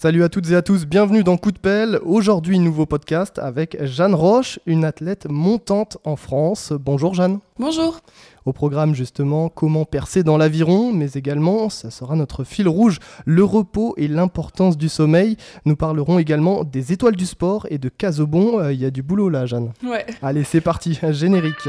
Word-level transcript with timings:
Salut 0.00 0.22
à 0.22 0.28
toutes 0.28 0.48
et 0.52 0.54
à 0.54 0.62
tous, 0.62 0.86
bienvenue 0.86 1.24
dans 1.24 1.36
Coup 1.36 1.50
de 1.50 1.58
pelle. 1.58 1.98
Aujourd'hui, 2.04 2.60
nouveau 2.60 2.86
podcast 2.86 3.40
avec 3.40 3.76
Jeanne 3.84 4.14
Roche, 4.14 4.60
une 4.64 4.84
athlète 4.84 5.26
montante 5.28 5.98
en 6.04 6.14
France. 6.14 6.72
Bonjour 6.72 7.14
Jeanne. 7.14 7.40
Bonjour. 7.58 7.98
Au 8.46 8.52
programme 8.52 8.94
justement, 8.94 9.48
comment 9.48 9.84
percer 9.84 10.22
dans 10.22 10.36
l'aviron, 10.36 10.92
mais 10.92 11.10
également, 11.14 11.68
ça 11.68 11.90
sera 11.90 12.14
notre 12.14 12.44
fil 12.44 12.68
rouge, 12.68 13.00
le 13.24 13.42
repos 13.42 13.94
et 13.96 14.06
l'importance 14.06 14.78
du 14.78 14.88
sommeil. 14.88 15.36
Nous 15.64 15.74
parlerons 15.74 16.20
également 16.20 16.62
des 16.62 16.92
étoiles 16.92 17.16
du 17.16 17.26
sport 17.26 17.66
et 17.68 17.78
de 17.78 17.88
Casobon. 17.88 18.60
Euh, 18.60 18.72
Il 18.72 18.80
y 18.80 18.84
a 18.84 18.92
du 18.92 19.02
boulot 19.02 19.28
là, 19.28 19.46
Jeanne. 19.46 19.72
Ouais. 19.82 20.06
Allez, 20.22 20.44
c'est 20.44 20.60
parti, 20.60 20.96
générique. 21.10 21.68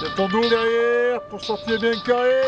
C'est 0.00 0.12
ton 0.16 0.26
dos 0.28 0.40
derrière 0.40 1.22
pour 1.30 1.40
sortir 1.40 1.78
bien 1.80 1.92
carré. 2.04 2.42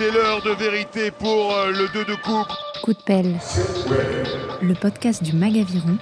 C'est 0.00 0.10
l'heure 0.12 0.40
de 0.42 0.52
vérité 0.52 1.10
pour 1.10 1.54
euh, 1.54 1.72
le 1.72 1.86
2 1.92 2.06
de 2.06 2.14
coupe. 2.14 2.48
Coup 2.82 2.94
de 2.94 3.02
pelle, 3.04 3.38
le 4.62 4.72
podcast 4.72 5.22
du 5.22 5.34
Magaviron 5.36 5.98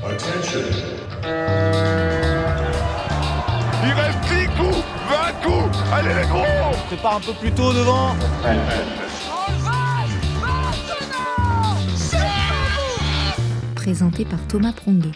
Il 3.82 3.92
reste 3.92 4.20
10 4.20 4.46
coups, 4.56 4.84
20 5.08 5.32
coups. 5.42 5.78
Allez 5.92 6.14
les 6.14 6.28
gros 6.28 6.77
prépare 6.86 7.16
un 7.16 7.20
peu 7.20 7.32
plus 7.32 7.50
tôt 7.50 7.72
devant. 7.72 8.14
présenté 13.74 14.24
par 14.24 14.38
Thomas 14.46 14.74
Pronguet. 14.74 15.10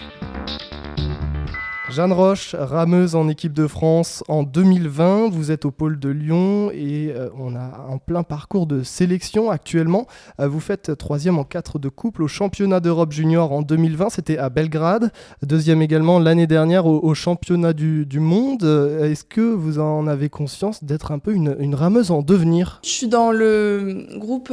Jeanne 1.93 2.15
Roche, 2.15 2.57
rameuse 2.59 3.15
en 3.15 3.29
équipe 3.29 3.53
de 3.53 3.67
France 3.67 4.25
en 4.27 4.45
2020. 4.45 5.29
Vous 5.29 5.51
êtes 5.51 5.67
au 5.67 5.71
pôle 5.71 6.01
de 6.01 6.09
Lyon 6.09 6.71
et 6.73 7.13
euh, 7.15 7.29
on 7.39 7.55
a 7.55 7.87
un 7.93 7.99
plein 7.99 8.23
parcours 8.23 8.67
de 8.67 8.83
sélection 8.83 9.51
actuellement. 9.51 10.07
Euh, 10.41 10.49
vous 10.49 10.59
faites 10.59 10.97
troisième 10.97 11.39
en 11.39 11.45
4 11.45 11.79
de 11.79 11.91
couple 11.91 12.23
au 12.23 12.29
championnat 12.29 12.81
d'Europe 12.81 13.13
junior 13.13 13.53
en 13.53 13.61
2020. 13.61 14.09
C'était 14.09 14.39
à 14.39 14.49
Belgrade. 14.49 15.13
Deuxième 15.43 15.83
également 15.83 16.19
l'année 16.19 16.47
dernière 16.47 16.87
au, 16.87 17.13
championnat 17.13 17.75
du, 17.75 18.07
monde. 18.15 18.65
Euh, 18.65 19.11
Est-ce 19.11 19.25
que 19.25 19.43
vous 19.43 19.79
en 19.79 20.07
avez 20.07 20.31
conscience 20.31 20.83
d'être 20.83 21.13
un 21.13 21.19
peu 21.19 21.35
une, 21.35 21.75
rameuse 21.75 22.11
en 22.11 22.23
devenir? 22.23 22.81
Je 22.85 22.89
suis 22.89 23.09
dans 23.09 23.31
le 23.31 24.07
groupe 24.17 24.51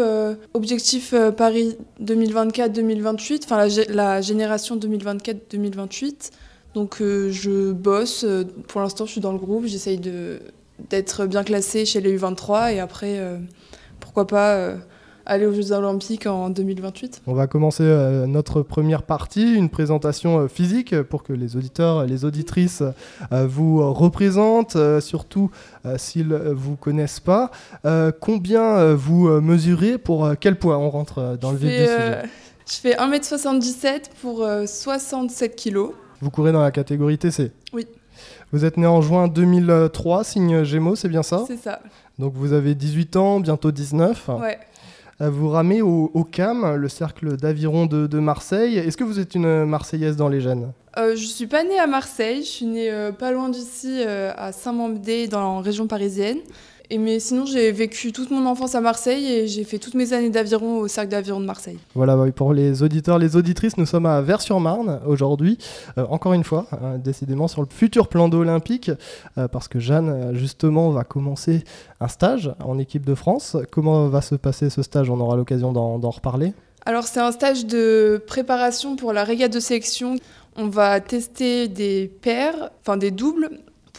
Objectif 0.53 1.13
Paris 1.37 1.77
2024-2028, 2.03 3.45
enfin 3.45 3.65
la 3.93 4.19
génération 4.19 4.75
2024-2028. 4.75 6.31
Donc 6.73 7.01
euh, 7.01 7.31
je 7.31 7.71
bosse, 7.71 8.23
euh, 8.23 8.43
pour 8.67 8.81
l'instant 8.81 9.05
je 9.05 9.11
suis 9.13 9.21
dans 9.21 9.31
le 9.31 9.39
groupe, 9.39 9.65
j'essaye 9.65 9.97
de- 9.97 10.39
d'être 10.89 11.25
bien 11.25 11.43
classée 11.43 11.85
chez 11.85 11.99
les 11.99 12.17
U23 12.17 12.73
et 12.73 12.79
après, 12.79 13.17
euh, 13.19 13.37
pourquoi 13.99 14.27
pas 14.27 14.53
euh, 14.55 14.75
aller 15.25 15.45
aux 15.45 15.53
Jeux 15.53 15.71
Olympiques 15.71 16.25
en 16.27 16.49
2028. 16.49 17.21
On 17.27 17.33
va 17.33 17.45
commencer 17.47 17.83
notre 18.27 18.61
première 18.63 19.03
partie, 19.03 19.53
une 19.53 19.69
présentation 19.69 20.47
physique 20.47 20.99
pour 21.03 21.21
que 21.21 21.33
les 21.33 21.55
auditeurs, 21.55 22.05
les 22.07 22.25
auditrices 22.25 22.81
vous 23.31 23.93
représentent, 23.93 24.75
surtout 25.01 25.51
s'ils 25.97 26.33
vous 26.33 26.75
connaissent 26.77 27.19
pas. 27.19 27.51
Combien 28.21 28.95
vous 28.95 29.27
mesurez 29.39 29.99
pour 29.99 30.31
quel 30.39 30.57
poids 30.57 30.79
On 30.79 30.89
rentre 30.89 31.37
dans 31.39 31.51
le 31.51 31.57
vif 31.57 31.69
fais, 31.69 31.77
du 31.77 31.85
sujet? 31.85 32.21
je 32.67 32.75
fais 32.77 32.95
1m77 32.95 34.01
pour 34.23 34.41
euh, 34.43 34.65
67 34.65 35.55
kilos. 35.55 35.91
Vous 36.21 36.29
courez 36.29 36.51
dans 36.51 36.61
la 36.61 36.71
catégorie 36.71 37.17
TC. 37.17 37.51
Oui. 37.73 37.87
Vous 38.51 38.65
êtes 38.65 38.77
né 38.77 38.87
en 38.87 39.01
juin 39.01 39.27
2003, 39.27 40.23
signe 40.23 40.63
Gémeaux, 40.63 40.95
c'est 40.95 41.07
bien 41.09 41.23
ça? 41.23 41.43
C'est 41.47 41.57
ça. 41.57 41.79
Donc 42.17 42.33
vous 42.35 42.53
avez 42.53 42.75
18 42.75 43.15
ans, 43.15 43.39
bientôt 43.39 43.71
19. 43.71 44.29
Ouais. 44.41 44.59
Euh, 45.21 45.29
Vous 45.29 45.49
ramez 45.49 45.81
au, 45.81 46.11
au 46.13 46.23
CAM, 46.23 46.75
le 46.75 46.89
cercle 46.89 47.37
d'aviron 47.37 47.85
de, 47.85 48.07
de 48.07 48.19
Marseille. 48.19 48.77
Est-ce 48.77 48.97
que 48.97 49.03
vous 49.03 49.19
êtes 49.19 49.35
une 49.35 49.65
Marseillaise 49.65 50.15
dans 50.15 50.27
les 50.29 50.41
gènes? 50.41 50.71
Euh, 50.97 51.15
je 51.15 51.25
suis 51.25 51.47
pas 51.47 51.63
née 51.63 51.79
à 51.79 51.87
Marseille, 51.87 52.41
je 52.43 52.49
suis 52.49 52.65
née 52.65 52.89
euh, 52.91 53.11
pas 53.11 53.31
loin 53.31 53.47
d'ici, 53.49 54.03
euh, 54.05 54.31
à 54.35 54.51
Saint-Mandé, 54.51 55.27
dans 55.27 55.55
la 55.57 55.61
région 55.61 55.87
parisienne. 55.87 56.39
Et 56.91 56.97
mais 56.97 57.19
sinon, 57.19 57.45
j'ai 57.45 57.71
vécu 57.71 58.11
toute 58.11 58.31
mon 58.31 58.47
enfance 58.47 58.73
à 58.73 58.81
Marseille 58.81 59.31
et 59.31 59.47
j'ai 59.47 59.63
fait 59.63 59.77
toutes 59.77 59.93
mes 59.93 60.11
années 60.13 60.31
d'aviron 60.31 60.79
au 60.79 60.87
cercle 60.87 61.11
d'aviron 61.11 61.39
de 61.39 61.45
Marseille. 61.45 61.77
Voilà, 61.93 62.15
bah 62.15 62.25
pour 62.31 62.51
les 62.51 62.81
auditeurs, 62.81 63.19
les 63.19 63.35
auditrices, 63.35 63.77
nous 63.77 63.85
sommes 63.85 64.07
à 64.07 64.21
Vers-sur-Marne 64.21 64.99
aujourd'hui, 65.05 65.59
Euh, 65.97 66.05
encore 66.09 66.33
une 66.33 66.43
fois, 66.43 66.65
hein, 66.71 66.97
décidément 66.97 67.47
sur 67.47 67.61
le 67.61 67.67
futur 67.69 68.07
plan 68.07 68.27
d'eau 68.27 68.39
olympique, 68.39 68.89
euh, 69.37 69.47
parce 69.47 69.67
que 69.67 69.79
Jeanne, 69.79 70.09
euh, 70.09 70.33
justement, 70.33 70.89
va 70.89 71.03
commencer 71.03 71.63
un 71.99 72.07
stage 72.07 72.51
en 72.63 72.79
équipe 72.79 73.05
de 73.05 73.15
France. 73.15 73.55
Comment 73.71 74.07
va 74.07 74.21
se 74.21 74.35
passer 74.35 74.71
ce 74.71 74.81
stage? 74.81 75.11
On 75.11 75.19
aura 75.19 75.35
l'occasion 75.35 75.71
d'en 75.71 75.99
d'en 75.99 76.09
reparler. 76.09 76.53
Alors, 76.85 77.03
c'est 77.03 77.19
un 77.19 77.31
stage 77.31 77.65
de 77.67 78.23
préparation 78.25 78.95
pour 78.95 79.13
la 79.13 79.23
régate 79.23 79.53
de 79.53 79.59
sélection. 79.59 80.15
On 80.55 80.67
va 80.67 80.99
tester 81.01 81.67
des 81.67 82.11
paires, 82.21 82.71
enfin 82.81 82.97
des 82.97 83.11
doubles, 83.11 83.49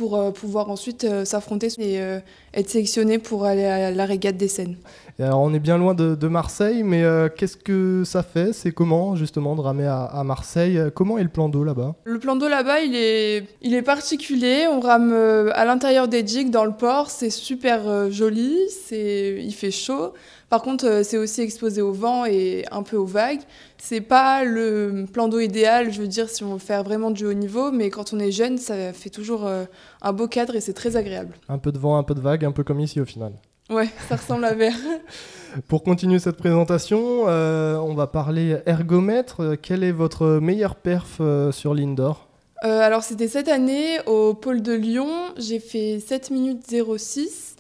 pour 0.00 0.16
euh, 0.16 0.30
pouvoir 0.30 0.70
ensuite 0.70 1.04
euh, 1.04 1.26
s'affronter 1.26 1.68
et 1.78 2.00
euh, 2.00 2.20
être 2.54 2.70
sélectionné 2.70 3.18
pour 3.18 3.44
aller 3.44 3.66
à 3.66 3.90
la 3.90 4.06
régate 4.06 4.38
des 4.38 4.48
Seines. 4.48 4.76
Alors, 5.18 5.40
on 5.42 5.52
est 5.52 5.58
bien 5.60 5.76
loin 5.76 5.92
de, 5.92 6.14
de 6.14 6.28
Marseille, 6.28 6.82
mais 6.82 7.02
euh, 7.02 7.28
qu'est-ce 7.28 7.58
que 7.58 8.02
ça 8.06 8.22
fait? 8.22 8.54
C'est 8.54 8.72
comment, 8.72 9.14
justement, 9.14 9.54
de 9.56 9.60
ramer 9.60 9.84
à, 9.84 10.04
à 10.04 10.24
Marseille? 10.24 10.80
Comment 10.94 11.18
est 11.18 11.22
le 11.22 11.28
plan 11.28 11.50
d'eau 11.50 11.64
là-bas? 11.64 11.96
Le 12.04 12.18
plan 12.18 12.34
d'eau 12.36 12.48
là-bas, 12.48 12.80
il 12.80 12.94
est, 12.96 13.44
il 13.60 13.74
est 13.74 13.82
particulier. 13.82 14.66
On 14.70 14.80
rame 14.80 15.12
à 15.52 15.66
l'intérieur 15.66 16.08
des 16.08 16.22
digues, 16.22 16.50
dans 16.50 16.64
le 16.64 16.72
port. 16.72 17.10
C'est 17.10 17.28
super 17.28 18.10
joli. 18.10 18.56
C'est, 18.70 19.36
il 19.38 19.52
fait 19.52 19.70
chaud. 19.70 20.14
Par 20.50 20.62
contre, 20.62 20.86
euh, 20.86 21.02
c'est 21.02 21.16
aussi 21.16 21.40
exposé 21.40 21.80
au 21.80 21.92
vent 21.92 22.26
et 22.26 22.64
un 22.70 22.82
peu 22.82 22.96
aux 22.96 23.06
vagues. 23.06 23.40
C'est 23.78 24.02
pas 24.02 24.44
le 24.44 25.06
plan 25.10 25.28
d'eau 25.28 25.40
idéal, 25.40 25.92
je 25.92 26.02
veux 26.02 26.08
dire, 26.08 26.28
si 26.28 26.44
on 26.44 26.54
veut 26.54 26.58
faire 26.58 26.82
vraiment 26.82 27.10
du 27.10 27.24
haut 27.24 27.32
niveau. 27.32 27.70
Mais 27.70 27.88
quand 27.88 28.12
on 28.12 28.18
est 28.18 28.32
jeune, 28.32 28.58
ça 28.58 28.92
fait 28.92 29.10
toujours 29.10 29.46
euh, 29.46 29.64
un 30.02 30.12
beau 30.12 30.28
cadre 30.28 30.56
et 30.56 30.60
c'est 30.60 30.74
très 30.74 30.96
agréable. 30.96 31.34
Un 31.48 31.58
peu 31.58 31.72
de 31.72 31.78
vent, 31.78 31.96
un 31.96 32.02
peu 32.02 32.14
de 32.14 32.20
vague, 32.20 32.44
un 32.44 32.52
peu 32.52 32.64
comme 32.64 32.80
ici 32.80 33.00
au 33.00 33.06
final. 33.06 33.32
Ouais, 33.70 33.88
ça 34.08 34.16
ressemble 34.16 34.44
à 34.44 34.52
verre. 34.52 34.76
Pour 35.68 35.82
continuer 35.82 36.18
cette 36.18 36.36
présentation, 36.36 37.28
euh, 37.28 37.76
on 37.76 37.94
va 37.94 38.06
parler 38.06 38.58
ergomètre. 38.66 39.40
Euh, 39.40 39.56
Quel 39.60 39.84
est 39.84 39.92
votre 39.92 40.38
meilleur 40.40 40.76
perf 40.76 41.18
euh, 41.20 41.52
sur 41.52 41.74
l'indoor? 41.74 42.28
Euh, 42.62 42.80
alors 42.80 43.02
c'était 43.02 43.28
cette 43.28 43.48
année 43.48 43.98
au 44.06 44.34
pôle 44.34 44.60
de 44.60 44.74
Lyon, 44.74 45.08
j'ai 45.38 45.60
fait 45.60 45.98
7 45.98 46.30
minutes 46.30 46.62
06. 46.98 47.56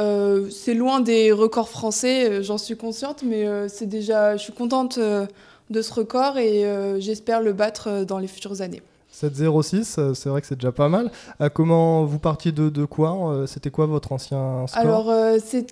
Euh, 0.00 0.48
c'est 0.50 0.74
loin 0.74 1.00
des 1.00 1.32
records 1.32 1.68
français, 1.68 2.30
euh, 2.30 2.42
j'en 2.42 2.58
suis 2.58 2.76
consciente, 2.76 3.22
mais 3.24 3.46
euh, 3.46 3.68
c'est 3.68 3.86
déjà, 3.86 4.36
je 4.36 4.42
suis 4.42 4.52
contente 4.52 4.98
euh, 4.98 5.26
de 5.70 5.82
ce 5.82 5.92
record 5.92 6.38
et 6.38 6.64
j'espère 6.98 7.40
le 7.40 7.52
battre 7.52 8.04
dans 8.04 8.18
les 8.18 8.26
futures 8.28 8.60
années. 8.60 8.82
7,06, 9.14 9.96
euh, 9.98 10.14
c'est 10.14 10.30
vrai 10.30 10.40
que 10.40 10.46
c'est 10.46 10.54
déjà 10.54 10.72
pas 10.72 10.88
mal. 10.88 11.10
Comment 11.54 12.04
vous 12.04 12.18
partiez 12.18 12.50
de, 12.52 12.70
de 12.70 12.84
quoi 12.86 13.44
C'était 13.46 13.70
quoi 13.70 13.86
votre 13.86 14.12
ancien 14.12 14.66
score? 14.66 14.80
Alors 14.80 15.14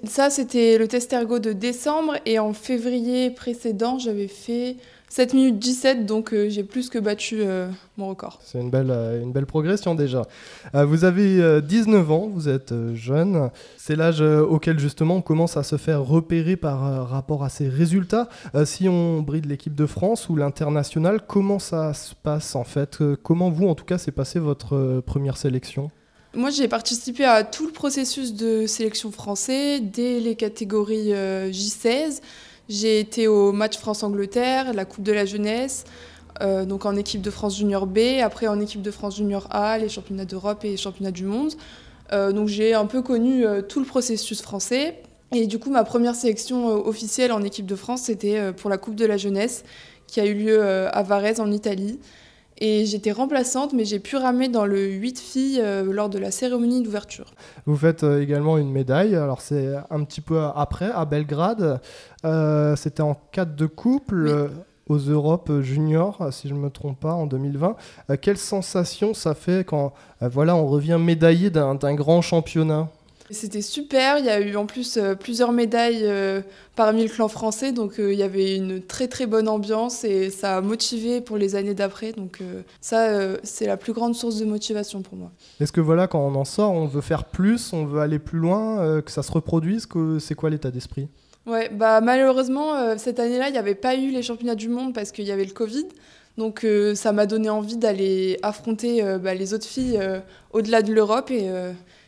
ça 0.04 0.30
c'était 0.30 0.78
le 0.78 0.86
test 0.88 1.12
ergo 1.12 1.38
de 1.38 1.52
décembre 1.52 2.14
et 2.26 2.38
en 2.38 2.52
février 2.52 3.30
précédent 3.30 3.98
j'avais 3.98 4.28
fait 4.28 4.76
7 5.10 5.34
minutes 5.34 5.58
17 5.58 6.06
donc 6.06 6.32
euh, 6.32 6.48
j'ai 6.48 6.62
plus 6.62 6.88
que 6.88 6.98
battu 6.98 7.40
euh, 7.40 7.68
mon 7.96 8.08
record. 8.08 8.38
C'est 8.44 8.60
une 8.60 8.70
belle, 8.70 8.92
euh, 8.92 9.20
une 9.20 9.32
belle 9.32 9.44
progression 9.44 9.96
déjà. 9.96 10.22
Vous 10.72 11.04
avez 11.04 11.42
euh, 11.42 11.60
19 11.60 12.10
ans, 12.12 12.28
vous 12.32 12.48
êtes 12.48 12.72
jeune. 12.94 13.50
C'est 13.76 13.96
l'âge 13.96 14.20
auquel 14.20 14.78
justement 14.78 15.16
on 15.16 15.22
commence 15.22 15.56
à 15.56 15.64
se 15.64 15.76
faire 15.76 16.04
repérer 16.04 16.54
par 16.54 17.08
rapport 17.08 17.42
à 17.42 17.48
ses 17.48 17.68
résultats. 17.68 18.28
Si 18.64 18.88
on 18.88 19.20
bride 19.20 19.46
l'équipe 19.46 19.74
de 19.74 19.86
France 19.86 20.28
ou 20.28 20.36
l'international, 20.36 21.20
comment 21.26 21.58
ça 21.58 21.92
se 21.92 22.14
passe 22.14 22.54
en 22.54 22.64
fait? 22.64 23.02
Comment 23.22 23.50
vous, 23.50 23.66
en 23.66 23.74
tout 23.74 23.84
cas, 23.84 23.98
s'est 23.98 24.12
passé 24.12 24.38
votre 24.38 25.02
première 25.04 25.36
sélection? 25.36 25.90
Moi, 26.32 26.50
j'ai 26.50 26.68
participé 26.68 27.24
à 27.24 27.42
tout 27.42 27.66
le 27.66 27.72
processus 27.72 28.34
de 28.34 28.66
sélection 28.66 29.10
français, 29.10 29.80
dès 29.80 30.20
les 30.20 30.36
catégories 30.36 31.12
euh, 31.12 31.50
J16. 31.50 32.20
J'ai 32.70 33.00
été 33.00 33.26
au 33.26 33.50
match 33.50 33.78
France-Angleterre, 33.78 34.72
la 34.74 34.84
Coupe 34.84 35.02
de 35.02 35.10
la 35.10 35.24
jeunesse, 35.24 35.82
euh, 36.40 36.64
donc 36.64 36.86
en 36.86 36.94
équipe 36.94 37.20
de 37.20 37.30
France 37.32 37.58
Junior 37.58 37.84
B, 37.84 38.20
après 38.22 38.46
en 38.46 38.60
équipe 38.60 38.80
de 38.80 38.92
France 38.92 39.16
Junior 39.16 39.48
A, 39.50 39.76
les 39.76 39.88
championnats 39.88 40.24
d'Europe 40.24 40.64
et 40.64 40.68
les 40.68 40.76
championnats 40.76 41.10
du 41.10 41.24
monde. 41.24 41.54
Euh, 42.12 42.30
donc 42.30 42.46
j'ai 42.46 42.74
un 42.74 42.86
peu 42.86 43.02
connu 43.02 43.44
euh, 43.44 43.60
tout 43.60 43.80
le 43.80 43.86
processus 43.86 44.40
français. 44.40 45.02
Et 45.32 45.48
du 45.48 45.58
coup, 45.58 45.70
ma 45.70 45.82
première 45.82 46.14
sélection 46.14 46.68
officielle 46.86 47.32
en 47.32 47.42
équipe 47.42 47.66
de 47.66 47.74
France, 47.74 48.02
c'était 48.02 48.52
pour 48.52 48.70
la 48.70 48.78
Coupe 48.78 48.94
de 48.94 49.04
la 49.04 49.16
jeunesse, 49.16 49.64
qui 50.06 50.20
a 50.20 50.26
eu 50.26 50.34
lieu 50.34 50.62
à 50.62 51.02
Varese 51.02 51.40
en 51.40 51.50
Italie. 51.50 51.98
Et 52.60 52.84
j'étais 52.84 53.12
remplaçante, 53.12 53.72
mais 53.72 53.84
j'ai 53.86 53.98
pu 54.00 54.16
ramer 54.16 54.48
dans 54.48 54.66
le 54.66 54.84
8 54.86 55.18
filles 55.18 55.60
euh, 55.62 55.82
lors 55.90 56.10
de 56.10 56.18
la 56.18 56.30
cérémonie 56.30 56.82
d'ouverture. 56.82 57.32
Vous 57.64 57.76
faites 57.76 58.04
euh, 58.04 58.20
également 58.22 58.58
une 58.58 58.70
médaille, 58.70 59.16
alors 59.16 59.40
c'est 59.40 59.68
un 59.90 60.04
petit 60.04 60.20
peu 60.20 60.38
après, 60.54 60.90
à 60.94 61.04
Belgrade. 61.06 61.80
Euh, 62.26 62.76
C'était 62.76 63.02
en 63.02 63.16
4 63.32 63.54
de 63.56 63.66
couple. 63.66 64.26
Oui. 64.26 64.56
aux 64.88 64.98
Europes 64.98 65.60
juniors, 65.60 66.32
si 66.32 66.48
je 66.48 66.54
ne 66.54 66.58
me 66.58 66.68
trompe 66.68 66.98
pas, 66.98 67.12
en 67.14 67.26
2020. 67.26 67.76
Euh, 68.10 68.16
quelle 68.20 68.36
sensation 68.36 69.14
ça 69.14 69.34
fait 69.34 69.64
quand 69.64 69.92
voilà, 70.20 70.56
on 70.56 70.66
revient 70.66 70.98
médaillé 71.00 71.48
d'un 71.50 71.94
grand 71.94 72.20
championnat? 72.22 72.88
C'était 73.30 73.62
super, 73.62 74.18
il 74.18 74.24
y 74.24 74.28
a 74.28 74.40
eu 74.40 74.56
en 74.56 74.66
plus 74.66 74.96
euh, 74.96 75.14
plusieurs 75.14 75.52
médailles 75.52 76.02
euh, 76.02 76.40
parmi 76.74 77.04
le 77.04 77.08
clan 77.08 77.28
français, 77.28 77.70
donc 77.70 78.00
euh, 78.00 78.12
il 78.12 78.18
y 78.18 78.24
avait 78.24 78.56
une 78.56 78.82
très 78.82 79.06
très 79.06 79.26
bonne 79.26 79.48
ambiance 79.48 80.02
et 80.02 80.30
ça 80.30 80.56
a 80.56 80.60
motivé 80.60 81.20
pour 81.20 81.36
les 81.36 81.54
années 81.54 81.74
d'après, 81.74 82.12
donc 82.12 82.40
ça 82.80 83.36
c'est 83.44 83.66
la 83.66 83.76
plus 83.76 83.92
grande 83.92 84.14
source 84.14 84.38
de 84.38 84.44
motivation 84.44 85.02
pour 85.02 85.16
moi. 85.16 85.30
Est-ce 85.60 85.70
que 85.70 85.80
voilà, 85.80 86.08
quand 86.08 86.20
on 86.20 86.34
en 86.34 86.44
sort, 86.44 86.72
on 86.72 86.86
veut 86.86 87.00
faire 87.00 87.24
plus, 87.24 87.72
on 87.72 87.84
veut 87.84 88.00
aller 88.00 88.18
plus 88.18 88.38
loin, 88.38 89.00
que 89.02 89.10
ça 89.10 89.22
se 89.22 89.30
reproduise, 89.30 89.86
que 89.86 90.18
c'est 90.18 90.34
quoi 90.34 90.50
l'état 90.50 90.70
d'esprit? 90.70 91.08
Ouais, 91.46 91.70
bah 91.72 92.00
malheureusement 92.00 92.96
cette 92.98 93.20
année-là 93.20 93.48
il 93.48 93.52
n'y 93.52 93.58
avait 93.58 93.74
pas 93.74 93.94
eu 93.94 94.10
les 94.10 94.22
championnats 94.22 94.54
du 94.54 94.68
monde 94.68 94.92
parce 94.92 95.12
qu'il 95.12 95.24
y 95.24 95.32
avait 95.32 95.44
le 95.44 95.52
Covid. 95.52 95.86
Donc 96.36 96.66
ça 96.94 97.12
m'a 97.12 97.26
donné 97.26 97.50
envie 97.50 97.76
d'aller 97.76 98.38
affronter 98.42 99.02
bah, 99.22 99.34
les 99.34 99.54
autres 99.54 99.66
filles 99.66 100.00
au-delà 100.52 100.82
de 100.82 100.92
l'Europe 100.92 101.30
et 101.30 101.48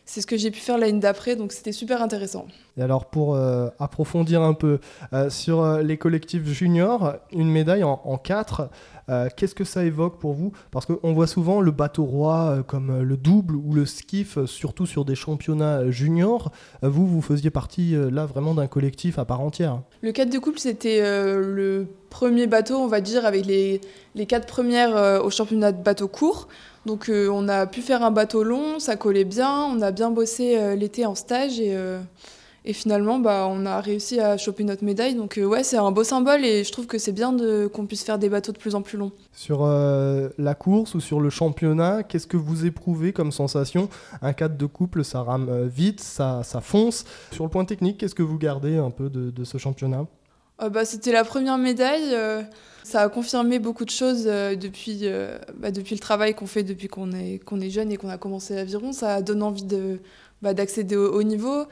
c'est 0.05 0.21
ce 0.21 0.27
que 0.27 0.35
j'ai 0.37 0.51
pu 0.51 0.59
faire 0.59 0.77
l'année 0.77 0.99
d'après, 0.99 1.35
donc 1.35 1.53
c'était 1.53 1.71
super 1.71 2.01
intéressant. 2.01 2.45
Et 2.77 2.81
alors 2.81 3.05
pour 3.05 3.35
euh, 3.35 3.69
approfondir 3.79 4.41
un 4.41 4.53
peu 4.53 4.79
euh, 5.13 5.29
sur 5.29 5.61
euh, 5.61 5.81
les 5.81 5.97
collectifs 5.97 6.45
juniors, 6.45 7.13
une 7.31 7.49
médaille 7.49 7.83
en, 7.83 8.01
en 8.03 8.17
4, 8.17 8.69
qu'est-ce 9.35 9.53
que 9.53 9.65
ça 9.65 9.83
évoque 9.83 10.17
pour 10.17 10.33
vous? 10.33 10.53
Parce 10.71 10.85
qu'on 10.85 11.13
voit 11.13 11.27
souvent 11.27 11.59
le 11.59 11.71
bateau 11.71 12.05
roi 12.05 12.63
comme 12.65 13.01
le 13.01 13.17
double 13.17 13.57
ou 13.57 13.73
le 13.73 13.85
skiff, 13.85 14.37
surtout 14.45 14.85
sur 14.85 15.03
des 15.03 15.15
championnats 15.15 15.91
juniors. 15.91 16.53
vous, 16.81 17.05
vous 17.05 17.21
faisiez 17.21 17.49
partie 17.49 17.97
là 17.97 18.25
vraiment 18.25 18.53
d'un 18.53 18.67
collectif 18.67 19.19
à 19.19 19.25
part 19.25 19.41
entière. 19.41 19.81
Le 20.01 20.13
4 20.13 20.29
de 20.29 20.39
couple, 20.39 20.59
c'était 20.59 21.01
le 21.01 21.85
premier 22.09 22.47
bateau, 22.47 22.77
on 22.77 22.87
va 22.87 23.01
dire, 23.01 23.25
avec 23.25 23.45
les, 23.45 23.81
les 24.15 24.25
4 24.25 24.47
premières 24.47 25.21
au 25.21 25.29
championnat 25.29 25.73
de 25.73 25.83
bateau 25.83 26.07
court. 26.07 26.47
Donc 26.85 27.07
euh, 27.07 27.29
on 27.31 27.47
a 27.47 27.65
pu 27.65 27.81
faire 27.81 28.03
un 28.03 28.11
bateau 28.11 28.43
long, 28.43 28.79
ça 28.79 28.95
collait 28.95 29.23
bien, 29.23 29.63
on 29.63 29.81
a 29.81 29.91
bien 29.91 30.11
bossé 30.11 30.57
euh, 30.57 30.75
l'été 30.75 31.05
en 31.05 31.15
stage 31.15 31.59
et, 31.59 31.75
euh, 31.75 31.99
finalement 32.73 33.19
bah, 33.19 33.47
on 33.49 33.65
a 33.65 33.79
réussi 33.79 34.19
à 34.19 34.37
choper 34.37 34.63
notre 34.63 34.83
médaille. 34.83 35.15
Donc 35.15 35.39
ouais 35.41 35.63
c'est 35.63 35.77
un 35.77 35.91
beau 35.91 36.03
symbole 36.03 36.43
et 36.43 36.63
je 36.63 36.71
trouve 36.71 36.87
que 36.87 36.97
c'est 36.97 37.11
bien 37.11 37.35
qu'on 37.73 37.85
puisse 37.85 38.03
faire 38.03 38.19
des 38.19 38.29
bateaux 38.29 38.51
de 38.51 38.57
plus 38.57 38.75
en 38.75 38.81
plus 38.81 38.97
longs. 38.97 39.11
Sur 39.33 39.65
la 39.65 40.55
course 40.55 40.95
ou 40.95 41.01
sur 41.01 41.19
le 41.19 41.29
championnat, 41.29 42.03
qu'est-ce 42.03 42.27
que 42.27 42.37
vous 42.37 42.65
éprouvez 42.65 43.11
comme 43.11 43.33
sensation? 43.33 43.89
Un 44.21 44.31
cadre 44.31 44.57
de 44.57 44.65
couple 44.65 45.03
ça 45.03 45.23
rame 45.23 45.67
vite, 45.67 45.99
ça, 45.99 46.41
ça 46.43 46.61
fonce. 46.61 47.03
Sur 47.31 47.43
le 47.43 47.49
point 47.49 47.65
technique, 47.65 47.97
qu'est-ce 47.97 48.15
que 48.15 48.23
vous 48.23 48.37
gardez 48.37 48.77
un 48.77 48.91
peu 48.91 49.09
de 49.09 49.43
ce 49.43 49.57
championnat? 49.57 50.05
Bah, 50.71 50.85
C'était 50.85 51.11
la 51.11 51.23
première 51.23 51.57
médaille. 51.57 52.15
Ça 52.83 53.01
a 53.01 53.09
confirmé 53.09 53.59
beaucoup 53.59 53.85
de 53.85 53.89
choses 53.89 54.25
euh, 54.27 54.55
depuis, 54.55 54.99
euh, 55.03 55.37
bah, 55.55 55.71
depuis 55.71 55.95
le 55.95 55.99
travail 55.99 56.35
qu'on 56.35 56.47
fait 56.47 56.63
depuis 56.63 56.89
qu'on 56.89 57.11
est, 57.11 57.69
jeune 57.69 57.91
et 57.91 57.97
qu'on 57.97 58.09
a 58.09 58.17
commencé 58.17 58.55
l'aviron. 58.55 58.91
Ça 58.91 59.21
donne 59.21 59.41
envie 59.41 59.65
bah, 60.41 60.53
d'accéder 60.53 60.97
au 60.97 61.13
haut 61.13 61.23
niveau. 61.23 61.63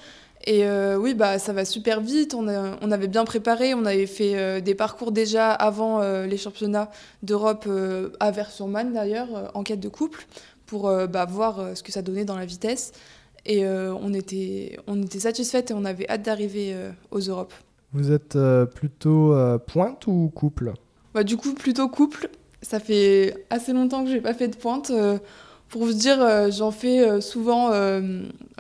Et 0.46 0.66
euh, 0.66 0.96
oui, 0.96 1.16
ça 1.38 1.54
va 1.54 1.66
super 1.66 2.00
vite. 2.00 2.34
On, 2.34 2.48
avait 2.48 3.08
bien 3.08 3.26
préparé. 3.26 3.74
On 3.74 3.86
avait 3.86 4.08
fait 4.08 4.62
des 4.62 4.74
parcours 4.74 5.12
déjà 5.12 5.52
avant 5.52 6.02
les 6.02 6.38
championnats 6.38 6.90
d'Europe 7.22 7.70
à 8.20 8.32
Vers-sur-Marne 8.32 8.94
d'ailleurs, 8.94 9.52
en 9.54 9.62
quête 9.62 9.82
de 9.82 9.90
couple, 9.90 10.26
pour 10.66 10.92
voir 11.30 11.76
ce 11.76 11.84
que 11.84 11.92
ça 11.92 12.02
donnait 12.02 12.26
dans 12.26 12.38
la 12.38 12.46
vitesse. 12.46 12.94
Et 13.46 13.68
on, 13.68 14.14
était, 14.16 14.80
on 14.88 15.00
était 15.04 15.30
et 15.30 15.74
on 15.74 15.86
avait 15.86 16.10
hâte 16.10 16.24
d'arriver 16.24 16.76
aux 17.12 17.20
Europes. 17.20 17.54
Vous 17.94 18.12
êtes 18.12 18.38
plutôt 18.74 19.36
pointe 19.68 20.08
ou 20.08 20.32
couple? 20.34 20.74
Bah, 21.14 21.24
du 21.24 21.38
coup, 21.38 21.54
plutôt 21.54 21.88
couple. 21.90 22.30
Ça 22.62 22.80
fait 22.80 23.46
assez 23.50 23.74
longtemps 23.74 24.04
que 24.04 24.12
j'ai 24.12 24.22
pas 24.22 24.34
fait 24.34 24.48
de 24.48 24.56
pointe. 24.56 24.92
Euh, 24.92 25.18
pour 25.70 25.86
vous 25.86 25.94
dire, 25.94 26.22
euh, 26.22 26.52
j'en 26.52 26.72
fais 26.72 27.00
euh, 27.00 27.22
souvent 27.22 27.72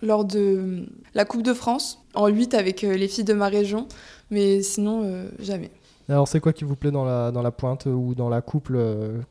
lors 0.01 0.25
de 0.25 0.86
la 1.13 1.25
Coupe 1.25 1.44
de 1.44 1.54
France, 1.54 2.04
en 2.13 2.28
8 2.28 2.54
avec 2.54 2.81
les 2.81 3.07
filles 3.07 3.24
de 3.24 3.33
ma 3.33 3.48
région, 3.48 3.88
mais 4.30 4.62
sinon, 4.62 5.28
jamais. 5.39 5.72
Alors, 6.10 6.28
c'est 6.28 6.39
quoi 6.39 6.54
qui 6.54 6.63
vous 6.63 6.75
plaît 6.75 6.92
dans 6.92 7.06
la, 7.06 7.31
dans 7.31 7.42
la 7.42 7.51
pointe 7.51 7.86
ou 7.86 8.16
dans 8.16 8.30
la 8.30 8.42
couple 8.42 8.80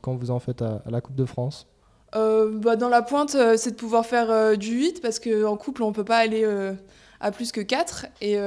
quand 0.01 0.15
vous 0.15 0.31
en 0.31 0.39
faites 0.39 0.61
à, 0.61 0.81
la 0.89 1.01
Coupe 1.01 1.15
de 1.15 1.25
France? 1.25 1.67
Bah, 2.13 2.75
Dans 2.75 2.89
la 2.89 3.01
pointe, 3.01 3.35
c'est 3.57 3.71
de 3.71 3.75
pouvoir 3.75 4.05
faire 4.05 4.57
du 4.57 4.71
8 4.71 5.01
parce 5.01 5.19
qu'en 5.19 5.57
couple, 5.57 5.83
on 5.83 5.91
peut 5.91 6.05
pas 6.05 6.17
aller 6.17 6.45
à 7.19 7.31
plus 7.31 7.51
que 7.51 7.61
4. 7.61 8.05
Et, 8.21 8.37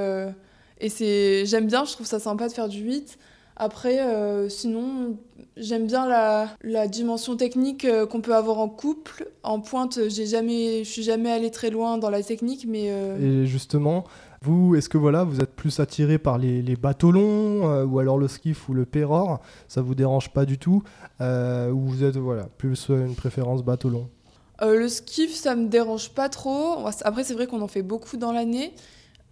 et 0.84 1.44
j'aime 1.46 1.66
bien, 1.66 1.84
je 1.84 1.92
trouve 1.92 2.06
ça 2.06 2.18
sympa 2.18 2.48
de 2.48 2.52
faire 2.52 2.68
du 2.68 2.80
8. 2.80 3.18
Après, 3.56 4.00
euh, 4.00 4.48
sinon, 4.48 5.16
j'aime 5.56 5.86
bien 5.86 6.08
la, 6.08 6.88
dimension 6.88 7.36
technique 7.36 7.84
euh, 7.84 8.04
qu'on 8.04 8.20
peut 8.20 8.34
avoir 8.34 8.58
en 8.58 8.68
couple. 8.68 9.30
En 9.44 9.60
pointe, 9.60 9.98
j'ai 10.08 10.26
jamais, 10.26 10.82
je 10.82 10.90
suis 10.90 11.04
jamais 11.04 11.30
allée 11.30 11.52
très 11.52 11.70
loin 11.70 11.96
dans 11.96 12.10
la 12.10 12.22
technique, 12.22 12.66
mais. 12.68 12.86
Euh, 12.88 13.44
Et 13.44 13.46
justement, 13.46 14.04
vous, 14.42 14.74
est-ce 14.74 14.88
que 14.88 14.98
voilà, 14.98 15.22
vous 15.22 15.40
êtes 15.40 15.54
plus 15.54 15.78
attiré 15.78 16.18
par 16.18 16.36
les, 16.36 16.76
bateaux 16.76 17.12
longs 17.12 17.84
ou 17.84 17.98
alors 18.00 18.18
le 18.18 18.26
skiff 18.26 18.68
ou 18.68 18.74
le 18.74 18.84
péror? 18.84 19.40
Ça 19.68 19.82
vous 19.82 19.94
dérange 19.94 20.30
pas 20.30 20.44
du 20.44 20.58
tout 20.58 20.82
Ou 21.20 21.78
vous 21.78 22.02
êtes 22.02 22.16
voilà 22.16 22.48
plus 22.58 22.88
une 22.88 23.14
préférence 23.14 23.62
bateau 23.62 23.88
long 23.88 24.08
Le 24.60 24.88
skiff, 24.88 25.32
ça 25.32 25.54
me 25.54 25.68
dérange 25.68 26.10
pas 26.10 26.28
trop. 26.28 26.84
Après, 27.04 27.22
c'est 27.22 27.34
vrai 27.34 27.46
qu'on 27.46 27.62
en 27.62 27.68
fait 27.68 27.82
beaucoup 27.82 28.16
dans 28.16 28.32
l'année. 28.32 28.74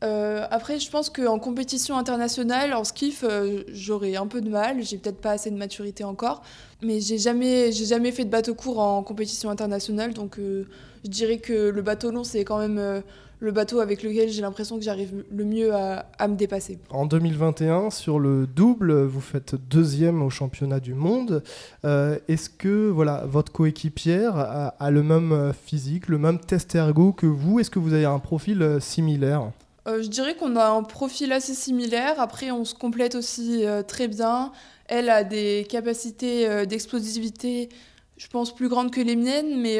Euh, 0.02 0.46
après, 0.50 0.78
je 0.78 0.90
pense 0.90 1.10
qu'en 1.10 1.38
compétition 1.38 1.96
internationale, 1.96 2.74
en 2.74 2.84
skiff, 2.84 3.24
euh, 3.24 3.62
j'aurais 3.72 4.16
un 4.16 4.26
peu 4.26 4.40
de 4.40 4.48
mal. 4.48 4.82
J'ai 4.82 4.98
peut-être 4.98 5.20
pas 5.20 5.32
assez 5.32 5.50
de 5.50 5.56
maturité 5.56 6.04
encore. 6.04 6.42
Mais 6.82 7.00
j'ai 7.00 7.18
jamais, 7.18 7.70
jamais 7.72 8.10
fait 8.10 8.24
de 8.24 8.30
bateau 8.30 8.54
court 8.54 8.80
en 8.80 9.02
compétition 9.02 9.50
internationale. 9.50 10.12
Donc, 10.12 10.38
euh, 10.38 10.66
je 11.04 11.10
dirais 11.10 11.38
que 11.38 11.70
le 11.70 11.82
bateau 11.82 12.10
long, 12.10 12.24
c'est 12.24 12.44
quand 12.44 12.58
même 12.58 13.02
le 13.38 13.52
bateau 13.52 13.80
avec 13.80 14.02
lequel 14.04 14.28
j'ai 14.28 14.40
l'impression 14.40 14.76
que 14.76 14.84
j'arrive 14.84 15.24
le 15.32 15.44
mieux 15.44 15.74
à, 15.74 16.28
me 16.28 16.36
dépasser. 16.36 16.78
En 16.90 17.06
2021, 17.06 17.90
sur 17.90 18.20
le 18.20 18.46
double, 18.46 19.02
vous 19.02 19.20
faites 19.20 19.56
deuxième 19.68 20.22
au 20.22 20.30
championnat 20.30 20.78
du 20.78 20.94
monde. 20.94 21.42
Est-ce 21.82 22.48
que 22.48 22.88
voilà, 22.88 23.24
votre 23.26 23.50
coéquipière 23.50 24.36
a, 24.36 24.90
le 24.92 25.02
même 25.02 25.52
physique, 25.64 26.08
le 26.08 26.18
même 26.18 26.38
test 26.38 26.76
ergo 26.76 27.12
que 27.12 27.26
vous? 27.26 27.58
Est-ce 27.58 27.70
que 27.70 27.80
vous 27.80 27.94
avez 27.94 28.04
un 28.04 28.20
profil 28.20 28.78
similaire? 28.80 29.42
euh, 29.42 29.61
je 29.86 30.06
dirais 30.08 30.36
qu'on 30.36 30.56
a 30.56 30.66
un 30.68 30.82
profil 30.82 31.32
assez 31.32 31.54
similaire. 31.54 32.20
Après, 32.20 32.50
on 32.50 32.64
se 32.64 32.74
complète 32.74 33.14
aussi 33.14 33.64
euh, 33.64 33.82
très 33.82 34.08
bien. 34.08 34.52
Elle 34.86 35.10
a 35.10 35.24
des 35.24 35.66
capacités 35.68 36.48
euh, 36.48 36.64
d'explosivité, 36.64 37.68
je 38.16 38.28
pense, 38.28 38.54
plus 38.54 38.68
grandes 38.68 38.90
que 38.92 39.00
les 39.00 39.16
miennes, 39.16 39.60
mais 39.60 39.78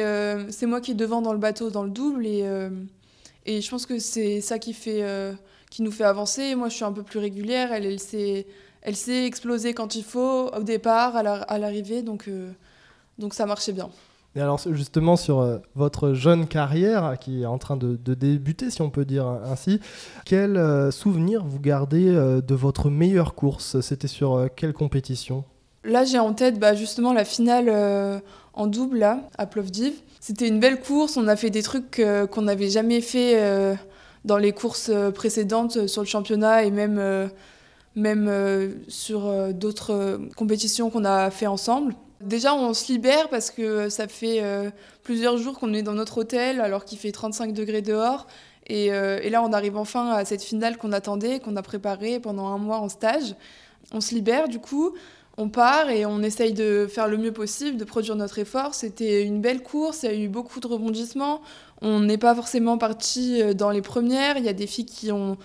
c'est 0.51 0.65
moi 0.65 0.81
qui 0.81 0.91
est 0.91 0.95
devant 0.95 1.21
dans 1.21 1.33
le 1.33 1.39
bateau, 1.39 1.69
dans 1.69 1.83
le 1.83 1.89
double. 1.89 2.25
Et, 2.25 2.43
et 3.45 3.61
je 3.61 3.69
pense 3.69 3.85
que 3.85 3.99
c'est 3.99 4.41
ça 4.41 4.59
qui, 4.59 4.73
fait, 4.73 5.01
qui 5.69 5.81
nous 5.81 5.91
fait 5.91 6.03
avancer. 6.03 6.55
Moi, 6.55 6.67
je 6.67 6.75
suis 6.75 6.83
un 6.83 6.91
peu 6.91 7.03
plus 7.03 7.19
régulière. 7.19 7.71
Elle, 7.71 7.85
elle, 7.85 7.99
sait, 8.01 8.45
elle 8.81 8.97
sait 8.97 9.25
exploser 9.25 9.73
quand 9.73 9.95
il 9.95 10.03
faut, 10.03 10.49
au 10.53 10.63
départ, 10.63 11.15
à 11.15 11.57
l'arrivée. 11.57 12.01
Donc, 12.01 12.29
donc 13.17 13.33
ça 13.33 13.45
marchait 13.45 13.71
bien. 13.71 13.89
Et 14.35 14.41
alors 14.41 14.59
justement 14.71 15.15
sur 15.15 15.41
euh, 15.41 15.59
votre 15.75 16.13
jeune 16.13 16.47
carrière 16.47 17.17
qui 17.19 17.43
est 17.43 17.45
en 17.45 17.59
train 17.59 17.77
de, 17.77 17.95
débuter, 18.15 18.71
si 18.71 18.81
on 18.81 18.89
peut 18.89 19.05
dire 19.05 19.27
ainsi, 19.27 19.79
quel 20.25 20.57
euh, 20.57 20.89
souvenir 20.89 21.43
vous 21.45 21.59
gardez 21.59 22.09
euh, 22.09 22.41
de 22.41 22.55
votre 22.55 22.89
meilleure 22.89 23.35
course? 23.35 23.79
C'était 23.81 24.07
sur 24.07 24.49
quelle 24.55 24.73
compétition? 24.73 25.43
Là 25.83 26.03
j'ai 26.03 26.17
en 26.17 26.33
tête 26.33 26.59
bah, 26.59 26.73
justement 26.73 27.13
la 27.13 27.25
finale 27.25 28.21
en 28.53 28.67
double 28.67 28.99
là, 28.99 29.29
à 29.37 29.45
Plovdiv. 29.45 29.93
C'était 30.19 30.47
une 30.47 30.59
belle 30.59 30.79
course, 30.79 31.17
on 31.17 31.27
a 31.27 31.35
fait 31.35 31.49
des 31.49 31.61
trucs 31.61 32.01
qu'on 32.31 32.41
n'avait 32.41 32.69
jamais 32.69 33.01
fait 33.01 33.77
dans 34.23 34.37
les 34.37 34.53
courses 34.53 34.89
précédentes 35.13 35.87
sur 35.87 36.01
le 36.01 36.07
championnat 36.07 36.63
et 36.63 36.71
même, 36.71 37.29
même 37.97 38.73
sur 38.87 39.53
d'autres 39.53 40.21
compétitions 40.37 40.89
qu'on 40.89 41.03
a 41.03 41.29
fait 41.29 41.47
ensemble. 41.47 41.93
Déjà, 42.23 42.55
on 42.55 42.73
se 42.73 42.89
libère 42.91 43.27
parce 43.27 43.51
que 43.51 43.89
ça 43.89 44.07
fait 44.07 44.41
euh, 44.41 44.69
plusieurs 45.03 45.37
jours 45.37 45.59
qu'on 45.59 45.73
est 45.73 45.81
dans 45.81 45.93
notre 45.93 46.19
hôtel 46.19 46.61
alors 46.61 46.85
qu'il 46.85 46.97
fait 46.97 47.11
35 47.11 47.53
degrés 47.53 47.81
dehors. 47.81 48.27
Euh, 48.71 49.19
et, 49.21 49.29
là, 49.29 49.43
on 49.43 49.51
arrive 49.51 49.75
enfin 49.75 50.09
à 50.11 50.23
cette 50.23 50.41
finale 50.41 50.77
qu'on 50.77 50.93
attendait, 50.93 51.39
qu'on 51.39 51.57
a 51.57 51.61
préparée 51.61 52.21
pendant 52.21 52.47
un 52.47 52.57
mois 52.57 52.77
en 52.77 52.87
stage. 52.87 53.35
On 53.91 53.99
se 53.99 54.15
libère 54.15 54.47
du 54.47 54.59
coup, 54.59 54.93
on 55.37 55.49
part 55.49 55.89
et 55.89 56.05
on 56.05 56.23
essaye 56.23 56.53
de 56.53 56.87
faire 56.89 57.09
le 57.09 57.17
mieux 57.17 57.33
possible, 57.33 57.77
de 57.77 57.83
produire 57.83 58.15
notre 58.15 58.39
effort. 58.39 58.73
C'était 58.73 59.23
une 59.23 59.41
belle 59.41 59.61
course, 59.61 60.03
il 60.03 60.09
y 60.09 60.13
a 60.13 60.17
eu 60.17 60.29
beaucoup 60.29 60.61
de 60.61 60.67
rebondissements. 60.67 61.41
On 61.81 61.99
n'est 61.99 62.17
pas 62.17 62.33
forcément 62.35 62.77
parti 62.77 63.41
euh, 63.41 63.53
dans 63.53 63.69
les 63.69 63.81
premières. 63.81 64.37
Il 64.37 64.45
y 64.45 64.49
a 64.49 64.53
des 64.53 64.67
filles 64.67 64.85
qui 64.85 65.11
ont 65.11 65.37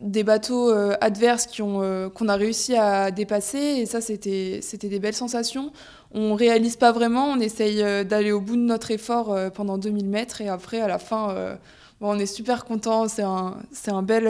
des 0.00 0.22
bateaux 0.22 0.70
adverses 1.00 1.48
qu'on 1.56 2.28
a 2.28 2.36
réussi 2.36 2.76
à 2.76 3.10
dépasser 3.10 3.58
et 3.58 3.84
ça 3.84 4.00
c'était 4.00 4.60
des 4.60 4.98
belles 5.00 5.12
sensations 5.12 5.72
on 6.12 6.34
réalise 6.34 6.76
pas 6.76 6.92
vraiment, 6.92 7.26
on 7.26 7.40
essaye 7.40 7.82
euh, 7.82 8.04
d'aller 8.04 8.32
au 8.32 8.40
bout 8.40 8.56
de 8.56 8.62
notre 8.62 8.90
effort 8.90 9.32
euh, 9.32 9.50
pendant 9.50 9.78
2000 9.78 10.08
mètres 10.08 10.40
et 10.40 10.48
après, 10.48 10.80
à 10.80 10.88
la 10.88 10.98
fin, 10.98 11.30
euh, 11.30 11.54
on 12.00 12.18
est 12.18 12.26
super 12.26 12.64
content, 12.64 13.08
c'est 13.08 13.22
un, 13.22 13.56
un, 13.88 14.02
bel, 14.02 14.26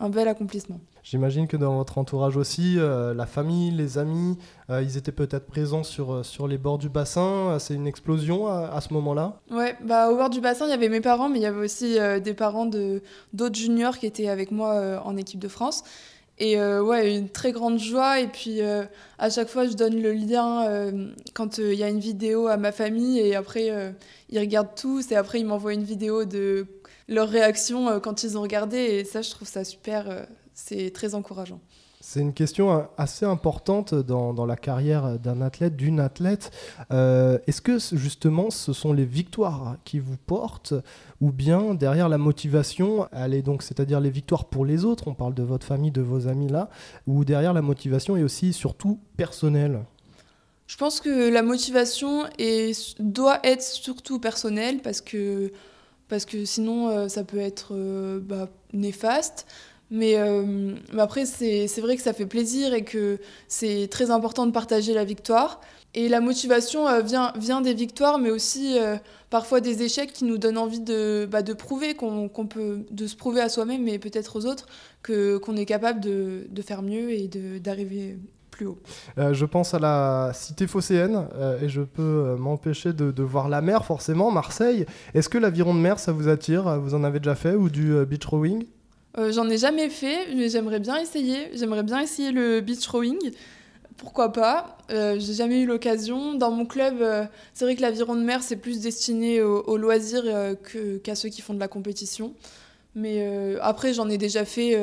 un 0.00 0.08
bel 0.08 0.28
accomplissement. 0.28 0.80
J'imagine 1.04 1.48
que 1.48 1.56
dans 1.56 1.76
votre 1.76 1.98
entourage 1.98 2.36
aussi, 2.36 2.76
euh, 2.78 3.12
la 3.12 3.26
famille, 3.26 3.72
les 3.72 3.98
amis, 3.98 4.38
euh, 4.70 4.82
ils 4.82 4.96
étaient 4.96 5.12
peut-être 5.12 5.46
présents 5.46 5.82
sur, 5.82 6.24
sur 6.24 6.46
les 6.46 6.58
bords 6.58 6.78
du 6.78 6.88
bassin. 6.88 7.58
C'est 7.58 7.74
une 7.74 7.88
explosion 7.88 8.46
à, 8.46 8.80
ce 8.80 8.94
moment-là? 8.94 9.40
Ouais, 9.50 9.76
bah, 9.84 10.10
au 10.10 10.16
bord 10.16 10.30
du 10.30 10.40
bassin, 10.40 10.66
il 10.66 10.70
y 10.70 10.74
avait 10.74 10.88
mes 10.88 11.00
parents, 11.00 11.28
mais 11.28 11.40
il 11.40 11.42
y 11.42 11.46
avait 11.46 11.64
aussi 11.64 11.98
des 12.22 12.34
parents 12.34 12.66
d'autres 12.66 13.56
juniors 13.56 13.98
qui 13.98 14.06
étaient 14.06 14.28
avec 14.28 14.52
moi 14.52 15.02
en 15.04 15.16
équipe 15.16 15.40
de 15.40 15.48
France. 15.48 15.82
Et 16.44 16.58
ouais, 16.58 17.16
une 17.16 17.28
très 17.28 17.52
grande 17.52 17.78
joie. 17.78 18.18
Et 18.20 18.26
puis 18.26 18.60
à 19.18 19.30
chaque 19.30 19.48
fois, 19.48 19.66
je 19.66 19.74
donne 19.74 20.02
le 20.02 20.12
lien 20.12 20.90
quand 21.34 21.58
il 21.58 21.74
y 21.74 21.84
a 21.84 21.88
une 21.88 22.00
vidéo 22.00 22.48
à 22.48 22.56
ma 22.56 22.72
famille. 22.72 23.20
Et 23.20 23.36
après, 23.36 23.94
ils 24.28 24.38
regardent 24.40 24.74
tous. 24.74 25.12
Et 25.12 25.14
après, 25.14 25.38
ils 25.38 25.46
m'envoient 25.46 25.74
une 25.74 25.84
vidéo 25.84 26.24
de 26.24 26.66
leur 27.08 27.28
réaction 27.28 28.00
quand 28.00 28.24
ils 28.24 28.36
ont 28.36 28.42
regardé. 28.42 28.78
Et 28.78 29.04
ça, 29.04 29.22
je 29.22 29.30
trouve 29.30 29.46
ça 29.46 29.62
super 29.62 30.26
c'est 30.54 30.90
très 30.92 31.14
encourageant. 31.14 31.60
C'est 32.04 32.18
une 32.18 32.34
question 32.34 32.88
assez 32.98 33.24
importante 33.24 33.94
dans, 33.94 34.44
la 34.44 34.56
carrière 34.56 35.20
d'un 35.20 35.40
athlète, 35.40 35.76
d'une 35.76 36.00
athlète. 36.00 36.50
Euh, 36.90 37.38
est-ce 37.46 37.62
que 37.62 37.78
justement 37.78 38.50
ce 38.50 38.72
sont 38.72 38.92
les 38.92 39.04
victoires 39.04 39.76
qui 39.84 40.00
vous 40.00 40.16
portent 40.16 40.74
ou 41.20 41.30
bien 41.30 41.74
derrière 41.74 42.08
la 42.08 42.18
motivation, 42.18 43.06
c'est-à-dire 43.60 44.00
les 44.00 44.10
victoires 44.10 44.46
pour 44.46 44.66
les 44.66 44.84
autres, 44.84 45.06
on 45.06 45.14
parle 45.14 45.32
de 45.32 45.44
votre 45.44 45.64
famille, 45.64 45.92
de 45.92 46.02
vos 46.02 46.26
amis 46.26 46.48
là, 46.48 46.70
ou 47.06 47.24
derrière 47.24 47.52
la 47.52 47.62
motivation 47.62 48.16
est 48.16 48.24
aussi 48.24 48.52
surtout 48.52 48.98
personnelle? 49.16 49.84
Je 50.66 50.76
pense 50.76 51.00
que 51.00 51.30
la 51.30 51.42
motivation 51.42 52.24
doit 52.98 53.38
être 53.44 53.62
surtout 53.62 54.18
personnelle 54.18 54.80
parce 54.82 55.00
que, 55.00 55.52
parce 56.08 56.24
que 56.24 56.46
sinon 56.46 56.88
euh, 56.88 57.06
ça 57.06 57.22
peut 57.22 57.38
être 57.38 57.74
euh, 57.76 58.18
bah, 58.20 58.48
néfaste. 58.72 59.46
Euh, 59.92 60.74
mais, 60.92 61.00
après, 61.00 61.26
c'est 61.26 61.80
vrai 61.80 61.96
que 61.96 62.02
ça 62.02 62.12
fait 62.12 62.26
plaisir 62.26 62.74
et 62.74 62.84
que 62.84 63.18
c'est 63.48 63.88
très 63.90 64.10
important 64.10 64.46
de 64.46 64.52
partager 64.52 64.94
la 64.94 65.04
victoire. 65.04 65.60
Et 65.94 66.08
la 66.08 66.20
motivation 66.20 66.88
euh, 66.88 67.02
vient, 67.02 67.60
des 67.60 67.74
victoires, 67.74 68.18
mais 68.18 68.30
aussi 68.30 68.78
euh, 68.78 68.96
parfois 69.28 69.60
des 69.60 69.82
échecs 69.82 70.12
qui 70.12 70.24
nous 70.24 70.38
donnent 70.38 70.58
envie 70.58 70.80
de, 70.80 71.28
bah, 71.30 71.42
prouver 71.42 71.94
qu'on 71.94 72.28
peut, 72.28 72.86
de 72.90 73.06
se 73.06 73.16
prouver 73.16 73.42
à 73.42 73.48
soi-même, 73.48 73.84
mais 73.84 73.98
peut-être 73.98 74.36
aux 74.36 74.46
autres, 74.46 74.66
qu'on 75.02 75.56
est 75.56 75.66
capable 75.66 76.00
de, 76.00 76.62
faire 76.62 76.82
mieux 76.82 77.10
et 77.10 77.28
d'arriver 77.60 78.18
plus 78.50 78.66
haut. 78.66 78.78
je 79.16 79.44
pense 79.46 79.72
à 79.72 79.78
la 79.78 80.30
cité 80.34 80.66
phocéenne 80.66 81.26
et 81.62 81.68
je 81.68 81.80
peux 81.80 82.36
m'empêcher 82.38 82.92
de, 82.92 83.22
voir 83.22 83.48
la 83.48 83.60
mer, 83.60 83.84
forcément, 83.84 84.30
Marseille. 84.30 84.86
Est-ce 85.12 85.28
que 85.28 85.38
l'aviron 85.38 85.74
de 85.74 85.80
mer, 85.80 85.98
ça 85.98 86.12
vous 86.12 86.28
attire? 86.28 86.80
Vous 86.80 86.94
en 86.94 87.04
avez 87.04 87.18
déjà 87.18 87.34
fait 87.34 87.54
ou 87.54 87.68
du 87.68 87.94
beach 88.06 88.24
rowing? 88.24 88.64
Euh, 89.18 89.32
j'en 89.32 89.48
ai 89.48 89.58
jamais 89.58 89.90
fait, 89.90 90.34
mais 90.34 90.48
j'aimerais 90.48 90.80
bien 90.80 90.98
essayer. 90.98 91.50
J'aimerais 91.54 91.82
bien 91.82 92.00
essayer 92.00 92.32
le 92.32 92.60
beach 92.60 92.86
rowing. 92.86 93.18
Pourquoi 93.98 94.32
pas? 94.32 94.78
Euh, 94.90 95.16
J'ai 95.18 95.34
jamais 95.34 95.60
eu 95.60 95.66
l'occasion. 95.66 96.34
Dans 96.34 96.50
mon 96.50 96.64
club, 96.64 97.02
euh, 97.02 97.24
c'est 97.52 97.64
vrai 97.64 97.76
que 97.76 97.82
l'aviron 97.82 98.16
de 98.16 98.22
mer, 98.22 98.42
c'est 98.42 98.56
plus 98.56 98.80
destiné 98.80 99.42
aux, 99.42 99.76
loisirs 99.76 100.24
qu'à 101.02 101.14
ceux 101.14 101.28
qui 101.28 101.42
font 101.42 101.54
de 101.54 101.60
la 101.60 101.68
compétition. 101.68 102.34
Mais 102.94 103.26
après, 103.60 103.94
j'en 103.94 104.08
ai 104.08 104.18
déjà 104.18 104.44
fait 104.44 104.78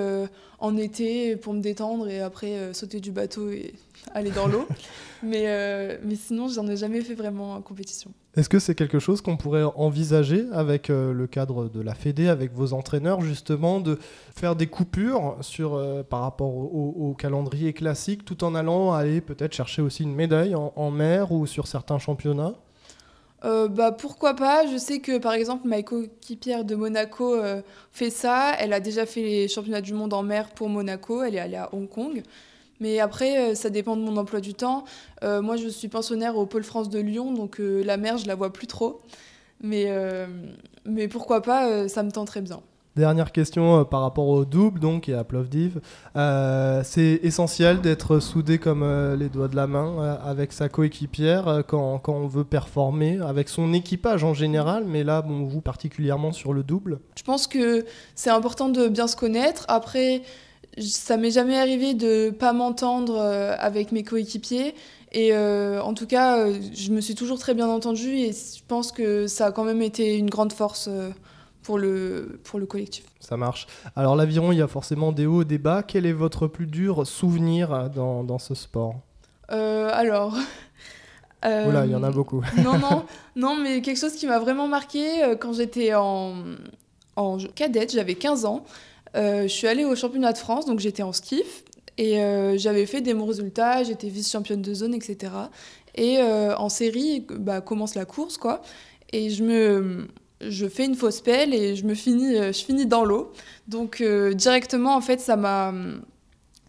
en 0.59 0.77
été 0.77 1.36
pour 1.36 1.53
me 1.53 1.62
détendre 1.62 2.07
et 2.07 2.21
après 2.21 2.74
sauter 2.74 3.00
du 3.00 3.12
bateau 3.12 3.51
et 3.51 3.74
aller 4.13 4.31
dans 4.31 4.48
l'eau. 4.48 4.67
mais, 5.24 6.00
mais 6.03 6.15
sinon, 6.15 6.48
j'en 6.48 6.67
ai 6.67 6.77
jamais 6.77 7.01
fait 7.01 7.15
vraiment 7.15 7.53
en 7.53 7.62
compétition. 7.62 8.12
Est-ce 8.39 8.48
que 8.48 8.60
c'est 8.60 8.74
quelque 8.74 9.00
chose 9.00 9.19
qu'on 9.19 9.36
pourrait 9.36 9.65
envisager 9.75 10.46
avec 10.53 10.89
euh, 10.89 11.12
le 11.12 11.27
cadre 11.27 11.67
de 11.67 11.81
la 11.81 11.93
Fédé, 11.93 12.29
avec 12.29 12.53
vos 12.53 12.72
entraîneurs, 12.72 13.19
justement, 13.19 13.81
de 13.81 14.00
faire 14.34 14.55
des 14.55 14.67
coupures 14.67 15.36
sur, 15.41 15.74
euh, 15.74 16.03
par 16.03 16.22
rapport 16.22 16.55
au, 16.55 17.13
calendrier 17.19 17.74
classique, 17.74 18.24
tout 18.24 18.46
en 18.46 18.55
allant 18.55 18.93
aller 18.93 19.19
peut-être 19.19 19.53
chercher 19.53 19.81
aussi 19.81 20.03
une 20.03 20.15
médaille 20.15 20.55
en, 20.55 20.89
mer 20.89 21.34
ou 21.34 21.46
sur 21.48 21.67
certains 21.67 22.00
championnats? 22.00 22.53
Euh, 23.43 23.67
bah, 23.67 23.91
pourquoi 23.91 24.34
pas? 24.36 24.65
Je 24.67 24.77
sais 24.77 25.00
que 25.00 25.17
par 25.17 25.34
exemple 25.34 25.67
ma 25.67 25.84
coéquipière 25.84 26.63
de 26.63 26.75
Monaco 26.75 27.36
fait 27.91 28.10
ça. 28.10 28.53
Elle 28.58 28.72
a 28.72 28.79
déjà 28.79 29.05
fait 29.05 29.22
les 29.22 29.48
championnats 29.50 29.81
du 29.81 29.93
monde 29.93 30.13
en 30.13 30.24
mer 30.24 30.51
pour 30.51 30.69
Monaco. 30.69 31.24
Elle 31.24 31.36
est 31.36 31.39
allée 31.39 31.58
à 31.58 31.67
Hong 31.74 31.89
Kong. 31.89 32.24
Mais 32.79 33.00
après, 33.00 33.51
euh, 33.51 33.55
ça 33.55 33.69
dépend 33.69 33.95
de 33.95 34.01
mon 34.01 34.15
emploi 34.17 34.39
du 34.39 34.53
temps. 34.53 34.86
Euh, 35.24 35.41
moi, 35.41 35.57
je 35.57 35.67
suis 35.67 35.88
pensionnaire 35.88 36.38
au 36.38 36.45
Pôle 36.45 36.63
France 36.63 36.89
de 36.89 37.00
Lyon, 37.00 37.33
donc 37.33 37.59
euh, 37.59 37.83
la 37.83 37.98
mer, 37.98 38.17
je 38.17 38.27
la 38.27 38.36
vois 38.36 38.53
plus 38.53 38.67
trop. 38.67 39.01
Mais, 39.62 39.91
mais 40.86 41.09
pourquoi 41.09 41.41
pas, 41.41 41.89
ça 41.89 42.01
me 42.01 42.12
tenterait 42.12 42.39
bien. 42.39 42.62
Dernière 42.95 43.33
question 43.33 43.83
par 43.83 44.00
rapport 44.00 44.29
au 44.29 44.45
double 44.45 44.79
donc 44.79 45.09
et 45.09 45.13
à 45.13 45.25
Plovdiv. 45.25 45.81
c'est 46.15 47.19
essentiel 47.24 47.81
d'être 47.81 48.21
soudé 48.21 48.57
comme 48.57 48.86
les 49.19 49.27
doigts 49.27 49.50
de 49.50 49.57
la 49.57 49.67
main 49.67 50.17
avec 50.24 50.53
sa 50.53 50.69
coéquipière 50.69 51.63
quand, 51.67 52.00
quand, 52.00 52.13
on 52.13 52.27
veut 52.27 52.45
performer, 52.45 53.19
avec 53.19 53.50
son 53.50 53.74
équipage 53.74 54.24
en 54.24 54.33
général, 54.33 54.86
mais 54.88 55.03
là, 55.03 55.21
bon, 55.21 55.43
vous 55.43 55.59
particulièrement 55.59 56.31
sur 56.31 56.53
le 56.53 56.63
double. 56.63 57.01
Je 57.17 57.24
pense 57.24 57.48
que 57.48 57.83
c'est 58.15 58.29
important 58.29 58.69
de 58.69 58.88
bien 58.88 59.07
se 59.07 59.17
connaître. 59.17 59.65
Après, 59.67 60.21
ça 60.77 61.17
m'est 61.17 61.31
jamais 61.31 61.57
arrivé 61.57 61.93
de 61.93 62.29
pas 62.29 62.53
m'entendre 62.53 63.17
euh, 63.17 63.55
avec 63.59 63.91
mes 63.91 64.03
coéquipiers. 64.03 64.75
Et 65.11 65.33
euh, 65.33 65.81
en 65.81 65.93
tout 65.93 66.05
cas, 66.05 66.38
euh, 66.38 66.59
je 66.73 66.91
me 66.91 67.01
suis 67.01 67.15
toujours 67.15 67.39
très 67.39 67.53
bien 67.53 67.67
entendue 67.67 68.15
et 68.15 68.31
je 68.31 68.61
pense 68.67 68.91
que 68.91 69.27
ça 69.27 69.47
a 69.47 69.51
quand 69.51 69.63
même 69.63 69.81
été 69.81 70.17
une 70.17 70.29
grande 70.29 70.53
force 70.53 70.89
pour 71.63 71.77
le, 71.77 72.39
pour 72.43 72.59
le 72.59 72.65
collectif. 72.65 73.05
Ça 73.19 73.35
marche. 73.35 73.67
Alors 73.95 74.15
l'aviron, 74.15 74.51
il 74.51 74.59
y 74.59 74.61
a 74.61 74.67
forcément 74.67 75.11
des 75.11 75.25
hauts, 75.25 75.43
des 75.43 75.57
bas. 75.57 75.83
Quel 75.83 76.05
est 76.05 76.13
votre 76.13 76.47
plus 76.47 76.67
dur 76.67 77.05
souvenir 77.07 77.89
dans, 77.89 78.23
dans 78.23 78.39
ce 78.39 78.55
sport? 78.55 78.95
Alors... 79.49 80.35
Oula, 81.41 81.85
il 81.85 81.91
y 81.91 81.95
en 81.95 82.03
a 82.03 82.11
beaucoup. 82.11 82.43
non, 82.57 82.77
non, 82.77 83.05
non, 83.38 83.55
mais 83.55 83.81
quelque 83.81 83.97
chose 83.97 84.13
qui 84.13 84.27
m'a 84.27 84.39
vraiment 84.39 84.67
marqué 84.67 85.35
quand 85.39 85.53
j'étais 85.53 85.93
en, 85.95 86.33
en 87.15 87.38
cadette, 87.55 87.93
j'avais 87.93 88.15
15 88.15 88.43
ans. 88.43 88.65
Euh, 89.15 89.43
je 89.43 89.47
suis 89.47 89.67
allée 89.67 89.85
au 89.85 89.95
championnat 89.95 90.33
de 90.33 90.37
France, 90.37 90.65
donc 90.65 90.79
j'étais 90.79 91.03
en 91.03 91.13
skiff. 91.13 91.63
Et 91.97 92.21
euh, 92.21 92.57
j'avais 92.57 92.85
fait 92.85 93.01
des 93.01 93.13
bons 93.13 93.25
résultats, 93.25 93.83
j'étais 93.83 94.07
vice-championne 94.07 94.61
de 94.61 94.73
zone, 94.73 94.93
etc. 94.93 95.33
Et 95.95 96.19
euh, 96.19 96.55
en 96.55 96.69
série, 96.69 97.25
bah, 97.29 97.59
commence 97.59 97.95
la 97.95 98.05
course, 98.05 98.37
quoi. 98.37 98.61
Et 99.11 99.29
je 99.29 99.43
me, 99.43 100.07
je 100.39 100.67
fais 100.67 100.85
une 100.85 100.95
fausse 100.95 101.19
pelle 101.19 101.53
et 101.53 101.75
je 101.75 101.83
me 101.85 101.95
finis, 101.95 102.35
je 102.37 102.63
finis 102.63 102.85
dans 102.85 103.03
l'eau. 103.03 103.33
Donc 103.67 104.01
directement, 104.33 104.95
en 104.95 105.01
fait, 105.01 105.19
ça 105.19 105.35
m'a, 105.35 105.73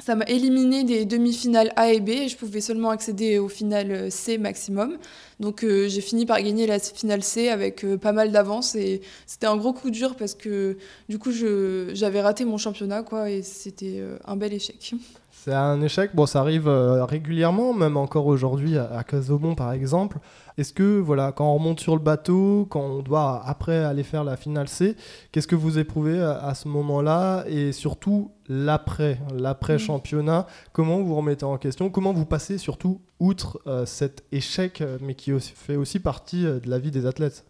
ça 0.01 0.17
m'a 0.17 0.25
éliminé 0.25 0.83
des 0.85 1.05
demi-finales 1.05 1.73
A 1.77 1.93
et 1.93 2.01
B 2.01 2.09
et 2.09 2.29
je 2.29 2.37
pouvais 2.37 2.63
seulement 2.63 2.91
accéder 2.91 3.39
aux 3.39 3.49
finales 3.49 4.11
C 4.11 4.39
maximum. 4.39 4.97
Donc 5.41 5.65
euh, 5.65 5.89
j'ai 5.89 6.03
fini 6.03 6.27
par 6.27 6.41
gagner 6.43 6.67
la 6.67 6.79
finale 6.79 7.23
C 7.23 7.49
avec 7.49 7.83
euh, 7.83 7.97
pas 7.97 8.13
mal 8.13 8.31
d'avance 8.31 8.75
et 8.75 9.01
c'était 9.27 9.47
un 9.47 9.57
gros 9.57 9.73
coup 9.73 9.91
dur 9.91 10.15
parce 10.15 10.35
que 10.35 10.77
du 11.09 11.19
coup 11.19 11.33
j'avais 11.33 12.21
raté 12.21 12.45
mon 12.45 12.59
championnat 12.59 13.03
quoi 13.03 13.31
et 13.31 13.43
c'était 13.43 13.97
euh, 13.99 14.19
un 14.27 14.37
bel 14.37 14.53
échec. 14.53 14.95
C'est 15.33 15.55
un 15.55 15.81
échec, 15.81 16.15
bon 16.15 16.27
ça 16.27 16.41
arrive 16.41 16.69
régulièrement, 16.69 17.73
même 17.73 17.97
encore 17.97 18.27
aujourd'hui 18.27 18.77
à, 18.77 18.93
à 18.93 19.03
Casobon 19.03 19.55
par 19.55 19.73
exemple. 19.73 20.19
Est-ce 20.61 20.75
que, 20.75 21.01
voilà, 21.01 21.33
quand 21.33 21.51
on 21.51 21.55
remonte 21.55 21.81
sur 21.81 21.95
le 21.95 22.03
bateau, 22.03 22.67
quand 22.69 22.83
on 22.83 22.99
doit 23.01 23.43
après 23.47 23.79
aller 23.79 24.03
faire 24.03 24.25
la 24.25 24.37
finale 24.37 24.69
C, 24.69 24.95
qu'est-ce 25.33 25.47
que 25.47 25.57
vous 25.57 25.79
éprouvez 25.79 26.21
à, 26.21 26.53
ce 26.55 26.69
moment-là 26.69 27.45
Et 27.49 27.73
surtout, 27.73 28.31
l'après, 28.47 29.19
l'après-championnat, 29.35 30.47
comment 30.75 31.01
vous 31.01 31.17
remettez 31.17 31.47
en 31.47 31.57
question? 31.57 31.89
Comment 31.89 32.13
vous 32.13 32.27
passez 32.27 32.59
surtout 32.59 33.01
outre 33.21 33.59
euh, 33.67 33.87
cet 33.87 34.23
échec, 34.33 34.83
mais 35.01 35.15
qui 35.15 35.30
fait 35.39 35.77
aussi 35.77 36.01
partie 36.01 36.47
euh, 36.47 36.61
de 36.61 36.69
la 36.69 36.79
vie 36.79 36.91
des 36.91 37.07
athlètes 37.07 37.45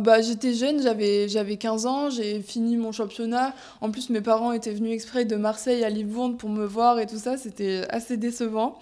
bah, 0.00 0.20
J'étais 0.20 0.52
jeune, 0.52 0.82
j'avais, 0.82 1.28
j'avais 1.28 1.56
15 1.56 1.86
ans, 1.86 2.10
j'ai 2.10 2.40
fini 2.40 2.76
mon 2.76 2.90
championnat. 2.90 3.54
En 3.80 3.90
plus, 3.90 4.10
mes 4.10 4.20
parents 4.20 4.52
étaient 4.52 4.74
venus 4.74 4.92
exprès 4.92 5.24
de 5.24 5.36
Marseille 5.36 5.84
à 5.84 5.90
Livourne 5.90 6.36
pour 6.36 6.50
me 6.50 6.66
voir 6.66 6.98
et 6.98 7.06
tout 7.06 7.18
ça, 7.18 7.36
c'était 7.36 7.84
assez 7.88 8.16
décevant. 8.16 8.78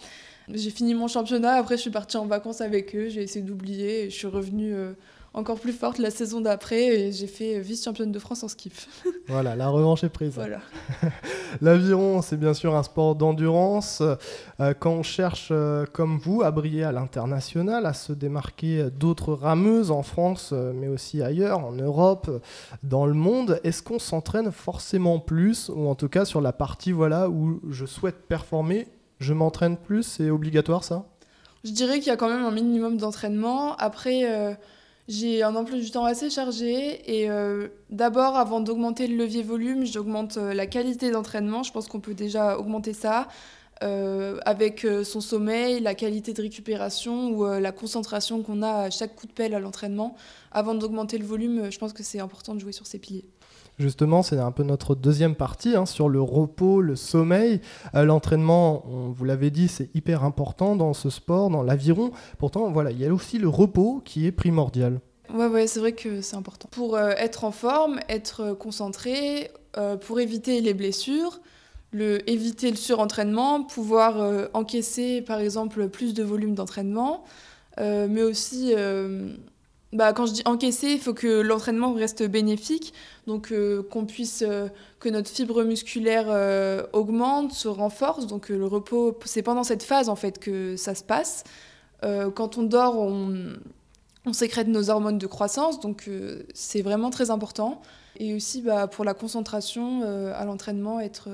J'ai 0.49 0.71
fini 0.71 0.95
mon 0.95 1.09
championnat, 1.09 1.55
après 1.55 1.77
je 1.77 1.83
suis 1.83 1.91
partie 1.91 2.17
en 2.19 2.27
vacances 2.27 2.61
avec 2.61 2.95
eux, 2.95 3.09
j'ai 3.09 3.23
essayé 3.23 3.45
d'oublier 3.45 4.05
et 4.05 4.11
je 4.11 4.15
suis 4.15 4.27
revenue 4.27 4.75
euh, 4.75 4.93
encore 5.35 5.59
plus 5.59 5.73
forte 5.73 5.99
la 5.99 6.11
saison 6.11 6.41
d'après 6.41 6.87
et 6.87 7.13
j'ai 7.13 7.27
fait 7.27 7.61
vice-championne 7.61 8.13
de 8.13 8.19
France 8.19 8.43
en 8.43 8.49
skiff. 8.49 8.89
voilà, 9.29 9.57
la 9.57 9.69
revanche 9.69 10.05
est 10.05 10.09
prise. 10.09 10.35
Voilà. 10.35 10.61
L'aviron, 11.61 12.23
c'est 12.23 12.37
bien 12.37 12.55
sûr 12.55 12.75
un 12.75 12.83
sport 12.83 13.17
d'endurance. 13.17 14.03
Euh, 14.61 14.75
quand 14.79 14.93
on 14.93 15.03
cherche, 15.03 15.49
euh, 15.51 15.85
comme 15.93 16.19
vous, 16.19 16.43
à 16.43 16.51
briller 16.51 16.85
à 16.85 16.93
l'international, 16.93 17.85
à 17.87 17.93
se 17.93 18.13
démarquer 18.13 18.89
d'autres 18.91 19.35
rameuses 19.35 19.91
en 19.91 20.03
France, 20.03 20.53
mais 20.53 20.89
aussi 20.89 21.23
ailleurs, 21.23 21.59
en 21.59 21.73
Europe, 21.73 22.31
dans 22.83 23.07
le 23.07 23.15
monde, 23.15 23.61
est-ce 23.65 23.83
qu'on 23.83 23.99
s'entraîne 23.99 24.53
forcément 24.53 25.19
plus, 25.19 25.69
ou 25.69 25.89
en 25.89 25.95
tout 25.95 26.09
cas 26.09 26.25
sur 26.25 26.41
la 26.41 26.53
partie 26.53 26.93
voilà, 26.93 27.29
où 27.29 27.61
je 27.71 27.87
souhaite 27.87 28.27
performer 28.29 28.87
je 29.21 29.33
m'entraîne 29.33 29.77
plus, 29.77 30.03
c'est 30.03 30.31
obligatoire 30.31 30.85
ça? 30.85 31.07
Je 31.65 31.71
dirais 31.71 31.99
qu'il 31.99 32.09
y 32.09 32.11
a 32.11 32.17
quand 32.17 32.29
même 32.29 32.45
un 32.45 32.51
minimum 32.51 32.99
d'entraînement. 32.99 33.75
Après, 33.77 34.25
euh, 34.25 34.53
J'ai 35.07 35.43
un 35.43 35.55
emploi 35.55 35.79
du 35.79 35.91
temps 35.91 36.05
assez 36.05 36.31
chargé 36.31 37.03
et 37.15 37.29
euh, 37.29 37.69
d'abord, 37.91 38.37
avant 38.37 38.61
d'augmenter 38.61 39.07
le 39.07 39.17
levier 39.17 39.43
volume, 39.43 39.85
j'augmente 39.85 40.39
euh, 40.39 40.55
la 40.55 40.67
qualité 40.67 41.11
d'entraînement. 41.11 41.63
Je 41.63 41.73
pense 41.73 41.89
qu'on 41.89 42.01
peut 42.01 42.15
déjà 42.15 42.59
augmenter 42.59 42.95
ça 42.95 43.29
euh, 43.83 44.39
avec 44.47 44.87
son 45.05 45.21
sommeil, 45.21 45.81
la 45.81 45.95
qualité 45.95 46.33
de 46.33 46.41
récupération 46.41 47.29
ou 47.33 47.45
la 47.45 47.73
concentration 47.73 48.43
qu'on 48.43 48.63
a 48.63 48.85
à 48.85 48.91
chaque 48.91 49.15
coup 49.15 49.27
de 49.27 49.33
pelle 49.33 49.55
à 49.55 49.61
l'entraînement. 49.61 50.17
Avant 50.53 50.75
d'augmenter 50.75 51.19
le 51.19 51.27
volume, 51.27 51.71
je 51.71 51.79
pense 51.79 51.93
que 51.93 52.03
c'est 52.03 52.21
important 52.21 52.55
de 52.55 52.61
jouer 52.61 52.73
sur 52.73 52.87
ces 52.87 52.99
piliers. 52.99 53.27
Justement, 53.79 54.23
c'est 54.23 54.39
un 54.39 54.53
peu 54.53 54.63
notre 54.63 54.95
deuxième 54.95 55.35
partie 55.35 55.75
hein, 55.75 55.85
sur 55.85 56.09
le 56.09 56.21
repos, 56.21 56.81
le 56.81 56.95
sommeil. 56.95 57.61
Euh, 57.95 58.05
l'entraînement, 58.05 58.85
vous 58.87 59.25
l'avez 59.25 59.51
dit, 59.51 59.67
c'est 59.67 59.91
hyper 59.95 60.23
important 60.23 60.77
dans 60.77 60.93
ce 60.93 61.11
sport, 61.11 61.51
dans 61.51 61.63
l'aviron. 61.63 62.13
Pourtant, 62.39 62.71
voilà, 62.71 62.93
il 62.93 63.01
y 63.01 63.07
a 63.07 63.13
aussi 63.13 63.39
le 63.39 63.49
repos 63.49 64.01
qui 64.05 64.27
est 64.27 64.33
primordial. 64.33 65.01
Ouais, 65.33 65.47
ouais, 65.47 65.67
c'est 65.67 65.81
vrai 65.81 65.93
que 65.93 66.21
c'est 66.21 66.37
important. 66.37 66.69
Pour 66.71 66.97
euh, 66.97 67.11
être 67.17 67.43
en 67.45 67.51
forme, 67.51 67.99
être 68.09 68.53
concentré, 68.53 69.51
euh, 69.77 69.97
pour 69.97 70.21
éviter 70.21 70.61
les 70.61 70.75
blessures, 70.75 71.41
le, 71.91 72.29
éviter 72.31 72.71
le 72.71 72.77
surentraînement, 72.77 73.65
pouvoir 73.65 74.49
encaisser 74.53 75.23
par 75.23 75.39
exemple 75.39 75.89
plus 75.89 76.13
de 76.13 76.25
volume 76.25 76.57
d'entraînement, 76.57 77.23
mais 77.79 78.23
aussi 78.23 78.75
bah, 79.95 80.13
quand 80.13 80.27
je 80.27 80.33
dis 80.33 80.43
encaisser, 80.45 80.89
il 80.89 80.99
faut 80.99 81.15
que 81.15 81.41
l'entraînement 81.41 81.93
reste 81.93 82.25
bénéfique, 82.25 82.93
donc 83.29 83.53
euh, 83.53 83.81
qu'on 83.85 84.07
puisse, 84.07 84.43
euh, 84.47 84.67
que 84.99 85.09
notre 85.09 85.31
fibre 85.31 85.63
musculaire 85.63 86.27
euh, 86.29 86.83
augmente, 86.93 87.53
se 87.53 87.69
renforce. 87.69 88.27
Donc 88.27 88.49
le 88.49 88.67
repos, 88.67 89.17
c'est 89.25 89.43
pendant 89.43 89.63
cette 89.63 89.85
phase 89.85 90.09
en 90.09 90.17
fait 90.17 90.41
que 90.41 90.77
ça 90.77 90.97
se 90.97 91.05
passe. 91.05 91.45
quand 92.03 92.59
on 92.59 92.65
dort, 92.65 92.99
on, 92.99 93.55
sécrète 94.33 94.69
nos 94.69 94.91
hormones 94.91 95.19
de 95.19 95.27
croissance, 95.27 95.81
donc 95.81 96.11
c'est 96.55 96.83
vraiment 96.83 97.11
très 97.11 97.31
important. 97.31 97.81
Et 98.19 98.35
aussi 98.35 98.63
bah, 98.63 98.89
pour 98.89 99.05
la 99.05 99.15
concentration 99.15 100.03
à 100.35 100.45
l'entraînement, 100.45 100.99
être 101.01 101.29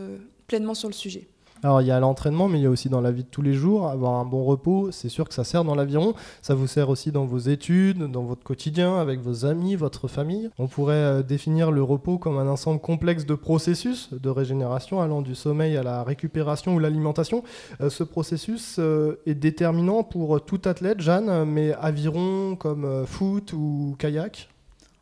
pleinement 0.47 0.75
sur 0.75 0.89
le 0.89 0.95
sujet. 0.95 1.29
Alors 1.63 1.83
il 1.83 1.89
y 1.89 1.91
a 1.91 2.01
l'entraînement, 2.01 2.49
mais 2.49 2.59
il 2.59 2.63
y 2.63 2.67
a 2.67 2.71
aussi 2.71 2.89
dans 2.89 3.03
la 3.03 3.13
vie 3.13 3.23
de 3.23 3.29
tous 3.29 3.43
les 3.43 3.53
jours, 3.53 3.89
avoir 3.89 4.15
un 4.15 4.25
bon 4.25 4.45
repos, 4.45 4.91
c'est 4.93 5.11
sûr 5.11 5.29
que 5.29 5.35
ça 5.35 5.45
sert 5.45 5.63
dans 5.63 5.75
l'aviron, 5.75 6.15
ça 6.41 6.55
vous 6.55 6.67
sert 6.67 6.89
aussi 6.89 7.13
dans 7.13 7.27
vos 7.27 7.39
études, 7.39 8.11
dans 8.11 8.23
votre 8.23 8.43
quotidien, 8.43 8.97
avec 8.97 9.21
vos 9.21 9.45
amis, 9.45 9.77
votre 9.77 10.09
famille. 10.09 10.49
On 10.59 10.69
pourrait 10.69 10.95
euh, 10.95 11.23
définir 11.23 11.71
le 11.71 11.83
repos 11.83 12.17
comme 12.17 12.39
un 12.39 12.49
ensemble 12.49 12.81
complexe 12.81 13.27
de 13.27 13.35
processus 13.35 14.09
de 14.13 14.31
régénération 14.31 15.03
allant 15.03 15.21
du 15.21 15.35
sommeil 15.35 15.77
à 15.77 15.83
la 15.83 16.03
récupération 16.03 16.75
ou 16.75 16.79
l'alimentation. 16.79 17.45
Euh, 17.83 17.91
ce 17.91 18.05
processus 18.05 18.77
euh, 18.79 19.17
est 19.27 19.35
déterminant 19.35 20.03
pour 20.03 20.43
tout 20.43 20.63
athlète, 20.65 21.01
Jeanne, 21.01 21.45
mais 21.45 21.75
aviron 21.75 22.57
comme 22.57 23.05
foot 23.07 23.53
ou 23.53 23.97
kayak? 23.99 24.49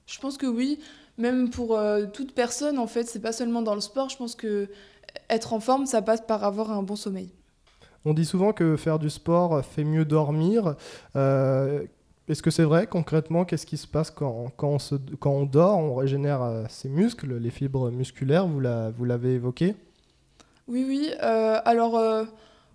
Je 0.06 0.18
pense 0.18 0.36
que 0.36 0.46
oui, 0.46 0.80
même 1.18 1.50
pour 1.50 1.78
toute 2.12 2.34
personne 2.34 2.78
en 2.78 2.86
fait, 2.86 3.04
c'est 3.04 3.20
pas 3.20 3.32
seulement 3.32 3.62
dans 3.62 3.74
le 3.74 3.80
sport, 3.80 4.08
je 4.08 4.16
pense 4.16 4.34
que 4.34 4.68
être 5.30 5.52
en 5.52 5.60
forme, 5.60 5.86
ça 5.86 6.02
passe 6.02 6.20
par 6.20 6.44
avoir 6.44 6.70
un 6.70 6.82
bon 6.82 6.96
sommeil. 6.96 7.30
On 8.04 8.14
dit 8.14 8.24
souvent 8.24 8.52
que 8.52 8.76
faire 8.76 8.98
du 8.98 9.10
sport 9.10 9.64
fait 9.64 9.84
mieux 9.84 10.04
dormir. 10.04 10.76
Euh, 11.16 11.84
est-ce 12.28 12.42
que 12.42 12.50
c'est 12.50 12.62
vrai 12.62 12.86
concrètement 12.86 13.44
Qu'est-ce 13.44 13.66
qui 13.66 13.76
se 13.76 13.86
passe 13.86 14.10
quand, 14.10 14.52
on, 14.62 14.78
quand 15.18 15.30
on 15.30 15.44
dort 15.44 15.78
On 15.78 15.94
régénère 15.94 16.42
euh, 16.42 16.64
ses 16.68 16.88
muscles, 16.88 17.36
les 17.38 17.50
fibres 17.50 17.90
musculaires, 17.90 18.46
vous 18.46 18.60
l'avez 18.60 19.34
évoqué? 19.34 19.74
Oui, 20.68 20.84
oui. 20.86 21.10
Euh, 21.22 21.60
alors, 21.64 21.98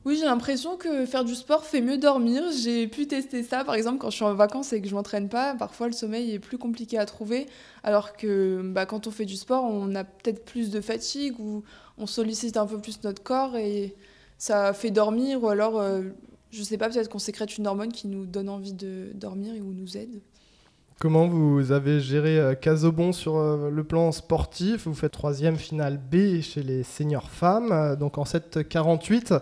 oui, 0.06 0.18
j'ai 0.18 0.26
l'impression 0.26 0.76
que 0.76 1.06
faire 1.06 1.24
du 1.24 1.34
sport 1.34 1.64
fait 1.64 1.80
mieux 1.80 1.98
dormir. 1.98 2.44
J'ai 2.62 2.88
pu 2.88 3.08
tester 3.08 3.42
ça, 3.42 3.64
par 3.64 3.76
exemple, 3.76 4.00
quand 4.00 4.10
je 4.10 4.18
suis 4.18 4.26
en 4.26 4.34
vacances 4.34 4.74
et 4.74 4.82
que 4.82 4.88
je 4.88 4.96
m'entraîne 4.96 5.30
pas. 5.30 5.56
Parfois, 5.56 5.88
le 5.88 5.94
sommeil 5.94 6.32
est 6.34 6.40
plus 6.40 6.58
compliqué 6.58 6.98
à 6.98 7.06
trouver, 7.06 7.48
alors 7.84 8.18
que 8.18 8.62
bah, 8.66 8.86
quand 8.86 9.08
on 9.08 9.12
fait 9.12 9.24
du 9.24 9.38
sport, 9.38 9.64
on 9.64 9.96
a 9.96 10.04
peut-être 10.04 10.44
plus 10.44 10.72
de 10.72 10.82
fatigue 10.82 11.40
ou 11.40 11.64
on 11.98 12.06
sollicite 12.06 12.58
un 12.58 12.68
peu 12.68 12.80
plus 12.80 13.02
notre 13.04 13.24
corps 13.24 13.56
et 13.56 13.96
ça 14.38 14.74
fait 14.74 14.92
dormir. 14.92 15.42
Ou 15.42 15.48
alors, 15.48 15.82
je 15.82 15.88
euh, 15.88 16.10
je 16.52 16.64
sais 16.64 16.78
pas, 16.78 16.90
peut-être 16.90 17.10
qu'on 17.10 17.20
sécrète 17.20 17.58
une 17.58 17.66
hormone 17.66 17.94
qui 17.94 18.08
nous 18.08 18.26
donne 18.26 18.50
envie 18.50 18.74
de 18.74 19.12
dormir 19.16 19.56
et 19.56 19.62
ou 19.62 19.72
nous 19.72 19.98
aide. 19.98 20.22
Comment 21.00 21.28
vous 21.28 21.72
avez 21.72 22.00
géré 22.00 22.38
euh, 22.38 22.56
Casobon 22.56 23.12
sur 23.12 23.36
euh, 23.36 23.70
le 23.70 23.84
plan 23.84 24.12
sportif? 24.12 24.86
Vous 24.86 24.94
faites 24.94 25.12
troisième 25.12 25.58
finale 25.58 25.98
B 25.98 26.42
chez 26.42 26.64
les 26.64 26.84
seniors 26.84 27.30
femmes, 27.30 27.72
euh, 27.72 27.96
donc 27.96 28.18
en 28.18 28.24
7-48. 28.24 29.40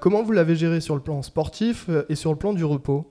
comment 0.00 0.22
vous 0.22 0.32
l'avez 0.32 0.54
géré 0.54 0.80
sur 0.80 0.94
le 0.94 1.00
plan 1.00 1.22
sportif 1.22 1.88
et 2.08 2.14
sur 2.14 2.30
le 2.30 2.36
plan 2.36 2.52
du 2.52 2.64
repos? 2.64 3.06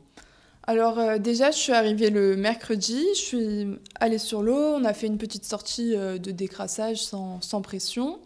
Alors 0.68 1.20
déjà, 1.20 1.52
je 1.52 1.58
suis 1.58 1.74
arrivée 1.74 2.10
le 2.10 2.36
mercredi, 2.36 3.04
je 3.14 3.20
suis 3.20 3.68
allée 4.00 4.18
sur 4.18 4.42
l'eau, 4.42 4.58
on 4.58 4.84
a 4.84 4.94
fait 4.94 5.06
une 5.06 5.20
petite 5.20 5.46
sortie 5.46 5.96
de 5.96 6.32
décrassage 6.32 7.04
sans, 7.04 7.40
sans 7.42 7.62
pression. 7.62 8.18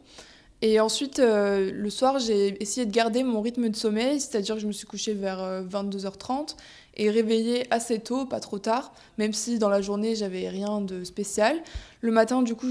Et 0.61 0.79
ensuite, 0.79 1.19
le 1.19 1.89
soir, 1.89 2.19
j'ai 2.19 2.61
essayé 2.61 2.85
de 2.85 2.91
garder 2.91 3.23
mon 3.23 3.41
rythme 3.41 3.67
de 3.67 3.75
sommeil, 3.75 4.21
c'est-à-dire 4.21 4.55
que 4.55 4.61
je 4.61 4.67
me 4.67 4.71
suis 4.71 4.87
couchée 4.87 5.13
vers 5.13 5.63
22h30 5.63 6.55
et 6.99 7.09
réveillée 7.09 7.65
assez 7.71 7.99
tôt, 7.99 8.25
pas 8.25 8.41
trop 8.41 8.59
tard, 8.59 8.93
même 9.17 9.31
si 9.31 9.57
dans 9.57 9.69
la 9.69 9.81
journée 9.81 10.15
j'avais 10.15 10.49
rien 10.49 10.81
de 10.81 11.05
spécial. 11.05 11.55
Le 12.01 12.11
matin, 12.11 12.41
du 12.41 12.55
coup, 12.55 12.67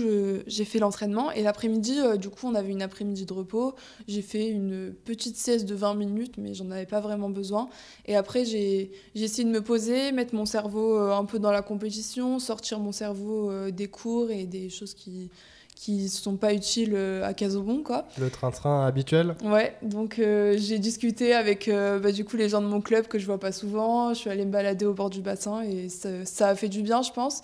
j'ai 0.46 0.64
fait 0.66 0.78
l'entraînement 0.78 1.30
et 1.32 1.42
l'après-midi, 1.42 1.98
euh, 1.98 2.16
du 2.16 2.28
coup, 2.28 2.46
on 2.46 2.54
avait 2.54 2.70
une 2.70 2.82
après-midi 2.82 3.24
de 3.24 3.32
repos. 3.32 3.74
J'ai 4.06 4.22
fait 4.22 4.48
une 4.48 4.92
petite 5.04 5.36
sieste 5.36 5.66
de 5.66 5.74
20 5.74 5.94
minutes, 5.94 6.34
mais 6.36 6.52
j'en 6.52 6.70
avais 6.70 6.86
pas 6.86 7.00
vraiment 7.00 7.30
besoin. 7.30 7.70
Et 8.04 8.16
après, 8.16 8.44
j'ai 8.44 8.90
essayé 9.14 9.44
de 9.44 9.50
me 9.50 9.62
poser, 9.62 10.12
mettre 10.12 10.34
mon 10.34 10.46
cerveau 10.46 10.98
euh, 10.98 11.16
un 11.16 11.24
peu 11.24 11.38
dans 11.38 11.52
la 11.52 11.62
compétition, 11.62 12.38
sortir 12.38 12.80
mon 12.80 12.92
cerveau 12.92 13.50
euh, 13.50 13.70
des 13.70 13.88
cours 13.88 14.30
et 14.30 14.44
des 14.44 14.68
choses 14.68 14.92
qui 14.94 15.30
qui 15.78 15.92
ne 16.02 16.08
sont 16.08 16.36
pas 16.36 16.52
utiles 16.54 16.94
euh, 16.94 17.24
à 17.24 17.34
Casobon 17.34 17.84
quoi. 17.84 18.04
Le 18.18 18.30
train-train 18.30 18.84
habituel. 18.84 19.36
Ouais, 19.44 19.76
donc 19.82 20.18
euh, 20.18 20.56
j'ai 20.58 20.80
discuté 20.80 21.34
avec 21.34 21.68
euh, 21.68 22.00
bah, 22.00 22.10
du 22.10 22.24
coup 22.24 22.36
les 22.36 22.48
gens 22.48 22.60
de 22.60 22.66
mon 22.66 22.80
club 22.80 23.06
que 23.06 23.18
je 23.18 23.26
vois 23.26 23.38
pas 23.38 23.52
souvent. 23.52 24.12
Je 24.12 24.18
suis 24.18 24.30
allée 24.30 24.44
me 24.44 24.50
balader 24.50 24.86
au 24.86 24.92
bord 24.92 25.08
du 25.08 25.20
bassin 25.20 25.62
et 25.62 25.88
ça, 25.88 26.24
ça 26.24 26.48
a 26.48 26.54
fait 26.56 26.68
du 26.68 26.82
bien, 26.82 27.02
je 27.02 27.12
pense. 27.12 27.42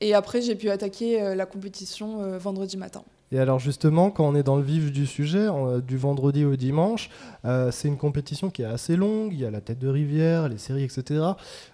Et 0.00 0.14
après, 0.14 0.40
j'ai 0.40 0.54
pu 0.54 0.70
attaquer 0.70 1.34
la 1.34 1.44
compétition 1.44 2.38
vendredi 2.38 2.76
matin. 2.76 3.02
Et 3.30 3.38
alors 3.38 3.58
justement, 3.58 4.10
quand 4.10 4.26
on 4.26 4.34
est 4.34 4.42
dans 4.42 4.56
le 4.56 4.62
vif 4.62 4.90
du 4.90 5.06
sujet, 5.06 5.46
euh, 5.48 5.80
du 5.80 5.98
vendredi 5.98 6.44
au 6.44 6.56
dimanche, 6.56 7.10
euh, 7.44 7.70
c'est 7.70 7.88
une 7.88 7.98
compétition 7.98 8.48
qui 8.48 8.62
est 8.62 8.66
assez 8.66 8.96
longue, 8.96 9.32
il 9.32 9.40
y 9.40 9.44
a 9.44 9.50
la 9.50 9.60
tête 9.60 9.78
de 9.78 9.88
rivière, 9.88 10.48
les 10.48 10.56
séries, 10.56 10.84
etc. 10.84 11.20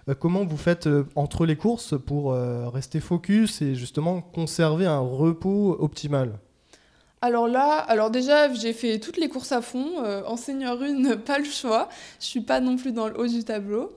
Euh, 0.09 0.15
comment 0.19 0.43
vous 0.43 0.57
faites 0.57 0.89
entre 1.15 1.45
les 1.45 1.55
courses 1.55 1.95
pour 2.05 2.33
rester 2.33 2.99
focus 2.99 3.61
et 3.61 3.75
justement 3.75 4.21
conserver 4.21 4.85
un 4.85 4.99
repos 4.99 5.77
optimal? 5.79 6.39
Alors 7.21 7.47
là, 7.47 7.77
alors 7.77 8.11
déjà, 8.11 8.53
j'ai 8.53 8.73
fait 8.73 8.99
toutes 8.99 9.17
les 9.17 9.29
courses 9.29 9.51
à 9.51 9.61
fond. 9.61 10.03
en 10.25 10.37
senior 10.37 10.81
une, 10.83 11.15
pas 11.25 11.39
le 11.39 11.45
choix. 11.45 11.89
Je 12.19 12.25
suis 12.25 12.41
pas 12.41 12.59
non 12.59 12.75
plus 12.75 12.91
dans 12.91 13.07
le 13.07 13.19
haut 13.19 13.27
du 13.27 13.43
tableau. 13.43 13.93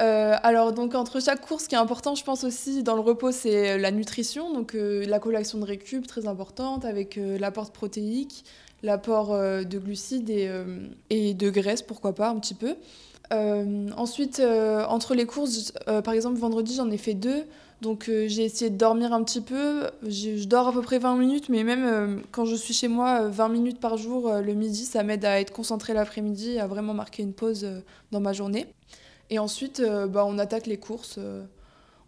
Euh, 0.00 0.34
alors 0.42 0.72
donc 0.72 0.94
entre 0.94 1.20
chaque 1.22 1.40
course, 1.40 1.64
ce 1.64 1.68
qui 1.68 1.74
est 1.74 1.78
important, 1.78 2.14
je 2.14 2.24
pense 2.24 2.44
aussi 2.44 2.82
dans 2.82 2.94
le 2.94 3.00
repos, 3.00 3.32
c'est 3.32 3.70
euh, 3.70 3.78
la 3.78 3.90
nutrition, 3.90 4.52
donc 4.52 4.74
euh, 4.74 5.04
la 5.06 5.18
collation 5.18 5.58
de 5.58 5.64
récup 5.64 6.06
très 6.06 6.26
importante 6.26 6.84
avec 6.84 7.18
l'apport 7.38 7.70
protéique, 7.72 8.44
l'apport 8.82 9.36
de 9.36 9.78
glucides 9.78 10.30
et, 10.30 11.34
de 11.34 11.50
graisse, 11.50 11.82
pourquoi 11.82 12.14
pas 12.14 12.28
un 12.28 12.38
petit 12.38 12.54
peu. 12.54 12.76
ensuite, 13.96 14.40
entre 14.88 15.14
les 15.14 15.26
courses, 15.26 15.72
par 16.04 16.12
exemple 16.12 16.38
vendredi, 16.38 16.74
j'en 16.76 16.90
ai 16.90 16.98
fait 16.98 17.14
deux. 17.14 17.44
Donc 17.82 18.04
j'ai 18.06 18.44
essayé 18.44 18.70
de 18.70 18.76
dormir 18.76 19.12
un 19.12 19.22
petit 19.24 19.40
peu. 19.40 19.84
Je, 20.02 20.44
dors 20.46 20.68
à 20.68 20.72
peu 20.72 20.82
près 20.82 20.98
20 20.98 21.16
minutes, 21.16 21.48
mais 21.48 21.64
même 21.64 22.22
quand 22.32 22.44
je 22.44 22.54
suis 22.54 22.74
chez 22.74 22.88
moi, 22.88 23.28
20 23.28 23.48
minutes 23.48 23.80
par 23.80 23.96
jour 23.96 24.30
le 24.30 24.54
midi, 24.54 24.84
ça 24.84 25.02
m'aide 25.02 25.24
à 25.24 25.40
être 25.40 25.52
concentré 25.52 25.94
l'après-midi, 25.94 26.58
à 26.58 26.66
vraiment 26.66 26.94
marquer 26.94 27.22
une 27.22 27.32
pause 27.32 27.66
dans 28.12 28.20
ma 28.20 28.34
journée. 28.34 28.66
Et 29.30 29.38
ensuite, 29.38 29.80
euh, 29.80 30.06
bah, 30.06 30.24
on 30.26 30.38
attaque 30.38 30.66
les 30.66 30.76
courses. 30.76 31.16
Euh, 31.18 31.44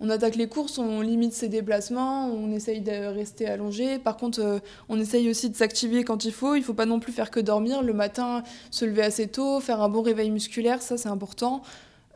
on 0.01 0.11
attaque 0.11 0.37
les 0.37 0.47
courses, 0.47 0.79
on 0.79 1.01
limite 1.01 1.33
ses 1.33 1.49
déplacements, 1.49 2.27
on 2.29 2.53
essaye 2.53 2.81
de 2.81 3.07
rester 3.07 3.49
allongé. 3.49 3.99
Par 3.99 4.17
contre, 4.17 4.41
euh, 4.41 4.61
on 4.89 4.99
essaye 5.01 5.29
aussi 5.29 5.51
de 5.51 5.57
s'activer 5.57 6.05
quand 6.05 6.25
il 6.25 6.33
faut. 6.33 6.55
Il 6.55 6.61
ne 6.61 6.65
faut 6.65 6.75
pas 6.75 6.87
non 6.87 7.01
plus 7.01 7.13
faire 7.13 7.33
que 7.33 7.41
dormir. 7.41 7.83
Le 7.83 7.93
matin, 7.93 8.45
se 8.71 8.85
lever 8.85 9.03
assez 9.03 9.27
tôt, 9.27 9.59
faire 9.59 9.83
un 9.83 9.89
bon 9.89 10.03
réveil 10.03 10.31
musculaire, 10.31 10.83
ça 10.83 10.97
c'est 10.97 11.09
important. 11.09 11.63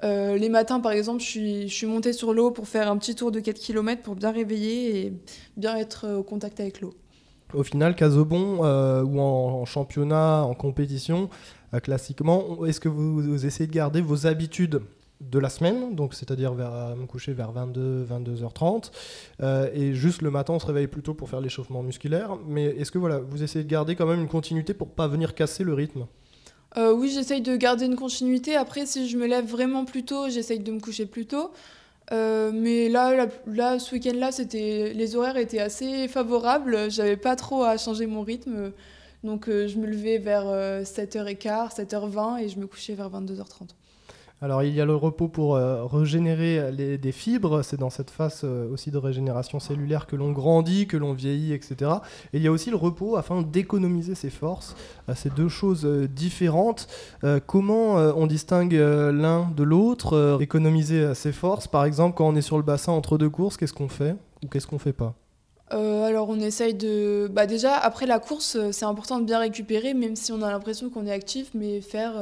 les 0.04 0.48
matins, 0.48 0.80
par 0.80 0.92
exemple, 0.92 1.20
je 1.22 1.26
suis, 1.26 1.68
je 1.68 1.86
montée 1.86 2.12
sur 2.12 2.32
l'eau 2.34 2.50
pour 2.50 2.66
faire 2.66 2.90
un 2.90 2.96
petit 2.96 3.14
tour 3.14 3.30
de 3.30 3.38
4 3.40 3.58
km 3.58 4.02
pour 4.02 4.16
bien 4.16 4.32
réveiller 4.32 5.06
et 5.06 5.12
bien 5.56 5.76
être 5.76 6.08
au 6.08 6.22
contact 6.24 6.58
avec 6.58 6.80
l'eau. 6.80 6.94
Au 7.54 7.62
final, 7.62 7.94
Casobon, 7.94 8.58
ou 9.04 9.20
en, 9.20 9.64
championnat, 9.64 10.44
en 10.44 10.54
compétition, 10.54 11.28
euh, 11.28 11.61
classiquement. 11.80 12.64
Est-ce 12.66 12.80
que 12.80 12.88
vous, 12.88 13.46
essayez 13.46 13.66
de 13.66 13.72
garder 13.72 14.00
vos 14.00 14.26
habitudes 14.26 14.82
de 15.20 15.38
la 15.38 15.48
semaine, 15.48 15.94
donc 15.94 16.14
c'est-à-dire 16.14 16.52
vers, 16.52 16.96
me 16.96 17.06
coucher 17.06 17.32
vers 17.32 17.52
22, 17.52 18.04
22h30, 18.04 18.90
euh, 19.40 19.70
et 19.72 19.94
juste 19.94 20.20
le 20.20 20.30
matin 20.30 20.54
on 20.54 20.58
se 20.58 20.66
réveille 20.66 20.88
plus 20.88 21.02
tôt 21.02 21.14
pour 21.14 21.30
faire 21.30 21.40
l'échauffement 21.40 21.82
musculaire. 21.82 22.36
Mais 22.46 22.64
est-ce 22.64 22.90
que 22.90 22.98
voilà, 22.98 23.18
vous 23.18 23.42
essayez 23.42 23.64
de 23.64 23.70
garder 23.70 23.94
quand 23.94 24.06
même 24.06 24.20
une 24.20 24.28
continuité 24.28 24.74
pour 24.74 24.88
pas 24.88 25.06
venir 25.06 25.34
casser 25.34 25.64
le 25.64 25.74
rythme? 25.74 26.06
Euh, 26.76 26.92
Oui, 26.92 27.10
j'essaye 27.10 27.40
de 27.40 27.54
garder 27.56 27.86
une 27.86 27.96
continuité. 27.96 28.56
Après, 28.56 28.84
si 28.84 29.08
je 29.08 29.16
me 29.16 29.26
lève 29.26 29.46
vraiment 29.46 29.84
plus 29.84 30.04
tôt, 30.04 30.28
j'essaye 30.28 30.58
de 30.58 30.72
me 30.72 30.80
coucher 30.80 31.06
plus 31.06 31.26
tôt. 31.26 31.52
mais 32.10 32.88
là, 32.88 33.28
là, 33.46 33.78
ce 33.78 33.94
week-end-là, 33.94 34.32
c'était 34.32 34.92
les 34.92 35.14
horaires 35.14 35.36
étaient 35.36 35.60
assez 35.60 36.08
favorables. 36.08 36.90
J'avais 36.90 37.16
pas 37.16 37.36
trop 37.36 37.62
à 37.62 37.76
changer 37.76 38.06
mon 38.06 38.22
rythme. 38.22 38.72
Donc 39.24 39.48
je 39.48 39.78
me 39.78 39.86
levais 39.86 40.18
vers 40.18 40.44
7h15, 40.82 41.76
7h20 41.76 42.42
et 42.42 42.48
je 42.48 42.58
me 42.58 42.66
couchais 42.66 42.94
vers 42.94 43.08
22h30. 43.10 43.68
Alors 44.42 44.64
il 44.64 44.74
y 44.74 44.80
a 44.80 44.84
le 44.84 44.96
repos 44.96 45.28
pour 45.28 45.54
euh, 45.54 45.84
régénérer 45.84 46.72
les, 46.72 46.98
des 46.98 47.12
fibres, 47.12 47.62
c'est 47.62 47.76
dans 47.76 47.90
cette 47.90 48.10
phase 48.10 48.40
euh, 48.42 48.68
aussi 48.72 48.90
de 48.90 48.98
régénération 48.98 49.60
cellulaire 49.60 50.08
que 50.08 50.16
l'on 50.16 50.32
grandit, 50.32 50.88
que 50.88 50.96
l'on 50.96 51.12
vieillit, 51.12 51.52
etc. 51.52 51.92
Et 52.32 52.38
il 52.38 52.42
y 52.42 52.48
a 52.48 52.50
aussi 52.50 52.70
le 52.70 52.76
repos 52.76 53.14
afin 53.14 53.42
d'économiser 53.42 54.16
ses 54.16 54.30
forces. 54.30 54.74
Euh, 55.08 55.12
c'est 55.14 55.32
deux 55.32 55.48
choses 55.48 55.86
différentes. 56.10 56.88
comment 57.46 57.94
on 57.94 58.26
distingue 58.26 58.74
l'un 58.74 59.48
de 59.56 59.62
l'autre 59.62 60.38
Économiser 60.40 61.14
ses 61.14 61.32
forces, 61.32 61.68
par 61.68 61.84
exemple, 61.84 62.16
quand 62.16 62.26
on 62.26 62.34
est 62.34 62.42
sur 62.42 62.56
le 62.56 62.64
bassin 62.64 62.92
entre 62.92 63.18
deux 63.18 63.30
courses, 63.30 63.56
qu'est-ce 63.56 63.72
qu'on 63.72 63.88
fait 63.88 64.16
ou 64.42 64.48
qu'est-ce 64.48 64.66
qu'on 64.66 64.78
fait 64.78 64.92
pas? 64.92 65.14
Euh, 65.72 66.04
alors 66.04 66.28
on 66.28 66.38
essaye 66.40 66.74
de... 66.74 67.30
Bah 67.32 67.46
déjà, 67.46 67.76
après 67.76 68.06
la 68.06 68.18
course, 68.18 68.56
euh, 68.56 68.72
c'est 68.72 68.84
important 68.84 69.18
de 69.18 69.24
bien 69.24 69.38
récupérer, 69.38 69.94
même 69.94 70.16
si 70.16 70.32
on 70.32 70.42
a 70.42 70.50
l'impression 70.50 70.90
qu'on 70.90 71.06
est 71.06 71.12
actif, 71.12 71.50
mais 71.54 71.80
faire 71.80 72.14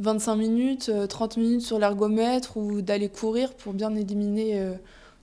25 0.00 0.32
euh, 0.32 0.36
minutes, 0.36 0.90
30 1.08 1.36
minutes 1.36 1.62
sur 1.62 1.78
l'ergomètre 1.78 2.56
ou 2.56 2.82
d'aller 2.82 3.08
courir 3.08 3.54
pour 3.54 3.72
bien 3.72 3.94
éliminer 3.94 4.60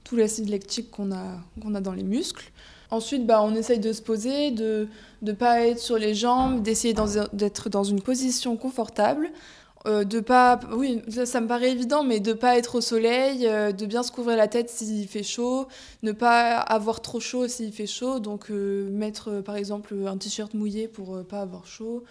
tout 0.04 0.16
l'acide 0.16 0.50
lactique 0.50 0.90
qu'on 0.90 1.12
a, 1.12 1.40
a 1.76 1.82
dans 1.82 1.94
les 1.94 2.04
muscles. 2.04 2.52
Ensuite, 2.92 3.28
bah, 3.28 3.42
on 3.44 3.54
essaye 3.54 3.80
de 3.80 3.94
se 3.94 4.02
poser, 4.02 4.52
de 4.52 4.88
ne 5.22 5.32
pas 5.34 5.62
être 5.62 5.80
sur 5.80 5.98
les 5.98 6.16
jambes, 6.16 6.64
d'essayer 6.64 6.96
d'être 7.34 7.70
dans 7.70 7.84
une 7.84 8.02
position 8.02 8.58
confortable. 8.58 9.30
Euh, 9.86 10.04
de 10.04 10.20
pas, 10.20 10.60
oui, 10.74 11.02
ça, 11.26 11.40
me 11.40 11.48
paraît 11.48 11.72
évident, 11.72 12.04
mais 12.04 12.20
de 12.20 12.34
pas 12.34 12.58
être 12.58 12.76
au 12.76 12.82
soleil, 12.82 13.48
euh, 13.48 13.72
de 13.72 13.86
bien 13.86 14.04
se 14.04 14.12
couvrir 14.12 14.36
la 14.36 14.48
tête 14.48 14.70
s'il 14.70 15.08
fait 15.08 15.24
chaud, 15.24 15.68
ne 16.04 16.12
pas 16.12 16.58
avoir 16.58 17.02
trop 17.02 17.22
chaud 17.22 17.48
s'il 17.48 17.72
fait 17.72 17.88
chaud, 17.88 18.20
donc 18.20 18.52
euh, 18.52 18.90
mettre 18.92 19.42
par 19.42 19.56
exemple 19.56 19.96
un 20.06 20.18
t-shirt 20.18 20.54
mouillé 20.54 20.88
pour 20.88 21.24
pas 21.24 21.42
avoir 21.42 21.66
chaud. 21.66 22.04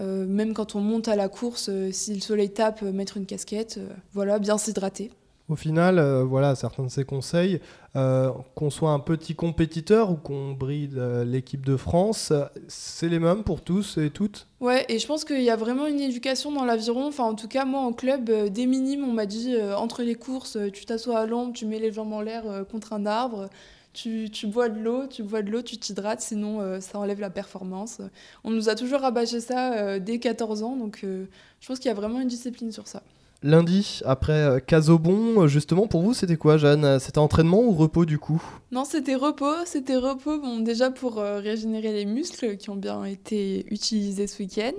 même 0.00 0.54
quand 0.54 0.74
on 0.74 0.80
monte 0.80 1.08
à 1.08 1.16
la 1.16 1.28
course, 1.28 1.70
si 1.92 2.14
le 2.14 2.20
soleil 2.20 2.50
tape, 2.50 2.82
mettre 2.82 3.16
une 3.16 3.26
casquette, 3.26 3.78
voilà, 4.12 4.38
bien 4.40 4.58
s'hydrater. 4.58 5.10
Au 5.50 5.56
final, 5.56 5.98
euh, 5.98 6.24
voilà, 6.24 6.54
certains 6.54 6.84
de 6.84 6.88
ces 6.88 7.04
conseils, 7.04 7.60
euh, 7.96 8.30
qu'on 8.54 8.70
soit 8.70 8.92
un 8.92 8.98
petit 8.98 9.34
compétiteur 9.34 10.10
ou 10.10 10.14
qu'on 10.14 10.52
bride 10.52 10.96
euh, 10.96 11.22
l'équipe 11.22 11.66
de 11.66 11.76
France, 11.76 12.32
c'est 12.66 13.10
les 13.10 13.18
mêmes 13.18 13.44
pour 13.44 13.60
tous 13.60 13.98
et 13.98 14.08
toutes? 14.08 14.46
Ouais, 14.60 14.86
et 14.88 14.98
je 14.98 15.06
pense 15.06 15.22
qu'il 15.26 15.42
y 15.42 15.50
a 15.50 15.56
vraiment 15.56 15.86
une 15.86 16.00
éducation 16.00 16.50
dans 16.50 16.64
l'aviron. 16.64 17.06
Enfin, 17.06 17.24
en 17.24 17.34
tout 17.34 17.48
cas, 17.48 17.66
moi, 17.66 17.82
en 17.82 17.92
club, 17.92 18.30
des 18.30 18.64
minimes, 18.64 19.04
on 19.04 19.12
m'a 19.12 19.26
dit, 19.26 19.54
entre 19.76 20.02
les 20.02 20.14
courses, 20.14 20.56
tu 20.72 20.86
t'assois 20.86 21.18
à 21.18 21.26
l'ombre, 21.26 21.52
tu 21.52 21.66
mets 21.66 21.78
les 21.78 21.92
jambes 21.92 22.14
en 22.14 22.22
l'air 22.22 22.44
contre 22.70 22.94
un 22.94 23.04
arbre, 23.04 23.50
tu, 23.92 24.30
bois 24.46 24.70
de 24.70 24.80
l'eau, 24.80 25.06
tu 25.08 25.22
bois 25.22 25.42
de 25.42 25.50
l'eau, 25.50 25.60
tu 25.60 25.76
t'hydrates, 25.76 26.22
sinon 26.22 26.80
ça 26.80 26.98
enlève 26.98 27.20
la 27.20 27.28
performance. 27.28 28.00
On 28.44 28.50
nous 28.50 28.70
a 28.70 28.74
toujours 28.74 29.00
rabâché 29.00 29.40
ça 29.40 30.00
dès 30.00 30.18
14 30.18 30.62
ans, 30.62 30.76
donc 30.76 31.00
je 31.02 31.66
pense 31.66 31.78
qu'il 31.78 31.88
y 31.88 31.92
a 31.92 31.94
vraiment 31.94 32.20
une 32.20 32.28
discipline 32.28 32.72
sur 32.72 32.88
ça. 32.88 33.02
Lundi, 33.44 34.00
après 34.06 34.32
euh, 34.32 34.58
Casobon, 34.58 35.46
justement, 35.48 35.86
pour 35.86 36.00
vous, 36.00 36.14
c'était 36.14 36.36
quoi, 36.36 36.56
Jeanne? 36.56 36.98
C'était 36.98 37.18
entraînement 37.18 37.60
ou 37.60 37.72
repos 37.72 38.06
du 38.06 38.18
coup? 38.18 38.42
Non, 38.72 38.86
c'était 38.86 39.16
repos. 39.16 39.66
C'était 39.66 39.96
repos, 39.96 40.40
bon, 40.40 40.60
déjà 40.60 40.90
pour 40.90 41.18
euh, 41.18 41.40
régénérer 41.40 41.92
les 41.92 42.06
muscles 42.06 42.56
qui 42.56 42.70
ont 42.70 42.76
bien 42.76 43.04
été 43.04 43.66
utilisés 43.70 44.28
ce 44.28 44.42
week-end. 44.42 44.72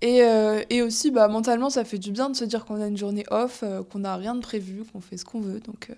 Et, 0.00 0.22
euh, 0.22 0.62
et, 0.70 0.80
aussi, 0.80 1.10
bah, 1.10 1.26
mentalement, 1.26 1.70
ça 1.70 1.84
fait 1.84 1.98
du 1.98 2.12
bien 2.12 2.30
de 2.30 2.36
se 2.36 2.44
dire 2.44 2.64
qu'on 2.64 2.80
a 2.80 2.86
une 2.86 2.96
journée 2.96 3.24
off, 3.32 3.64
qu'on 3.90 3.98
n'a 3.98 4.14
rien 4.14 4.36
de 4.36 4.40
prévu, 4.42 4.84
qu'on 4.92 5.00
fait 5.00 5.16
ce 5.16 5.24
qu'on 5.24 5.40
veut. 5.40 5.58
Donc, 5.58 5.90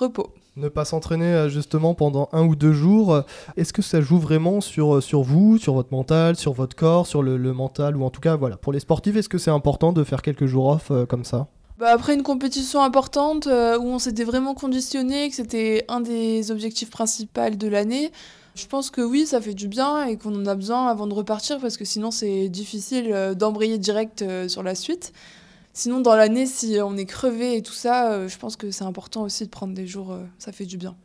repos. 0.00 0.32
Ne 0.56 0.68
pas 0.68 0.84
s'entraîner 0.84 1.26
euh, 1.26 1.48
justement 1.48 1.94
pendant 1.94 2.28
un 2.32 2.44
ou 2.44 2.56
deux 2.56 2.72
jours, 2.72 3.14
euh, 3.14 3.22
est-ce 3.56 3.72
que 3.72 3.82
ça 3.82 4.00
joue 4.00 4.18
vraiment 4.18 4.60
sur, 4.60 4.96
euh, 4.96 5.00
sur 5.00 5.22
vous, 5.22 5.58
sur 5.58 5.74
votre 5.74 5.92
mental, 5.92 6.34
sur 6.36 6.52
votre 6.52 6.74
corps, 6.74 7.06
sur 7.06 7.22
le, 7.22 7.38
mental, 7.52 7.96
ou 7.96 8.04
en 8.04 8.10
tout 8.10 8.20
cas, 8.20 8.36
voilà, 8.36 8.56
pour 8.56 8.72
les 8.72 8.80
sportifs, 8.80 9.16
est-ce 9.16 9.28
que 9.28 9.38
c'est 9.38 9.50
important 9.50 9.92
de 9.92 10.02
faire 10.02 10.22
quelques 10.22 10.46
jours 10.46 10.66
off 10.66 10.92
comme 11.08 11.24
ça? 11.24 11.46
Bah 11.78 11.88
après 11.92 12.14
une 12.14 12.22
compétition 12.22 12.82
importante 12.82 13.46
où 13.46 13.86
on 13.86 13.98
s'était 13.98 14.24
vraiment 14.24 14.54
conditionné, 14.54 15.30
que 15.30 15.34
c'était 15.34 15.84
un 15.88 16.00
des 16.00 16.50
objectifs 16.50 16.90
principaux 16.90 17.48
de 17.50 17.68
l'année, 17.68 18.12
je 18.54 18.66
pense 18.66 18.90
que 18.90 19.00
oui, 19.00 19.24
ça 19.24 19.40
fait 19.40 19.54
du 19.54 19.66
bien 19.66 20.04
et 20.04 20.18
qu'on 20.18 20.34
en 20.34 20.44
a 20.44 20.54
besoin 20.54 20.88
avant 20.88 21.06
de 21.06 21.14
repartir 21.14 21.58
parce 21.58 21.78
que 21.78 21.86
sinon 21.86 22.10
c'est 22.10 22.50
difficile 22.50 23.34
d'embrayer 23.34 23.78
direct 23.78 24.22
sur 24.48 24.62
la 24.62 24.74
suite. 24.74 25.14
Sinon, 25.72 26.00
dans 26.00 26.16
l'année, 26.16 26.46
si 26.46 26.78
on 26.82 26.96
est 26.96 27.06
crevé 27.06 27.56
et 27.56 27.62
tout 27.62 27.72
ça, 27.72 28.12
euh, 28.12 28.28
je 28.28 28.38
pense 28.38 28.56
que 28.56 28.70
c'est 28.70 28.84
important 28.84 29.22
aussi 29.22 29.44
de 29.44 29.50
prendre 29.50 29.72
des 29.72 29.86
jours, 29.86 30.12
euh, 30.12 30.24
ça 30.38 30.50
fait 30.50 30.66
du 30.66 30.76
bien. 30.76 30.96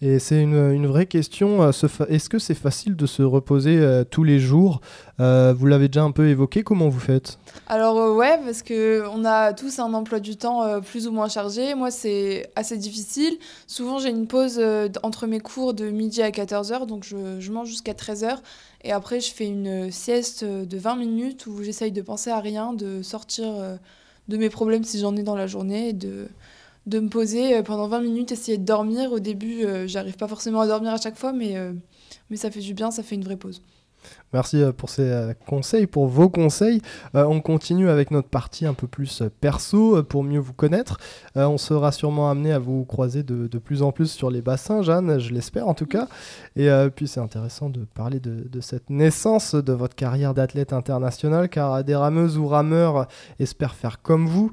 Et 0.00 0.18
c'est 0.18 0.42
une, 0.42 0.86
vraie 0.86 1.06
question. 1.06 1.62
Euh, 1.62 1.70
est-ce 2.08 2.28
que 2.28 2.40
c'est 2.40 2.54
facile 2.54 2.96
de 2.96 3.06
se 3.06 3.22
reposer 3.22 4.02
tous 4.10 4.24
les 4.24 4.40
jours 4.40 4.80
Vous 5.18 5.66
l'avez 5.66 5.86
déjà 5.86 6.02
un 6.02 6.10
peu 6.10 6.28
évoqué. 6.28 6.64
Comment 6.64 6.88
vous 6.88 6.98
faites? 6.98 7.38
Alors 7.68 8.16
ouais, 8.16 8.36
parce 8.44 8.62
que 8.62 9.04
on 9.12 9.24
a 9.24 9.52
tous 9.52 9.78
un 9.78 9.94
emploi 9.94 10.18
du 10.18 10.36
temps 10.36 10.80
plus 10.80 11.06
ou 11.06 11.12
moins 11.12 11.28
chargé. 11.28 11.76
Moi, 11.76 11.92
c'est 11.92 12.50
assez 12.56 12.76
difficile. 12.78 13.38
Souvent, 13.68 14.00
j'ai 14.00 14.10
une 14.10 14.26
pause 14.26 14.60
entre 15.04 15.28
mes 15.28 15.38
cours 15.38 15.72
de 15.72 15.88
midi 15.88 16.20
à 16.20 16.30
14h, 16.30 16.86
donc 16.86 17.04
je, 17.04 17.38
je 17.38 17.52
mange 17.52 17.68
jusqu'à 17.68 17.92
13h. 17.92 18.38
Et 18.82 18.90
après, 18.90 19.20
je 19.20 19.32
fais 19.32 19.46
une 19.46 19.92
sieste 19.92 20.42
de 20.42 20.78
20 20.78 20.96
minutes 20.96 21.46
où 21.46 21.62
j'essaye 21.62 21.92
de 21.92 22.02
penser 22.02 22.30
à 22.30 22.40
rien, 22.40 22.72
de 22.72 23.02
sortir 23.02 23.78
de 24.28 24.36
mes 24.36 24.50
problèmes 24.50 24.84
si 24.84 24.98
j'en 24.98 25.16
ai 25.16 25.22
dans 25.22 25.36
la 25.36 25.46
journée, 25.46 25.92
de, 25.92 26.28
de 26.86 27.00
me 27.00 27.08
poser 27.08 27.56
euh, 27.56 27.62
pendant 27.62 27.88
20 27.88 28.00
minutes, 28.00 28.32
essayer 28.32 28.58
de 28.58 28.64
dormir. 28.64 29.12
Au 29.12 29.20
début, 29.20 29.64
euh, 29.64 29.86
j'arrive 29.86 30.16
pas 30.16 30.28
forcément 30.28 30.60
à 30.60 30.66
dormir 30.66 30.92
à 30.92 30.98
chaque 30.98 31.16
fois, 31.16 31.32
mais, 31.32 31.56
euh, 31.56 31.72
mais 32.30 32.36
ça 32.36 32.50
fait 32.50 32.60
du 32.60 32.74
bien, 32.74 32.90
ça 32.90 33.02
fait 33.02 33.14
une 33.14 33.24
vraie 33.24 33.36
pause. 33.36 33.62
Merci 34.32 34.62
euh, 34.62 34.72
pour 34.72 34.88
ces 34.88 35.02
euh, 35.02 35.32
conseils, 35.46 35.86
pour 35.86 36.06
vos 36.06 36.28
conseils. 36.28 36.80
Euh, 37.14 37.24
on 37.24 37.40
continue 37.40 37.90
avec 37.90 38.10
notre 38.10 38.28
partie 38.28 38.66
un 38.66 38.74
peu 38.74 38.86
plus 38.86 39.22
perso 39.40 40.02
pour 40.04 40.24
mieux 40.24 40.38
vous 40.38 40.52
connaître. 40.52 40.98
on 41.34 41.58
sera 41.58 41.92
sûrement 41.92 42.30
amené 42.30 42.52
à 42.52 42.58
vous 42.58 42.84
croiser 42.84 43.22
de, 43.22 43.58
plus 43.58 43.82
en 43.82 43.92
plus 43.92 44.10
sur 44.10 44.30
les 44.30 44.42
bassins, 44.42 44.82
Jeanne, 44.82 45.18
je 45.18 45.32
l'espère 45.32 45.68
en 45.68 45.74
tout 45.74 45.86
cas. 45.86 46.08
Et 46.56 46.68
puis 46.94 47.08
c'est 47.08 47.20
intéressant 47.20 47.68
de 47.68 47.84
parler 47.94 48.20
de, 48.20 48.60
cette 48.60 48.90
naissance 48.90 49.54
de 49.54 49.72
votre 49.72 49.94
carrière 49.94 50.34
d'athlète 50.34 50.72
international, 50.72 51.48
car 51.48 51.84
des 51.84 51.94
rameuses 51.94 52.38
ou 52.38 52.46
rameurs 52.46 53.06
espèrent 53.38 53.74
faire 53.74 54.02
comme 54.02 54.26
vous. 54.26 54.50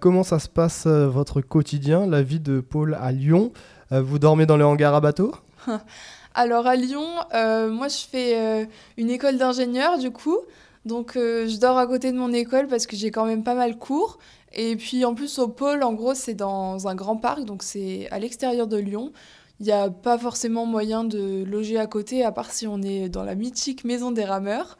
comment 0.00 0.22
ça 0.22 0.38
se 0.38 0.48
passe 0.48 0.86
votre 0.86 1.40
quotidien, 1.40 2.06
la 2.06 2.22
vie 2.22 2.40
de 2.40 2.60
Paul 2.60 2.96
à 3.00 3.12
Lyon 3.12 3.52
Vous 3.90 4.18
dormez 4.18 4.46
dans 4.46 4.56
le 4.56 4.64
hangar 4.64 4.94
à 4.94 5.00
bateau? 5.00 5.34
Alors 6.34 6.66
à 6.66 6.76
Lyon, 6.76 7.06
euh, 7.34 7.70
moi 7.70 7.88
je 7.88 7.98
fais 8.10 8.38
euh, 8.38 8.64
une 8.96 9.10
école 9.10 9.36
d'ingénieur 9.36 9.98
du 9.98 10.10
coup. 10.10 10.38
Donc 10.86 11.16
euh, 11.16 11.46
je 11.46 11.58
dors 11.58 11.78
à 11.78 11.86
côté 11.86 12.10
de 12.10 12.16
mon 12.16 12.32
école 12.32 12.66
parce 12.68 12.86
que 12.86 12.96
j'ai 12.96 13.10
quand 13.10 13.26
même 13.26 13.44
pas 13.44 13.54
mal 13.54 13.78
cours. 13.78 14.18
Et 14.54 14.76
puis 14.76 15.04
en 15.04 15.14
plus 15.14 15.38
au 15.38 15.48
pôle, 15.48 15.82
en 15.82 15.92
gros 15.92 16.14
c'est 16.14 16.34
dans 16.34 16.88
un 16.88 16.94
grand 16.94 17.16
parc, 17.16 17.44
donc 17.44 17.62
c'est 17.62 18.08
à 18.10 18.18
l'extérieur 18.18 18.66
de 18.66 18.76
Lyon. 18.78 19.12
Il 19.60 19.66
n'y 19.66 19.72
a 19.72 19.90
pas 19.90 20.18
forcément 20.18 20.66
moyen 20.66 21.04
de 21.04 21.44
loger 21.44 21.78
à 21.78 21.86
côté, 21.86 22.24
à 22.24 22.32
part 22.32 22.50
si 22.50 22.66
on 22.66 22.82
est 22.82 23.08
dans 23.08 23.22
la 23.22 23.34
mythique 23.34 23.84
maison 23.84 24.10
des 24.10 24.24
rameurs. 24.24 24.76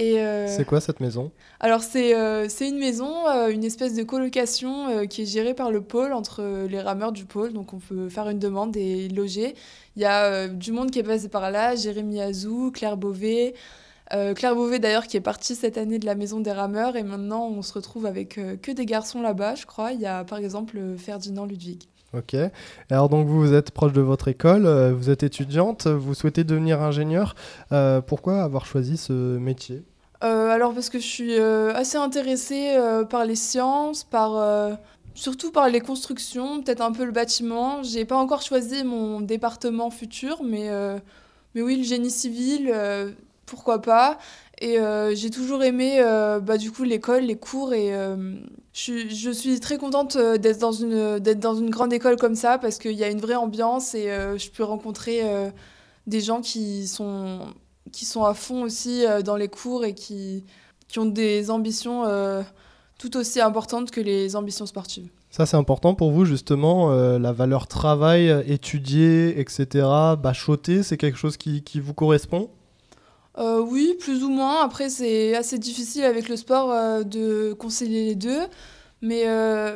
Euh, 0.00 0.46
c'est 0.48 0.64
quoi 0.64 0.80
cette 0.80 1.00
maison? 1.00 1.30
Alors 1.60 1.82
c'est 1.82 2.14
euh, 2.14 2.48
une 2.60 2.78
maison, 2.78 3.28
euh, 3.28 3.48
une 3.48 3.64
espèce 3.64 3.94
de 3.94 4.02
colocation 4.02 5.06
qui 5.06 5.22
est 5.22 5.26
gérée 5.26 5.54
par 5.54 5.70
le 5.70 5.80
pôle 5.80 6.12
entre 6.12 6.66
les 6.68 6.80
rameurs 6.80 7.12
du 7.12 7.24
pôle. 7.24 7.52
Donc 7.52 7.72
on 7.74 7.78
peut 7.78 8.08
faire 8.08 8.28
une 8.28 8.38
demande 8.38 8.76
et 8.76 9.08
loger. 9.08 9.54
Il 9.96 10.02
y 10.02 10.06
a 10.06 10.48
du 10.48 10.72
monde 10.72 10.90
qui 10.90 10.98
est 10.98 11.04
passé 11.04 11.28
par 11.28 11.50
là, 11.50 11.74
Jérémy 11.74 12.20
Azou, 12.20 12.70
Claire 12.70 12.96
Beauvais. 12.96 13.54
Claire 14.34 14.56
Beauvais 14.56 14.80
d'ailleurs 14.80 15.06
qui 15.06 15.16
est 15.16 15.20
partie 15.20 15.54
cette 15.54 15.78
année 15.78 16.00
de 16.00 16.06
la 16.06 16.16
maison 16.16 16.40
des 16.40 16.50
rameurs 16.50 16.96
et 16.96 17.04
maintenant 17.04 17.46
on 17.46 17.62
se 17.62 17.72
retrouve 17.72 18.06
avec 18.06 18.40
que 18.60 18.72
des 18.72 18.84
garçons 18.84 19.22
là-bas 19.22 19.54
je 19.54 19.66
crois. 19.66 19.92
Il 19.92 20.00
y 20.00 20.06
a 20.06 20.24
par 20.24 20.38
exemple 20.38 20.80
Ferdinand 20.98 21.46
Ludwig. 21.46 21.84
Ok. 22.12 22.34
Alors 22.90 23.08
donc 23.08 23.28
vous, 23.28 23.40
vous 23.40 23.54
êtes 23.54 23.70
proche 23.70 23.92
de 23.92 24.00
votre 24.00 24.26
école, 24.26 24.66
vous 24.90 25.10
êtes 25.10 25.22
étudiante, 25.22 25.86
vous 25.86 26.14
souhaitez 26.14 26.42
devenir 26.42 26.82
ingénieur. 26.82 27.36
pourquoi 28.08 28.42
avoir 28.42 28.66
choisi 28.66 28.96
ce 28.96 29.12
métier? 29.38 29.84
Euh, 30.22 30.50
alors 30.50 30.74
parce 30.74 30.90
que 30.90 30.98
je 30.98 31.06
suis 31.06 31.38
euh, 31.38 31.72
assez 31.74 31.96
intéressée 31.96 32.74
euh, 32.76 33.04
par 33.04 33.24
les 33.24 33.36
sciences, 33.36 34.04
par 34.04 34.78
surtout 35.14 35.50
par 35.50 35.68
les 35.68 35.80
constructions, 35.80 36.62
peut-être 36.62 36.82
un 36.82 36.92
peu 36.92 37.04
le 37.04 37.12
bâtiment. 37.12 37.82
J'ai 37.82 38.04
pas 38.04 38.16
encore 38.16 38.42
choisi 38.42 38.84
mon 38.84 39.20
département 39.20 39.90
futur, 39.90 40.42
mais 40.42 40.68
mais 41.54 41.62
oui 41.62 41.76
le 41.76 41.84
génie 41.84 42.10
civil, 42.10 42.74
pourquoi 43.46 43.82
pas. 43.82 44.18
Et 44.60 44.78
j'ai 45.14 45.30
toujours 45.30 45.62
aimé 45.64 46.00
bah, 46.42 46.58
du 46.58 46.70
coup 46.70 46.84
l'école, 46.84 47.24
les 47.24 47.36
cours 47.36 47.74
et 47.74 47.92
je, 48.72 49.30
suis 49.32 49.60
très 49.60 49.78
contente 49.78 50.16
d'être 50.16 50.58
dans 50.58 50.72
une 50.72 51.18
d'être 51.18 51.40
dans 51.40 51.54
une 51.54 51.70
grande 51.70 51.92
école 51.92 52.16
comme 52.16 52.36
ça 52.36 52.58
parce 52.58 52.78
qu'il 52.78 52.92
y 52.92 53.04
a 53.04 53.08
une 53.08 53.20
vraie 53.20 53.34
ambiance 53.34 53.94
et 53.94 54.06
je 54.36 54.50
peux 54.50 54.64
rencontrer 54.64 55.22
des 56.06 56.20
gens 56.20 56.40
qui 56.40 56.86
sont 56.86 57.40
qui 57.92 58.04
sont 58.04 58.24
à 58.24 58.34
fond 58.34 58.62
aussi 58.62 59.04
euh, 59.04 59.22
dans 59.22 59.36
les 59.36 59.48
cours 59.48 59.84
et 59.84 59.94
qui, 59.94 60.44
qui 60.88 60.98
ont 60.98 61.06
des 61.06 61.50
ambitions 61.50 62.04
euh, 62.06 62.42
tout 62.98 63.16
aussi 63.16 63.40
importantes 63.40 63.90
que 63.90 64.00
les 64.00 64.36
ambitions 64.36 64.66
sportives. 64.66 65.08
Ça, 65.30 65.46
c'est 65.46 65.56
important 65.56 65.94
pour 65.94 66.10
vous, 66.10 66.24
justement, 66.24 66.90
la 66.90 67.32
valeur 67.32 67.68
travail, 67.68 68.34
étudier, 68.48 69.38
etc., 69.38 69.86
bachoter, 70.20 70.82
c'est 70.82 70.96
quelque 70.96 71.16
chose 71.16 71.36
qui, 71.36 71.62
qui 71.62 71.78
vous 71.78 71.94
correspond? 71.94 72.50
Oui, 73.38 73.96
plus 74.00 74.24
ou 74.24 74.28
moins. 74.28 74.64
Après, 74.64 74.88
c'est 74.88 75.36
assez 75.36 75.56
difficile 75.56 76.02
avec 76.02 76.28
le 76.28 76.34
sport 76.34 77.04
de 77.04 77.52
concilier 77.52 78.06
les 78.06 78.14
deux. 78.16 78.40
Mais, 79.02 79.24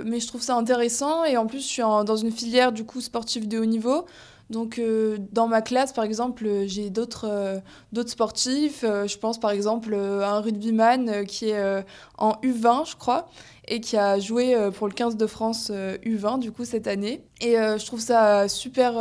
mais 0.05 0.19
je 0.19 0.27
trouve 0.27 0.43
ça 0.43 0.57
intéressant. 0.57 1.25
Et 1.25 1.37
en 1.37 1.47
plus, 1.47 1.61
je 1.61 1.69
suis 1.69 1.83
dans 1.83 2.17
une 2.17 2.33
filière 2.33 2.73
du 2.73 2.85
coup 2.85 3.01
sportive 3.01 3.47
de 3.47 3.61
haut 3.61 3.65
niveau. 3.65 4.07
Donc, 4.51 4.79
euh, 4.79 5.17
dans 5.33 5.49
ma 5.49 5.63
classe, 5.63 5.93
par 5.93 6.05
exemple, 6.05 6.47
euh, 6.47 6.65
j'ai 6.67 6.91
d'autres 6.91 7.27
euh, 7.29 8.07
sportifs. 8.07 8.83
je 8.83 9.19
pense 9.19 9.41
par 9.41 9.51
exemple 9.51 9.95
à 9.95 10.31
un 10.33 10.41
rugbyman 10.41 11.25
qui 11.27 11.51
est 11.51 11.85
en 12.19 12.33
U20, 12.43 12.91
je 12.91 12.97
crois, 12.97 13.29
et 13.67 13.81
qui 13.81 13.97
a 13.97 14.19
joué 14.19 14.55
pour 14.77 14.89
le 14.89 14.93
15 14.93 15.17
de 15.17 15.27
France 15.27 15.71
U20, 15.71 16.39
du 16.39 16.53
coup, 16.53 16.65
cette 16.65 16.87
année. 16.87 17.25
Et 17.41 17.55
je 17.55 17.87
trouve 17.87 18.01
ça 18.01 18.49
super, 18.49 18.95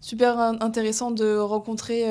super 0.00 0.38
intéressant 0.38 1.10
de 1.10 1.36
rencontrer 1.36 2.06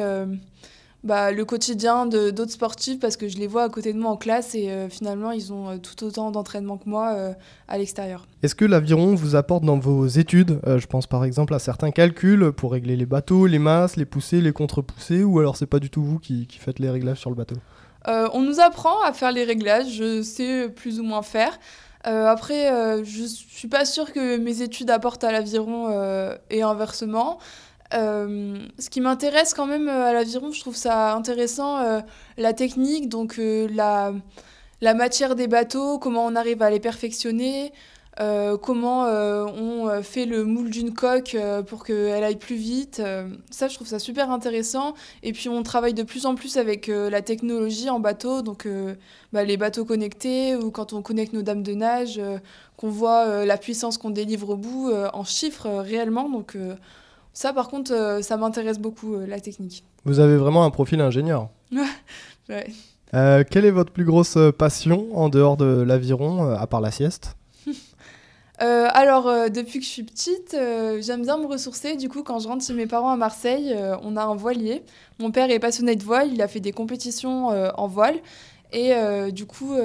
bah, 1.03 1.31
le 1.31 1.43
quotidien 1.43 2.05
de 2.05 2.29
d'autres 2.29 2.53
sportifs 2.53 2.97
parce 2.97 3.17
que 3.17 3.27
je 3.27 3.37
les 3.37 3.47
vois 3.47 3.63
à 3.63 3.69
côté 3.69 3.91
de 3.91 3.99
moi 3.99 4.11
en 4.11 4.15
classe 4.15 4.55
et 4.55 4.69
euh, 4.69 4.87
finalement 4.87 5.31
ils 5.31 5.51
ont 5.51 5.71
euh, 5.71 5.77
tout 5.77 6.01
autant 6.05 6.31
d'entraînement 6.31 6.77
que 6.77 6.87
moi 6.87 7.13
euh, 7.13 7.33
à 7.67 7.77
l'extérieur. 7.77 8.25
Est-ce 8.41 8.55
que 8.55 8.63
l'aviron 8.63 9.13
vous 9.13 9.35
apporte 9.35 9.65
dans 9.65 9.77
vos 9.77 10.07
études? 10.07 10.61
Je 10.65 10.85
pense 10.85 11.07
par 11.07 11.25
exemple 11.25 11.53
à 11.53 11.59
certains 11.59 11.91
calculs 11.91 12.53
pour 12.53 12.71
régler 12.71 12.95
les 12.95 13.05
bateaux, 13.05 13.47
les 13.47 13.59
masses, 13.59 13.97
les 13.97 14.05
pousser, 14.05 14.39
les 14.39 14.53
contre-pousser 14.53 15.23
ou 15.23 15.39
alors 15.39 15.57
c'est 15.57 15.65
pas 15.65 15.79
du 15.79 15.89
tout 15.89 16.03
vous 16.03 16.19
qui, 16.19 16.47
qui 16.47 16.57
faites 16.57 16.79
les 16.79 16.89
réglages 16.89 17.19
sur 17.19 17.29
le 17.29 17.35
bateau? 17.35 17.55
On 18.05 18.41
nous 18.41 18.59
apprend 18.59 19.01
à 19.03 19.13
faire 19.13 19.31
les 19.31 19.45
réglages, 19.45 19.93
je 19.93 20.21
sais 20.21 20.67
plus 20.67 20.99
ou 20.99 21.03
moins 21.03 21.21
faire. 21.21 21.57
après, 22.03 23.01
je 23.05 23.23
suis 23.23 23.69
pas 23.69 23.85
sûre 23.85 24.11
que 24.11 24.37
mes 24.37 24.61
études 24.61 24.89
apportent 24.89 25.23
à 25.23 25.31
l'aviron 25.31 25.89
et 26.49 26.61
inversement. 26.61 27.39
Euh, 27.93 28.57
ce 28.79 28.89
qui 28.89 29.01
m'intéresse 29.01 29.53
quand 29.53 29.67
même 29.67 29.87
euh, 29.87 30.05
à 30.05 30.13
l'aviron, 30.13 30.51
je 30.51 30.59
trouve 30.59 30.75
ça 30.75 31.13
intéressant, 31.13 31.77
euh, 31.79 32.01
la 32.37 32.53
technique, 32.53 33.09
donc 33.09 33.39
la, 33.39 34.13
matière 34.81 35.35
des 35.35 35.47
bateaux, 35.47 35.99
comment 35.99 36.25
on 36.25 36.35
arrive 36.35 36.61
à 36.61 36.69
les 36.69 36.79
perfectionner, 36.79 37.71
comment 38.61 39.05
on 39.05 40.01
fait 40.03 40.25
le 40.25 40.43
moule 40.43 40.69
d'une 40.69 40.93
coque 40.93 41.35
pour 41.67 41.83
qu'elle 41.83 42.23
aille 42.23 42.37
plus 42.37 42.55
vite. 42.55 43.01
ça, 43.49 43.67
je 43.67 43.75
trouve 43.75 43.87
ça 43.87 43.97
super 43.97 44.29
intéressant. 44.29 44.93
Et 45.23 45.31
puis, 45.31 45.49
on 45.49 45.63
travaille 45.63 45.93
de 45.93 46.03
plus 46.03 46.25
en 46.25 46.35
plus 46.35 46.57
avec 46.57 46.87
la 46.87 47.21
technologie 47.21 47.89
en 47.89 47.99
bateau, 47.99 48.41
donc 48.41 48.67
bah, 49.31 49.43
les 49.43 49.57
bateaux 49.57 49.85
connectés 49.85 50.55
ou 50.55 50.69
quand 50.69 50.93
on 50.93 51.01
connecte 51.01 51.33
nos 51.33 51.41
dames 51.41 51.63
de 51.63 51.73
nage, 51.73 52.21
qu'on 52.77 52.89
voit 52.89 53.45
la 53.45 53.57
puissance 53.57 53.97
qu'on 53.97 54.11
délivre 54.11 54.49
au 54.49 54.57
bout 54.57 54.91
en 55.13 55.23
chiffres 55.23 55.69
réellement. 55.69 56.29
Donc, 56.29 56.55
ça, 57.33 57.51
par 57.51 57.69
contre, 57.69 57.91
euh, 57.91 58.21
ça 58.21 58.37
m'intéresse 58.37 58.77
beaucoup, 58.79 59.15
euh, 59.15 59.25
la 59.25 59.39
technique. 59.39 59.83
Vous 60.05 60.19
avez 60.19 60.37
vraiment 60.37 60.63
un 60.65 60.69
profil 60.69 61.01
ingénieur. 61.01 61.49
ouais. 62.49 62.67
Euh, 63.15 63.43
quelle 63.49 63.65
est 63.65 63.71
votre 63.71 63.91
plus 63.91 64.05
grosse 64.05 64.37
passion 64.57 65.07
en 65.13 65.29
dehors 65.29 65.57
de 65.57 65.81
l'aviron, 65.81 66.51
à 66.51 66.67
part 66.67 66.81
la 66.81 66.91
sieste? 66.91 67.35
Alors, 68.59 69.25
depuis 69.49 69.79
que 69.79 69.85
je 69.85 69.89
suis 69.89 70.03
petite, 70.03 70.55
j'aime 71.01 71.23
bien 71.23 71.37
me 71.37 71.45
ressourcer. 71.45 71.97
Du 71.97 72.07
coup, 72.07 72.23
quand 72.23 72.39
je 72.39 72.47
rentre 72.47 72.63
chez 72.65 72.73
mes 72.73 72.85
parents 72.87 73.11
à 73.11 73.17
Marseille, 73.17 73.75
on 74.03 74.15
a 74.15 74.23
un 74.23 74.35
voilier. 74.35 74.83
Mon 75.19 75.31
père 75.31 75.51
est 75.51 75.59
passionné 75.59 75.97
de 75.97 76.03
voile, 76.03 76.29
il 76.31 76.41
a 76.41 76.47
fait 76.47 76.61
des 76.61 76.71
compétitions 76.71 77.47
en 77.47 77.87
voile. 77.87 78.15
Et 78.71 78.93
du 79.33 79.45
coup, 79.45 79.75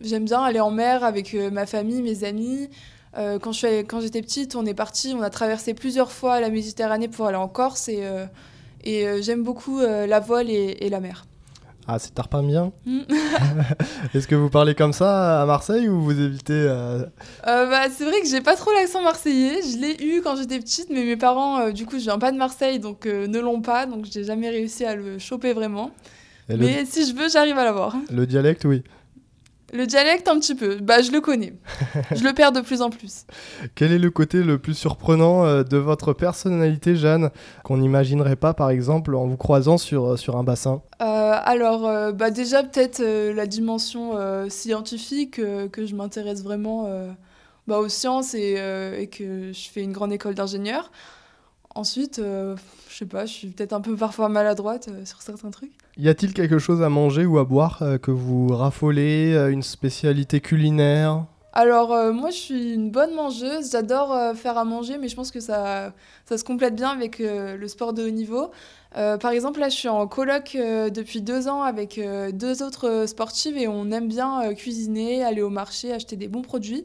j'aime 0.00 0.24
bien 0.24 0.40
aller 0.40 0.60
en 0.60 0.70
mer 0.70 1.04
avec 1.04 1.34
ma 1.34 1.66
famille, 1.66 2.00
mes 2.00 2.24
amis. 2.24 2.70
Euh, 3.16 3.38
quand 3.38 3.52
j'étais 3.52 4.22
petite, 4.22 4.54
on 4.54 4.66
est 4.66 4.74
parti, 4.74 5.14
on 5.16 5.22
a 5.22 5.30
traversé 5.30 5.74
plusieurs 5.74 6.12
fois 6.12 6.40
la 6.40 6.50
Méditerranée 6.50 7.08
pour 7.08 7.26
aller 7.26 7.36
en 7.36 7.48
Corse 7.48 7.88
et, 7.88 8.00
euh, 8.02 8.26
et 8.84 9.06
euh, 9.06 9.22
j'aime 9.22 9.42
beaucoup 9.42 9.80
la 9.80 10.20
voile 10.20 10.50
et, 10.50 10.88
la 10.90 11.00
mer. 11.00 11.24
Ah, 11.90 11.98
c'est 11.98 12.14
tarpin 12.14 12.42
bien 12.42 12.70
mm. 12.86 13.00
Est-ce 14.14 14.28
que 14.28 14.34
vous 14.34 14.50
parlez 14.50 14.74
comme 14.74 14.92
ça 14.92 15.40
à 15.40 15.46
Marseille 15.46 15.88
ou 15.88 16.02
vous 16.02 16.20
évitez 16.20 16.66
bah, 17.44 17.84
C'est 17.90 18.04
vrai 18.04 18.20
que 18.20 18.28
j'ai 18.28 18.42
pas 18.42 18.56
trop 18.56 18.72
l'accent 18.72 19.02
marseillais. 19.02 19.62
Je 19.62 19.78
l'ai 19.78 20.04
eu 20.04 20.20
quand 20.20 20.36
j'étais 20.36 20.58
petite, 20.58 20.90
mais 20.90 21.02
mes 21.04 21.16
parents, 21.16 21.70
du 21.70 21.86
coup, 21.86 21.98
je 21.98 22.04
viens 22.04 22.18
pas 22.18 22.30
de 22.30 22.36
Marseille, 22.36 22.78
donc 22.78 23.06
ne 23.06 23.38
l'ont 23.38 23.62
pas, 23.62 23.86
donc 23.86 24.04
j'ai 24.10 24.24
jamais 24.24 24.50
réussi 24.50 24.84
à 24.84 24.94
le 24.94 25.18
choper 25.18 25.54
vraiment. 25.54 25.90
mais 26.50 26.84
si 26.84 27.06
je 27.06 27.14
veux, 27.14 27.30
j'arrive 27.30 27.56
à 27.56 27.64
l'avoir. 27.64 27.96
Le 28.10 28.26
dialecte, 28.26 28.66
oui. 28.66 28.82
Le 29.72 29.86
dialecte, 29.86 30.28
un 30.28 30.38
petit 30.38 30.54
peu. 30.54 30.76
Bah, 30.76 31.02
je 31.02 31.12
le 31.12 31.20
connais. 31.20 31.52
je 32.14 32.24
le 32.24 32.32
perds 32.32 32.52
de 32.52 32.60
plus 32.60 32.80
en 32.80 32.88
plus. 32.88 33.26
Quel 33.74 33.92
est 33.92 33.98
le 33.98 34.10
côté 34.10 34.42
le 34.42 34.58
plus 34.58 34.74
surprenant 34.74 35.44
euh, 35.44 35.62
de 35.62 35.76
votre 35.76 36.14
personnalité, 36.14 36.96
Jeanne, 36.96 37.30
qu'on 37.64 37.76
n'imaginerait 37.76 38.36
pas, 38.36 38.54
par 38.54 38.70
exemple, 38.70 39.14
en 39.14 39.26
vous 39.26 39.36
croisant 39.36 39.76
sur, 39.76 40.12
euh, 40.12 40.16
sur 40.16 40.36
un 40.36 40.42
bassin? 40.42 40.80
Euh, 41.02 41.34
Alors, 41.44 42.12
bah, 42.14 42.30
déjà, 42.30 42.62
peut-être 42.62 43.02
la 43.02 43.46
dimension 43.46 44.12
scientifique, 44.48 45.36
que 45.36 45.86
je 45.86 45.94
m'intéresse 45.94 46.42
vraiment 46.42 46.88
bah, 47.66 47.78
aux 47.78 47.88
sciences 47.88 48.34
et, 48.34 48.54
et, 48.98 49.06
que 49.08 49.52
je 49.52 49.68
fais 49.68 49.82
une 49.82 49.92
grande 49.92 50.12
école 50.12 50.34
d'ingénieur. 50.34 50.90
Ensuite, 51.74 52.20
je 52.20 52.56
sais 52.96 53.06
pas, 53.06 53.26
je 53.26 53.32
suis 53.32 53.48
peut-être 53.48 53.74
un 53.74 53.80
peu 53.80 53.94
parfois 53.96 54.28
maladroite 54.28 54.88
sur 55.04 55.22
certains 55.22 55.50
trucs. 55.50 55.72
Y 56.00 56.08
a-t-il 56.08 56.32
quelque 56.32 56.60
chose 56.60 56.80
à 56.80 56.88
manger 56.88 57.26
ou 57.26 57.38
à 57.38 57.44
boire 57.44 57.82
euh, 57.82 57.98
que 57.98 58.12
vous 58.12 58.54
raffolez, 58.54 59.34
euh, 59.34 59.50
une 59.50 59.64
spécialité 59.64 60.40
culinaire? 60.40 61.24
Alors 61.52 61.88
moi 62.12 62.30
je 62.30 62.36
suis 62.36 62.74
une 62.74 62.90
bonne 62.92 63.14
mangeuse, 63.14 63.72
j'adore 63.72 64.36
faire 64.36 64.58
à 64.58 64.64
manger 64.64 64.96
mais 64.96 65.08
je 65.08 65.16
pense 65.16 65.32
que 65.32 65.40
ça, 65.40 65.92
ça 66.24 66.38
se 66.38 66.44
complète 66.44 66.76
bien 66.76 66.90
avec 66.90 67.18
le 67.18 67.66
sport 67.66 67.94
de 67.94 68.06
haut 68.06 68.10
niveau. 68.10 68.52
par 68.92 69.30
exemple 69.32 69.58
là 69.58 69.68
je 69.68 69.74
suis 69.74 69.88
en 69.88 70.06
coloc 70.06 70.56
depuis 70.56 71.20
deux 71.20 71.48
ans 71.48 71.62
avec 71.62 71.98
deux 72.32 72.62
autres 72.62 73.06
sportives 73.08 73.56
et 73.56 73.66
on 73.66 73.90
aime 73.90 74.06
bien 74.06 74.54
cuisiner, 74.54 75.24
aller 75.24 75.42
au 75.42 75.50
marché, 75.50 75.92
acheter 75.92 76.14
des 76.14 76.28
bons 76.28 76.42
produits. 76.42 76.84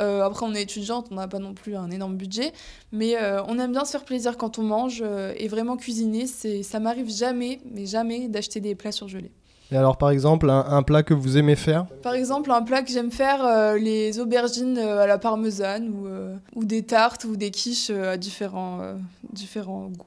Euh, 0.00 0.22
après, 0.22 0.44
on 0.44 0.54
est 0.54 0.62
étudiante, 0.62 1.08
on 1.10 1.14
n'a 1.14 1.28
pas 1.28 1.38
non 1.38 1.54
plus 1.54 1.76
un 1.76 1.90
énorme 1.90 2.16
budget, 2.16 2.52
mais 2.92 3.16
euh, 3.16 3.42
on 3.48 3.58
aime 3.58 3.72
bien 3.72 3.84
se 3.84 3.92
faire 3.92 4.04
plaisir 4.04 4.36
quand 4.36 4.58
on 4.58 4.62
mange 4.62 5.02
euh, 5.04 5.32
et 5.36 5.48
vraiment 5.48 5.76
cuisiner. 5.76 6.26
C'est, 6.26 6.62
ça 6.62 6.80
m'arrive 6.80 7.10
jamais, 7.10 7.60
mais 7.72 7.86
jamais, 7.86 8.28
d'acheter 8.28 8.60
des 8.60 8.74
plats 8.74 8.92
surgelés. 8.92 9.32
Et 9.72 9.76
alors, 9.76 9.96
par 9.96 10.10
exemple, 10.10 10.48
un, 10.48 10.82
plat 10.84 11.02
que 11.02 11.12
vous 11.12 11.38
aimez 11.38 11.56
faire? 11.56 11.86
Par 12.02 12.14
exemple, 12.14 12.52
un 12.52 12.62
plat 12.62 12.82
que 12.82 12.92
j'aime 12.92 13.10
faire, 13.10 13.74
les 13.74 14.20
aubergines 14.20 14.78
à 14.78 15.08
la 15.08 15.18
parmesane 15.18 15.88
ou, 15.88 16.06
ou, 16.54 16.64
des 16.64 16.84
tartes 16.84 17.24
ou 17.24 17.34
des 17.34 17.50
quiches 17.50 17.90
à 17.90 18.16
différents, 18.16 18.94
différents 19.32 19.86
goûts. 19.86 20.06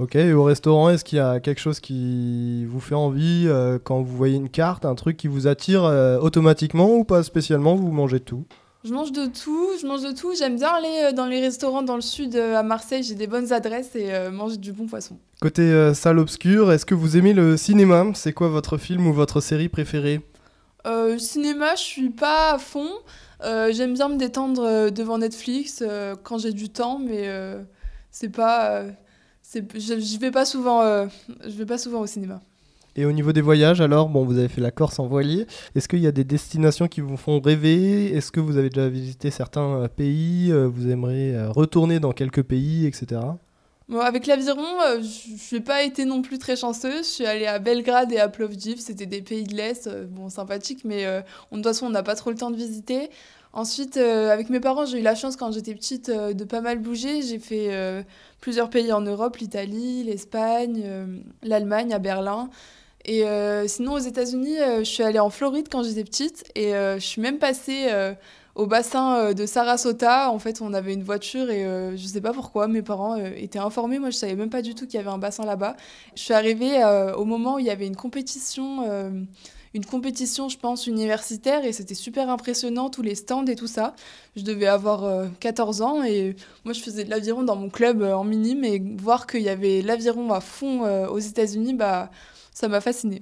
Ok, 0.00 0.16
et 0.16 0.32
au 0.32 0.42
restaurant, 0.42 0.90
est-ce 0.90 1.04
qu'il 1.04 1.18
y 1.18 1.20
a 1.20 1.38
quelque 1.38 1.60
chose 1.60 1.78
qui 1.78 2.64
vous 2.64 2.80
fait 2.80 2.96
envie 2.96 3.48
quand 3.84 4.02
vous 4.02 4.16
voyez 4.16 4.34
une 4.34 4.48
carte, 4.48 4.84
un 4.84 4.96
truc 4.96 5.16
qui 5.16 5.28
vous 5.28 5.46
attire 5.46 5.84
automatiquement 6.20 6.92
ou 6.92 7.04
pas 7.04 7.22
spécialement 7.22 7.76
Vous 7.76 7.92
mangez 7.92 8.18
tout? 8.18 8.44
Je 8.86 8.92
mange 8.92 9.12
de 9.12 9.26
tout, 9.26 9.68
je 9.80 9.86
mange 9.86 10.02
de 10.02 10.12
tout. 10.12 10.34
J'aime 10.36 10.56
bien 10.56 10.68
aller 10.68 11.02
euh, 11.04 11.12
dans 11.12 11.26
les 11.26 11.40
restaurants 11.40 11.82
dans 11.82 11.96
le 11.96 12.02
sud 12.02 12.36
euh, 12.36 12.56
à 12.56 12.62
Marseille, 12.62 13.02
j'ai 13.02 13.14
des 13.14 13.26
bonnes 13.26 13.52
adresses 13.52 13.94
et 13.96 14.14
euh, 14.14 14.30
manger 14.30 14.56
du 14.56 14.72
bon 14.72 14.86
poisson. 14.86 15.18
Côté 15.40 15.92
salle 15.94 16.18
obscure, 16.18 16.72
est-ce 16.72 16.86
que 16.86 16.94
vous 16.94 17.16
aimez 17.16 17.34
le 17.34 17.56
cinéma? 17.56 18.04
C'est 18.14 18.32
quoi 18.32 18.48
votre 18.48 18.78
film 18.78 19.06
ou 19.06 19.12
votre 19.12 19.40
série 19.40 19.68
préférée? 19.68 20.20
Euh, 20.86 21.18
Cinéma, 21.18 21.74
je 21.74 21.82
suis 21.82 22.10
pas 22.10 22.54
à 22.54 22.58
fond. 22.58 22.88
J'aime 23.42 23.92
bien 23.92 24.08
me 24.08 24.16
détendre 24.16 24.90
devant 24.90 25.18
Netflix 25.18 25.82
quand 26.22 26.38
j'ai 26.38 26.52
du 26.52 26.70
temps, 26.70 26.98
mais 26.98 27.28
c'est 28.10 28.30
pas. 28.30 28.84
je, 29.52 29.60
je 29.74 30.18
vais 30.18 30.30
pas 30.30 30.46
souvent. 30.46 31.06
je 31.44 31.50
vais 31.50 31.66
pas 31.66 31.76
souvent 31.76 32.00
au 32.00 32.06
cinéma. 32.06 32.40
Et 32.96 33.04
au 33.04 33.12
niveau 33.12 33.32
des 33.32 33.42
voyages, 33.42 33.82
alors, 33.82 34.08
bon, 34.08 34.24
vous 34.24 34.38
avez 34.38 34.48
fait 34.48 34.62
la 34.62 34.70
Corse 34.70 34.98
en 34.98 35.06
voilier. 35.06 35.46
Est-ce 35.74 35.86
qu'il 35.86 35.98
y 35.98 36.06
a 36.06 36.12
des 36.12 36.24
destinations 36.24 36.88
qui 36.88 37.02
vous 37.02 37.18
font 37.18 37.40
rêver? 37.40 38.16
Est-ce 38.16 38.32
que 38.32 38.40
vous 38.40 38.56
avez 38.56 38.70
déjà 38.70 38.88
visité 38.88 39.30
certains 39.30 39.82
euh, 39.82 39.88
pays 39.88 40.50
euh, 40.50 40.66
Vous 40.66 40.88
aimeriez 40.88 41.34
euh, 41.34 41.50
retourner 41.50 42.00
dans 42.00 42.12
quelques 42.12 42.42
pays, 42.42 42.86
etc. 42.86 43.20
Avec 44.00 44.26
l'aviron, 44.26 44.64
je 45.00 45.54
n'ai 45.54 45.60
pas 45.60 45.82
été 45.82 46.06
non 46.06 46.22
plus 46.22 46.38
très 46.38 46.56
chanceuse. 46.56 47.04
Je 47.04 47.10
suis 47.10 47.26
allée 47.26 47.46
à 47.46 47.58
Belgrade 47.58 48.10
et 48.12 48.18
à 48.18 48.28
Plovdiv. 48.28 48.80
C'était 48.80 49.06
des 49.06 49.20
pays 49.20 49.44
de 49.44 49.54
l'Est, 49.54 49.88
bon, 50.08 50.30
sympathiques, 50.30 50.84
mais 50.84 51.04
de 51.04 51.22
toute 51.52 51.62
façon, 51.62 51.86
on 51.86 51.90
n'a 51.90 52.02
pas 52.02 52.16
trop 52.16 52.30
le 52.30 52.36
temps 52.36 52.50
de 52.50 52.56
visiter. 52.56 53.10
Ensuite, 53.52 53.96
avec 53.96 54.50
mes 54.50 54.58
parents, 54.58 54.86
j'ai 54.86 54.98
eu 54.98 55.02
la 55.02 55.14
chance 55.14 55.36
quand 55.36 55.52
j'étais 55.52 55.72
petite 55.72 56.10
de 56.10 56.44
pas 56.44 56.62
mal 56.62 56.80
bouger. 56.80 57.22
J'ai 57.22 57.38
fait 57.38 58.04
plusieurs 58.40 58.70
pays 58.70 58.92
en 58.92 59.02
Europe, 59.02 59.36
l'Italie, 59.36 60.02
l'Espagne, 60.02 60.84
l'Allemagne, 61.44 61.94
à 61.94 62.00
Berlin. 62.00 62.50
Et 63.08 63.24
euh, 63.24 63.68
sinon, 63.68 63.92
aux 63.92 63.98
États-Unis, 63.98 64.58
euh, 64.58 64.80
je 64.80 64.84
suis 64.84 65.04
allée 65.04 65.20
en 65.20 65.30
Floride 65.30 65.68
quand 65.70 65.84
j'étais 65.84 66.02
petite 66.02 66.44
et 66.56 66.74
euh, 66.74 66.98
je 66.98 67.06
suis 67.06 67.22
même 67.22 67.38
passée 67.38 67.86
au 68.56 68.66
bassin 68.66 69.32
de 69.32 69.46
Sarasota. 69.46 70.30
En 70.30 70.38
fait, 70.40 70.60
on 70.60 70.74
avait 70.74 70.92
une 70.92 71.04
voiture 71.04 71.50
et 71.50 71.64
je 71.96 72.06
sais 72.06 72.20
pas 72.20 72.32
pourquoi, 72.32 72.66
mes 72.68 72.82
parents 72.82 73.16
étaient 73.16 73.58
informés. 73.60 73.98
Moi, 73.98 74.10
je 74.10 74.16
savais 74.16 74.34
même 74.34 74.50
pas 74.50 74.62
du 74.62 74.74
tout 74.74 74.86
qu'il 74.86 74.94
y 74.94 74.98
avait 74.98 75.10
un 75.10 75.18
bassin 75.18 75.44
là-bas. 75.44 75.76
Je 76.16 76.22
suis 76.22 76.34
arrivée 76.34 76.82
au 77.16 77.24
moment 77.24 77.54
où 77.54 77.58
il 77.60 77.66
y 77.66 77.70
avait 77.70 77.86
une 77.86 77.96
compétition 77.96 79.26
une 79.74 79.84
compétition, 79.84 80.48
je 80.48 80.56
pense, 80.56 80.86
universitaire 80.86 81.66
et 81.66 81.72
c'était 81.72 81.94
super 81.94 82.30
impressionnant, 82.30 82.88
tous 82.88 83.02
les 83.02 83.14
stands 83.14 83.44
et 83.44 83.56
tout 83.56 83.66
ça. 83.66 83.94
Je 84.34 84.42
devais 84.42 84.66
avoir 84.66 85.28
14 85.38 85.82
ans 85.82 86.02
et 86.02 86.34
moi 86.64 86.72
je 86.72 86.80
faisais 86.80 87.04
de 87.04 87.10
l'aviron 87.10 87.42
dans 87.42 87.56
mon 87.56 87.68
club 87.68 88.02
en 88.02 88.24
minime 88.24 88.64
et 88.64 88.82
voir 88.96 89.26
qu'il 89.26 89.42
y 89.42 89.50
avait 89.50 89.82
l'aviron 89.82 90.32
à 90.32 90.40
fond 90.40 90.88
aux 91.08 91.18
États-Unis, 91.18 91.74
bah, 91.74 92.10
ça 92.56 92.68
m'a 92.68 92.80
fasciné. 92.80 93.20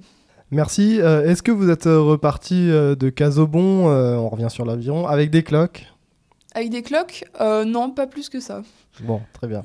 Merci. 0.51 0.99
Est-ce 0.99 1.43
que 1.43 1.51
vous 1.51 1.69
êtes 1.69 1.85
reparti 1.85 2.67
de 2.67 3.09
Casobon, 3.09 3.87
on 3.87 4.29
revient 4.29 4.49
sur 4.49 4.63
l'aviron, 4.63 5.07
avec 5.07 5.31
des 5.31 5.43
cloques? 5.43 5.87
Avec 6.53 6.69
des 6.69 6.83
cloques? 6.83 7.25
Non, 7.39 7.91
pas 7.91 8.07
plus 8.07 8.29
que 8.29 8.39
ça. 8.39 8.61
Bon, 9.03 9.21
très 9.33 9.47
bien. 9.47 9.61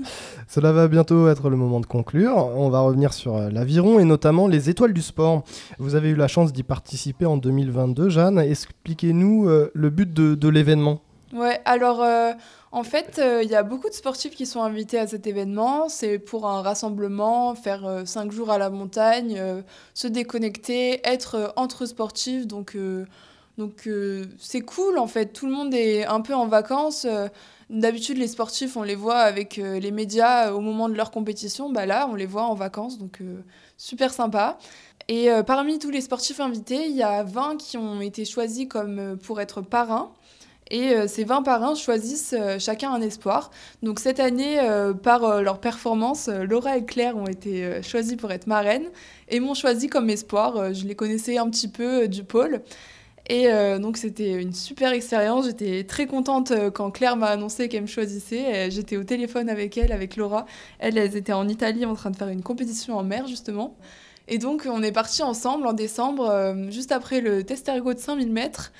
Cela 0.48 0.72
va 0.72 0.88
bientôt 0.88 1.28
être 1.28 1.50
le 1.50 1.56
moment 1.56 1.80
de 1.80 1.86
conclure. 1.86 2.36
On 2.36 2.68
va 2.68 2.80
revenir 2.80 3.12
sur 3.12 3.36
euh, 3.36 3.50
l'aviron 3.50 4.00
et 4.00 4.04
notamment 4.04 4.48
les 4.48 4.70
étoiles 4.70 4.92
du 4.92 5.02
sport. 5.02 5.44
Vous 5.78 5.94
avez 5.94 6.10
eu 6.10 6.16
la 6.16 6.26
chance 6.26 6.52
d'y 6.52 6.62
participer 6.62 7.26
en 7.26 7.36
2022, 7.36 8.08
Jeanne. 8.08 8.38
Expliquez-nous 8.38 9.48
euh, 9.48 9.70
le 9.74 9.90
but 9.90 10.12
de, 10.12 10.48
l'événement. 10.48 11.00
Ouais, 11.32 11.60
alors 11.64 12.02
euh, 12.02 12.32
en 12.72 12.82
fait, 12.82 13.20
il 13.42 13.48
y 13.48 13.54
a 13.54 13.62
beaucoup 13.62 13.88
de 13.88 13.94
sportifs 13.94 14.34
qui 14.34 14.46
sont 14.46 14.62
invités 14.62 14.98
à 14.98 15.06
cet 15.06 15.26
événement. 15.26 15.88
C'est 15.88 16.18
pour 16.18 16.48
un 16.48 16.62
rassemblement, 16.62 17.54
faire 17.54 18.02
cinq 18.04 18.32
jours 18.32 18.50
à 18.50 18.58
la 18.58 18.70
montagne, 18.70 19.40
se 19.94 20.08
déconnecter, 20.08 21.00
être 21.06 21.52
entre 21.56 21.86
sportifs. 21.86 22.46
Donc, 22.46 22.76
donc 23.58 23.88
c'est 24.38 24.62
cool 24.62 24.98
en 24.98 25.06
fait. 25.06 25.26
Tout 25.32 25.46
le 25.46 25.52
monde 25.52 25.74
est 25.74 26.04
un 26.04 26.20
peu 26.20 26.34
en 26.34 26.46
vacances. 26.46 27.06
D'habitude, 27.70 28.18
les 28.18 28.26
sportifs, 28.26 28.76
on 28.76 28.82
les 28.82 28.96
voit 28.96 29.20
avec 29.20 29.60
euh, 29.60 29.78
les 29.78 29.92
médias 29.92 30.48
euh, 30.48 30.54
au 30.54 30.60
moment 30.60 30.88
de 30.88 30.94
leur 30.94 31.12
compétition. 31.12 31.70
Bah 31.70 31.86
là, 31.86 32.08
on 32.10 32.16
les 32.16 32.26
voit 32.26 32.42
en 32.42 32.54
vacances, 32.54 32.98
donc 32.98 33.20
euh, 33.20 33.44
super 33.76 34.12
sympa. 34.12 34.58
Et 35.06 35.28
parmi 35.44 35.80
tous 35.80 35.90
les 35.90 36.02
sportifs 36.02 36.38
invités, 36.38 36.86
il 36.86 36.94
y 36.94 37.02
a 37.02 37.24
20 37.24 37.56
qui 37.56 37.76
ont 37.76 38.00
été 38.00 38.24
choisis 38.24 38.68
comme 38.68 39.18
pour 39.18 39.40
être 39.40 39.60
parrains. 39.60 40.12
Et 40.70 40.94
ces 41.08 41.24
20 41.24 41.42
parrains 41.42 41.74
choisissent 41.74 42.34
chacun 42.58 42.92
un 42.92 43.00
espoir. 43.00 43.50
Donc 43.82 43.98
cette 43.98 44.20
année, 44.20 44.58
par 45.02 45.42
leur 45.42 45.58
performance, 45.58 46.28
Laura 46.28 46.76
et 46.76 46.84
Claire 46.84 47.16
ont 47.16 47.26
été 47.26 47.82
choisis 47.82 48.14
pour 48.14 48.30
être 48.30 48.46
marraines 48.46 48.86
et 49.28 49.40
m'ont 49.40 49.54
choisi 49.54 49.88
comme 49.88 50.08
espoir. 50.10 50.72
je 50.72 50.86
les 50.86 50.94
connaissais 50.94 51.38
un 51.38 51.50
petit 51.50 51.66
peu 51.66 52.06
du 52.06 52.22
pôle. 52.22 52.62
Et 53.30 53.46
euh, 53.46 53.78
donc 53.78 53.96
c'était 53.96 54.32
une 54.32 54.52
super 54.52 54.92
expérience. 54.92 55.46
J'étais 55.46 55.84
très 55.84 56.06
contente 56.06 56.50
euh, 56.50 56.70
quand 56.72 56.90
Claire 56.90 57.16
m'a 57.16 57.28
annoncé 57.28 57.68
qu'elle 57.68 57.82
me 57.82 57.86
choisissait. 57.86 58.72
J'étais 58.72 58.96
au 58.96 59.04
téléphone 59.04 59.48
avec 59.48 59.78
elle, 59.78 59.92
avec 59.92 60.16
Laura. 60.16 60.46
Elle, 60.80 60.98
elles 60.98 61.16
étaient 61.16 61.32
en 61.32 61.46
Italie 61.46 61.86
en 61.86 61.94
train 61.94 62.10
de 62.10 62.16
faire 62.16 62.26
une 62.28 62.42
compétition 62.42 62.98
en 62.98 63.04
mer 63.04 63.28
justement. 63.28 63.76
Et 64.26 64.38
donc 64.38 64.66
on 64.68 64.82
est 64.82 64.90
partis 64.90 65.22
ensemble 65.22 65.68
en 65.68 65.72
décembre, 65.72 66.28
euh, 66.28 66.70
juste 66.72 66.90
après 66.90 67.20
le 67.20 67.44
test 67.44 67.68
ergo 67.68 67.94
de 67.94 68.00
5000 68.00 68.32
mètres 68.32 68.72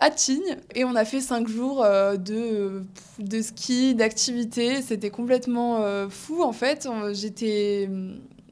à 0.00 0.10
Tignes 0.10 0.56
et 0.74 0.84
on 0.84 0.96
a 0.96 1.04
fait 1.04 1.20
cinq 1.20 1.46
jours 1.46 1.84
de, 1.84 2.82
de 3.18 3.42
ski, 3.42 3.94
d'activité. 3.94 4.82
C'était 4.82 5.10
complètement 5.10 6.08
fou 6.08 6.42
en 6.42 6.52
fait. 6.52 6.88
J'étais 7.12 7.88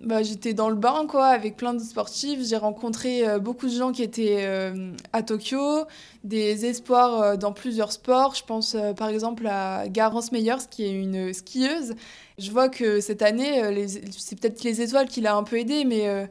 bah, 0.01 0.23
j'étais 0.23 0.55
dans 0.55 0.69
le 0.69 0.77
bain 0.77 1.07
quoi 1.09 1.27
avec 1.27 1.57
plein 1.57 1.75
de 1.75 1.81
sportifs 1.81 2.39
j'ai 2.47 2.57
rencontré 2.57 3.29
euh, 3.29 3.41
beaucoup 3.41 3.67
de 3.67 3.73
gens 3.73 3.91
qui 3.91 4.05
étaient 4.05 4.45
euh, 4.47 4.93
à 5.13 5.25
Tokyo 5.25 5.87
des 6.23 6.67
espoirs 6.67 7.21
euh, 7.21 7.37
dans 7.37 7.53
plusieurs 7.53 7.91
sports 7.91 8.37
je 8.37 8.45
pense 8.45 8.77
par 8.97 9.09
exemple 9.09 9.49
à 9.49 9.89
Garance 9.89 10.31
Meyers 10.31 10.69
qui 10.71 10.85
est 10.85 10.93
une 10.93 11.33
skieuse 11.35 11.95
je 12.39 12.51
vois 12.53 12.69
que 12.69 13.01
cette 13.01 13.23
année 13.23 13.89
c'est 14.17 14.39
peut-être 14.39 14.63
les 14.63 14.83
étoiles 14.83 15.09
qui 15.09 15.21
l'a 15.21 15.35
un 15.35 15.43
peu 15.43 15.59
aidée 15.59 15.85
mais 15.85 16.29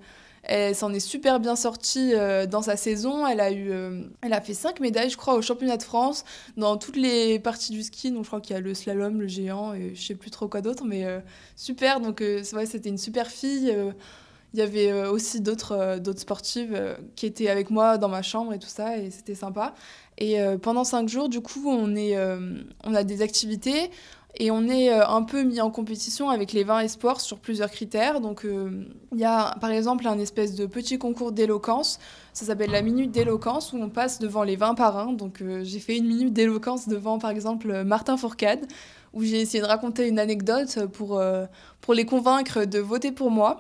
elle 0.48 0.76
s'en 0.76 0.94
est 0.94 1.02
super 1.02 1.42
bien 1.42 1.58
sortie 1.58 2.14
euh, 2.14 2.46
dans 2.46 2.62
sa 2.62 2.78
saison. 2.78 3.28
Elle 3.28 3.42
a, 3.42 3.52
eu, 3.52 3.70
euh, 3.72 4.04
elle 4.22 4.32
a 4.32 4.40
fait 4.40 4.54
5 4.54 4.80
médailles, 4.80 5.10
je 5.10 5.18
crois, 5.18 5.36
au 5.36 5.42
championnat 5.42 5.76
de 5.76 5.84
France, 5.84 6.24
dans 6.56 6.78
toutes 6.78 6.96
les 6.96 7.38
parties 7.38 7.74
du 7.74 7.84
ski. 7.84 8.12
Donc, 8.12 8.24
je 8.24 8.28
crois 8.28 8.40
qu'il 8.40 8.56
y 8.56 8.58
a 8.58 8.62
le 8.62 8.74
slalom, 8.74 9.20
le 9.20 9.28
géant, 9.28 9.74
et 9.74 9.94
je 9.94 10.02
sais 10.02 10.16
plus 10.16 10.32
trop 10.32 10.48
quoi 10.48 10.62
d'autre. 10.62 10.86
Mais 10.86 11.06
euh, 11.06 11.20
super, 11.58 12.00
donc 12.00 12.22
vrai, 12.22 12.66
c'était 12.66 12.90
une 12.90 12.98
super 12.98 13.28
fille. 13.28 13.76
Il 14.54 14.60
y 14.60 14.62
avait 14.62 14.94
aussi 15.04 15.42
d'autres 15.42 16.00
d'autres 16.00 16.22
sportives 16.22 16.98
qui 17.18 17.26
étaient 17.26 17.50
avec 17.50 17.70
moi 17.70 17.98
dans 17.98 18.08
ma 18.08 18.22
chambre 18.22 18.54
et 18.54 18.60
tout 18.60 18.70
ça, 18.70 18.98
et 18.98 19.12
c'était 19.12 19.36
sympa. 19.36 19.76
Et 20.18 20.38
pendant 20.62 20.86
5 20.86 21.10
jours, 21.10 21.28
du 21.28 21.42
coup, 21.42 21.70
on, 21.70 21.96
est, 21.96 22.18
on 22.86 22.96
a 22.96 23.04
des 23.04 23.22
activités. 23.22 23.92
Et 24.40 24.52
on 24.52 24.68
est 24.68 24.92
euh, 24.92 25.08
un 25.08 25.24
peu 25.24 25.42
mis 25.42 25.60
en 25.62 25.72
compétition 25.72 26.30
avec 26.30 26.54
les 26.54 26.64
20 26.64 26.82
espoirs 26.82 27.20
sur 27.22 27.40
plusieurs 27.40 27.72
critères. 27.72 28.22
Donc 28.22 28.46
euh, 28.46 28.86
il 29.12 29.20
y 29.20 29.26
a 29.26 29.56
par 29.60 29.72
exemple 29.72 30.08
un 30.08 30.20
espèce 30.20 30.54
de 30.54 30.68
petit 30.68 31.00
concours 31.00 31.32
d'éloquence. 31.32 32.00
Ça 32.34 32.46
s'appelle 32.46 32.70
la 32.70 32.84
minute 32.84 33.12
d'éloquence 33.12 33.74
où 33.74 33.78
on 33.78 33.90
passe 33.90 34.20
devant 34.20 34.44
les 34.44 34.56
20 34.56 34.76
parrains. 34.76 35.12
Donc 35.12 35.42
euh, 35.42 35.64
j'ai 35.64 35.80
fait 35.80 35.98
une 35.98 36.06
minute 36.06 36.34
d'éloquence 36.34 36.88
devant 36.88 37.18
par 37.18 37.32
exemple 37.32 37.84
Martin 37.84 38.16
Fourcade 38.16 38.68
où 39.14 39.24
j'ai 39.24 39.42
essayé 39.42 39.62
de 39.62 39.68
raconter 39.68 40.08
une 40.08 40.20
anecdote 40.20 40.86
pour, 40.94 41.22
pour 41.82 41.94
les 41.94 42.06
convaincre 42.06 42.66
de 42.66 42.80
voter 42.80 43.12
pour 43.12 43.32
moi. 43.32 43.60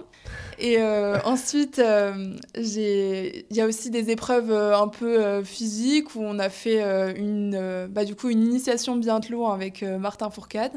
Et 0.59 0.77
euh, 0.79 1.17
ensuite, 1.25 1.79
euh, 1.79 2.33
il 2.55 3.45
y 3.51 3.61
a 3.61 3.65
aussi 3.65 3.89
des 3.89 4.09
épreuves 4.09 4.51
euh, 4.51 4.77
un 4.77 4.87
peu 4.87 5.43
physiques 5.43 6.15
où 6.15 6.21
on 6.21 6.39
a 6.39 6.49
fait 6.49 6.81
une, 7.17 7.87
bah, 7.89 8.05
du 8.05 8.15
coup, 8.15 8.29
une 8.29 8.43
initiation 8.43 8.95
biathlon 8.95 9.47
avec 9.47 9.83
Martin 9.83 10.29
Fourcade. 10.29 10.73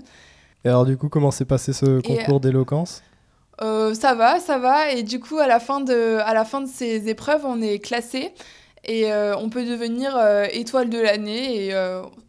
Et 0.64 0.68
alors, 0.68 0.85
du 0.85 0.96
coup, 0.96 1.09
comment 1.09 1.30
s'est 1.30 1.44
passé 1.44 1.72
ce 1.72 2.00
concours 2.00 2.40
d'éloquence? 2.40 3.02
Ça 3.61 4.14
va, 4.14 4.40
ça 4.40 4.59
va. 4.59 4.92
Et 4.92 5.02
du 5.02 5.20
coup, 5.20 5.38
à 5.38 5.46
la 5.46 5.61
fin 5.61 5.80
de, 5.80 6.18
à 6.24 6.33
la 6.33 6.44
fin 6.44 6.61
de 6.62 6.68
ces 6.68 7.09
épreuves, 7.09 7.42
on 7.44 7.61
est 7.61 7.78
classé. 7.78 8.33
Et 8.84 9.12
on 9.12 9.50
peut 9.50 9.64
devenir 9.64 10.18
étoile 10.52 10.88
de 10.88 10.98
l'année 10.98 11.66
et 11.66 11.74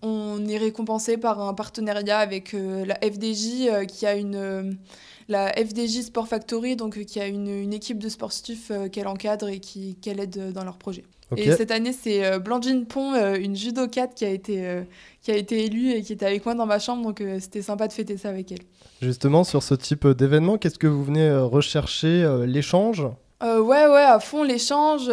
on 0.01 0.45
est 0.47 0.57
récompensé 0.57 1.17
par 1.17 1.41
un 1.41 1.53
partenariat 1.53 2.19
avec 2.19 2.53
la 2.53 2.95
FDJ 2.95 3.85
qui 3.87 4.05
a 4.05 4.15
une, 4.15 4.77
la 5.31 5.51
FDJ 5.53 6.01
Sport 6.01 6.27
Factory, 6.27 6.75
donc, 6.75 6.97
euh, 6.97 7.03
qui 7.03 7.19
a 7.19 7.27
une, 7.27 7.73
équipe 7.73 7.97
de 7.97 8.09
sportifs 8.09 8.69
euh, 8.69 8.89
qu'elle 8.89 9.07
encadre 9.07 9.47
et 9.47 9.59
qu'elle 9.59 10.19
aide 10.19 10.37
euh, 10.37 10.51
dans 10.51 10.63
leurs 10.63 10.77
projets. 10.77 11.05
Et 11.37 11.49
cette 11.53 11.71
année, 11.71 11.93
c'est 11.93 12.39
Blanchine 12.39 12.85
Pont, 12.85 13.13
une 13.35 13.55
judokate 13.55 14.13
qui 14.15 14.25
a 14.25 14.29
été 14.29 14.83
qui 15.21 15.31
a 15.31 15.37
été 15.37 15.63
élue 15.63 15.91
et 15.91 16.01
qui 16.01 16.11
était 16.11 16.25
avec 16.25 16.43
moi 16.43 16.55
dans 16.55 16.65
ma 16.65 16.77
chambre, 16.77 17.05
donc 17.05 17.23
c'était 17.39 17.61
sympa 17.61 17.87
de 17.87 17.93
fêter 17.93 18.17
ça 18.17 18.27
avec 18.27 18.51
elle. 18.51 18.59
Justement, 19.01 19.45
sur 19.45 19.63
ce 19.63 19.73
type 19.73 20.05
d'événement, 20.05 20.57
qu'est-ce 20.57 20.77
que 20.77 20.87
vous 20.87 21.05
venez 21.05 21.31
rechercher 21.31 22.29
L'échange? 22.45 23.07
Ouais, 23.41 23.87
ouais, 23.87 24.03
à 24.03 24.19
fond 24.19 24.43
l'échange 24.43 25.09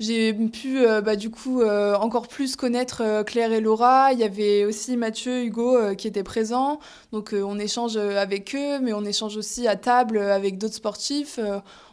j'ai 0.00 0.32
pu 0.32 0.86
euh, 0.86 1.02
bah, 1.02 1.14
du 1.14 1.28
coup 1.28 1.60
euh, 1.60 1.94
encore 1.94 2.26
plus 2.26 2.56
connaître 2.56 3.02
euh, 3.04 3.22
Claire 3.22 3.52
et 3.52 3.60
Laura. 3.60 4.14
Il 4.14 4.18
y 4.18 4.24
avait 4.24 4.64
aussi 4.64 4.96
Mathieu, 4.96 5.44
Hugo 5.44 5.94
qui 5.94 6.08
étaient 6.08 6.22
présents. 6.22 6.80
Donc 7.12 7.34
on 7.34 7.58
échange 7.58 7.98
avec 7.98 8.54
eux, 8.54 8.80
mais 8.80 8.94
on 8.94 9.04
échange 9.04 9.36
aussi 9.36 9.68
à 9.68 9.76
table 9.76 10.18
avec 10.18 10.56
d'autres 10.56 10.74
sportifs. 10.74 11.38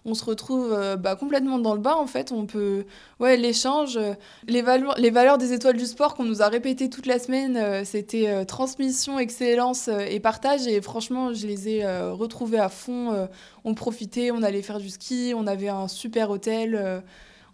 on 0.06 0.14
se 0.14 0.24
retrouve 0.24 0.74
bah, 0.98 1.16
complètement 1.16 1.60
dans 1.60 1.74
le 1.74 1.82
bas 1.82 1.98
en 1.98 2.08
fait. 2.08 2.32
On 2.32 2.46
peut, 2.46 2.86
ouais, 3.20 3.36
l'échange, 3.36 4.00
les, 4.48 4.62
valeurs, 4.62 4.96
les 4.98 5.10
valeurs 5.10 5.38
des 5.38 5.52
étoiles 5.52 5.76
du 5.76 5.86
sport 5.86 6.16
qu'on 6.16 6.24
nous 6.24 6.42
a 6.42 6.48
répétées 6.48 6.90
toute 6.90 7.08
la 7.08 7.20
semaine, 7.20 7.84
c'était 7.84 8.46
transmission, 8.46 9.20
excellence 9.20 9.90
et 9.90 10.20
partage. 10.22 10.68
Et 10.68 10.82
franchement, 10.82 11.34
je 11.34 11.46
les 11.46 11.68
ai 11.70 11.86
retrouvées 12.12 12.60
à 12.60 12.70
fond. 12.70 13.28
on 13.66 13.74
profitait, 13.74 14.32
on 14.32 14.44
allait 14.44 14.62
faire 14.62 14.80
du 14.80 14.90
ski, 14.90 15.34
on 15.36 15.48
avait 15.48 15.70
un 15.70 15.88
super 15.88 16.30
hôtel 16.30 17.04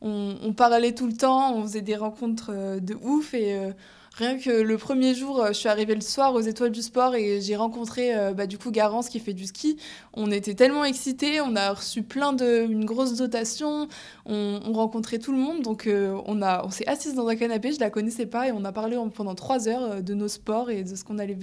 on, 0.04 0.54
parlait 0.54 0.94
tout 0.94 1.08
le 1.08 1.14
temps, 1.14 1.56
on 1.56 1.64
faisait 1.64 1.82
des 1.82 1.96
rencontres 1.96 2.52
euh, 2.54 2.80
de 2.80 2.96
ouf 3.02 3.34
et 3.34 3.56
euh, 3.56 3.72
rien 4.16 4.38
que 4.38 4.50
le 4.50 4.78
premier 4.78 5.16
jour, 5.16 5.40
euh, 5.40 5.48
je 5.50 5.54
suis 5.54 5.70
arrivée 5.70 5.96
le 5.96 6.02
soir 6.02 6.34
aux 6.34 6.42
Étoiles 6.42 6.72
du 6.72 6.82
Sport 6.82 7.16
et 7.16 7.40
j'ai 7.40 7.56
rencontré 7.56 8.12
bah, 8.36 8.46
du 8.46 8.58
coup 8.58 8.70
Garance 8.70 9.08
qui 9.08 9.20
fait 9.20 9.34
du 9.34 9.46
ski. 9.46 9.78
On 10.14 10.30
était 10.30 10.56
tellement 10.56 10.84
excités, 10.84 11.40
on 11.40 11.56
a 11.56 11.72
reçu 11.72 12.04
plein 12.04 12.34
de, 12.34 12.66
une 12.70 12.84
grosse 12.84 13.16
dotation, 13.16 13.88
on, 14.26 14.60
rencontrait 14.74 15.20
tout 15.20 15.32
le 15.32 15.38
monde, 15.38 15.62
donc 15.62 15.88
on, 15.90 16.42
a, 16.42 16.66
on 16.66 16.70
s'est 16.70 16.88
assise 16.88 17.14
dans 17.16 17.28
un 17.28 17.36
canapé, 17.36 17.72
je 17.72 17.80
la 17.80 17.90
connaissais 17.90 18.26
pas 18.26 18.48
et 18.48 18.52
on 18.52 18.66
a 18.66 18.72
parlé 18.72 18.98
pendant 19.16 19.36
trois 19.36 19.68
heures 19.68 20.04
de 20.04 20.14
nos 20.14 20.28
sports 20.28 20.70
et 20.70 20.84
de 20.84 20.96
ce 20.96 21.04
qu'on 21.04 21.20
allait, 21.20 21.34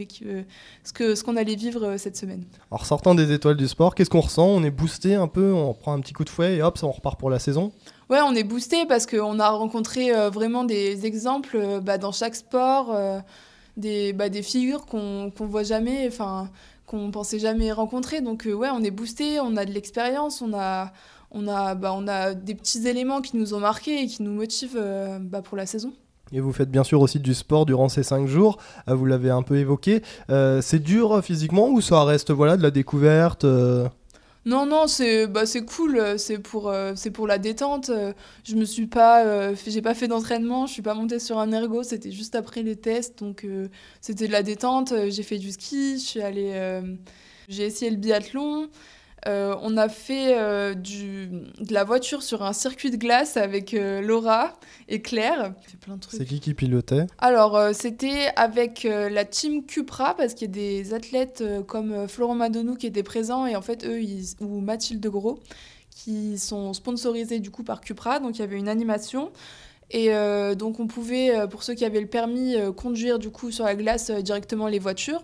vivre 1.54 1.96
cette 1.96 2.16
semaine. 2.16 2.44
Alors 2.70 2.84
sortant 2.86 3.14
des 3.14 3.32
Étoiles 3.32 3.56
du 3.56 3.68
Sport, 3.68 3.94
qu'est-ce 3.94 4.10
qu'on 4.10 4.20
ressent? 4.20 4.46
On 4.46 4.62
est 4.62 4.70
boosté 4.70 5.14
un 5.14 5.28
peu, 5.28 5.52
on 5.52 5.72
prend 5.74 5.92
un 5.92 6.00
petit 6.00 6.12
coup 6.12 6.24
de 6.24 6.30
fouet 6.30 6.56
et 6.56 6.62
hop, 6.62 6.78
on 6.82 6.90
repart 6.90 7.18
pour 7.18 7.30
la 7.30 7.38
saison? 7.38 7.72
Ouais, 8.10 8.18
on 8.26 8.34
est 8.34 8.42
boosté 8.42 8.86
parce 8.86 9.06
qu'on 9.06 9.38
a 9.38 9.48
rencontré 9.50 10.12
euh, 10.12 10.30
vraiment 10.30 10.64
des 10.64 11.06
exemples 11.06 11.56
euh, 11.56 11.80
bah, 11.80 11.96
dans 11.96 12.10
chaque 12.10 12.34
sport, 12.34 12.92
euh, 12.92 13.20
des, 13.76 14.12
bah, 14.12 14.28
des 14.28 14.42
figures 14.42 14.84
qu'on 14.86 15.26
ne 15.26 15.46
voit 15.46 15.62
jamais, 15.62 16.08
enfin 16.08 16.50
qu'on 16.86 17.12
pensait 17.12 17.38
jamais 17.38 17.70
rencontrer. 17.70 18.20
Donc 18.20 18.48
ouais, 18.52 18.68
on 18.72 18.82
est 18.82 18.90
boosté, 18.90 19.38
on 19.38 19.56
a 19.56 19.64
de 19.64 19.70
l'expérience, 19.70 20.42
bah, 20.42 20.92
on 21.30 21.46
a 22.08 22.34
des 22.34 22.56
petits 22.56 22.88
éléments 22.88 23.20
qui 23.20 23.36
nous 23.36 23.54
ont 23.54 23.60
marqués 23.60 24.02
et 24.02 24.06
qui 24.08 24.24
nous 24.24 24.32
motivent 24.32 24.82
pour 25.44 25.56
la 25.56 25.66
saison. 25.66 25.92
Et 26.32 26.40
vous 26.40 26.52
faites 26.52 26.70
bien 26.70 26.82
sûr 26.82 27.00
aussi 27.00 27.20
du 27.20 27.32
sport 27.32 27.64
durant 27.64 27.88
ces 27.88 28.02
cinq 28.02 28.26
jours, 28.26 28.58
vous 28.88 29.06
l'avez 29.06 29.30
un 29.30 29.42
peu 29.42 29.56
évoqué. 29.56 30.02
c'est 30.28 30.82
dur 30.82 31.22
physiquement 31.22 31.68
ou 31.68 31.80
ça 31.80 32.02
reste 32.02 32.32
voilà, 32.32 32.56
de 32.56 32.62
la 32.62 32.72
découverte 32.72 33.46
Non, 34.46 34.64
non, 34.64 34.86
c'est 34.86 35.26
bah, 35.26 35.44
c'est 35.44 35.64
cool, 35.66 35.98
euh, 35.98 36.16
c'est 36.16 36.38
pour, 36.38 36.68
euh, 36.70 36.94
pour 37.12 37.26
la 37.26 37.38
détente. 37.38 37.90
euh, 37.90 38.12
Je 38.44 38.54
me 38.56 38.64
suis 38.64 38.86
pas, 38.86 39.52
j'ai 39.54 39.82
pas 39.82 39.94
fait 39.94 40.08
d'entraînement, 40.08 40.66
je 40.66 40.72
suis 40.72 40.82
pas 40.82 40.94
montée 40.94 41.18
sur 41.18 41.38
un 41.38 41.52
ergo, 41.52 41.82
c'était 41.82 42.10
juste 42.10 42.34
après 42.34 42.62
les 42.62 42.76
tests, 42.76 43.18
donc 43.18 43.46
c'était 44.00 44.26
de 44.26 44.32
la 44.32 44.42
détente. 44.42 44.94
J'ai 45.10 45.22
fait 45.22 45.38
du 45.38 45.52
ski, 45.52 45.94
je 45.98 46.02
suis 46.04 46.22
allée, 46.22 46.80
j'ai 47.48 47.64
essayé 47.64 47.90
le 47.90 47.96
biathlon. 47.98 48.68
Euh, 49.28 49.54
on 49.60 49.76
a 49.76 49.90
fait 49.90 50.38
euh, 50.38 50.72
du, 50.72 51.26
de 51.28 51.74
la 51.74 51.84
voiture 51.84 52.22
sur 52.22 52.42
un 52.42 52.54
circuit 52.54 52.90
de 52.90 52.96
glace 52.96 53.36
avec 53.36 53.74
euh, 53.74 54.00
Laura 54.00 54.58
et 54.88 55.02
Claire. 55.02 55.52
C'est 56.08 56.24
qui 56.24 56.40
qui 56.40 56.54
pilotait? 56.54 57.06
Alors, 57.18 57.54
euh, 57.54 57.72
c'était 57.74 58.28
avec 58.36 58.86
euh, 58.86 59.10
la 59.10 59.26
team 59.26 59.66
Cupra, 59.66 60.14
parce 60.16 60.32
qu'il 60.32 60.48
y 60.48 60.50
a 60.50 60.54
des 60.54 60.94
athlètes 60.94 61.42
euh, 61.42 61.62
comme 61.62 62.08
Florent 62.08 62.34
Madonou 62.34 62.76
qui 62.76 62.86
étaient 62.86 63.02
présents, 63.02 63.44
et 63.44 63.56
en 63.56 63.62
fait, 63.62 63.84
eux, 63.84 64.00
ils- 64.00 64.36
ou 64.40 64.60
Mathilde 64.60 65.06
Gros, 65.06 65.38
qui 65.90 66.38
sont 66.38 66.72
sponsorisés 66.72 67.40
du 67.40 67.50
coup 67.50 67.62
par 67.62 67.82
Cupra, 67.82 68.20
donc 68.20 68.38
il 68.38 68.40
y 68.40 68.44
avait 68.44 68.56
une 68.56 68.68
animation. 68.68 69.32
Et 69.90 70.14
euh, 70.14 70.54
donc, 70.54 70.80
on 70.80 70.86
pouvait, 70.86 71.46
pour 71.50 71.62
ceux 71.62 71.74
qui 71.74 71.84
avaient 71.84 72.00
le 72.00 72.06
permis, 72.06 72.54
euh, 72.54 72.72
conduire 72.72 73.18
du 73.18 73.30
coup 73.30 73.50
sur 73.50 73.64
la 73.64 73.74
glace 73.74 74.08
euh, 74.08 74.22
directement 74.22 74.66
les 74.68 74.78
voitures. 74.78 75.20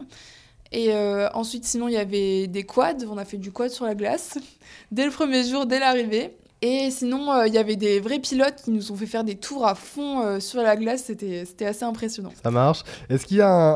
Et 0.73 0.93
euh, 0.93 1.29
ensuite, 1.35 1.65
sinon, 1.65 1.89
il 1.89 1.95
y 1.95 1.97
avait 1.97 2.47
des 2.47 2.65
quads, 2.65 3.05
on 3.11 3.19
a 3.19 3.25
fait 3.25 3.37
du 3.37 3.53
quad 3.53 3.71
sur 3.71 3.85
la 3.85 3.95
glace, 3.95 4.39
dès 4.91 5.05
le 5.05 5.11
premier 5.11 5.45
jour, 5.45 5.67
dès 5.67 5.79
l'arrivée. 5.79 6.37
Et 6.63 6.91
sinon, 6.91 7.31
euh, 7.33 7.47
il 7.47 7.53
y 7.55 7.59
avait 7.59 7.77
des 7.77 8.01
vrais 8.01 8.19
pilotes 8.19 8.57
qui 8.65 8.71
nous 8.71 8.91
ont 8.91 8.97
fait 8.97 9.07
faire 9.07 9.25
des 9.25 9.35
tours 9.37 9.67
à 9.67 9.75
fond 9.75 10.23
euh, 10.23 10.41
sur 10.41 10.63
la 10.63 10.75
glace. 10.77 11.05
C'était 11.05 11.45
c'était 11.45 11.67
assez 11.67 11.85
impressionnant. 11.85 12.33
Ça 12.43 12.51
marche. 12.51 12.83
Est-ce 13.11 13.27
qu'il 13.27 13.37
y 13.37 13.41
a 13.43 13.49
un, 13.49 13.75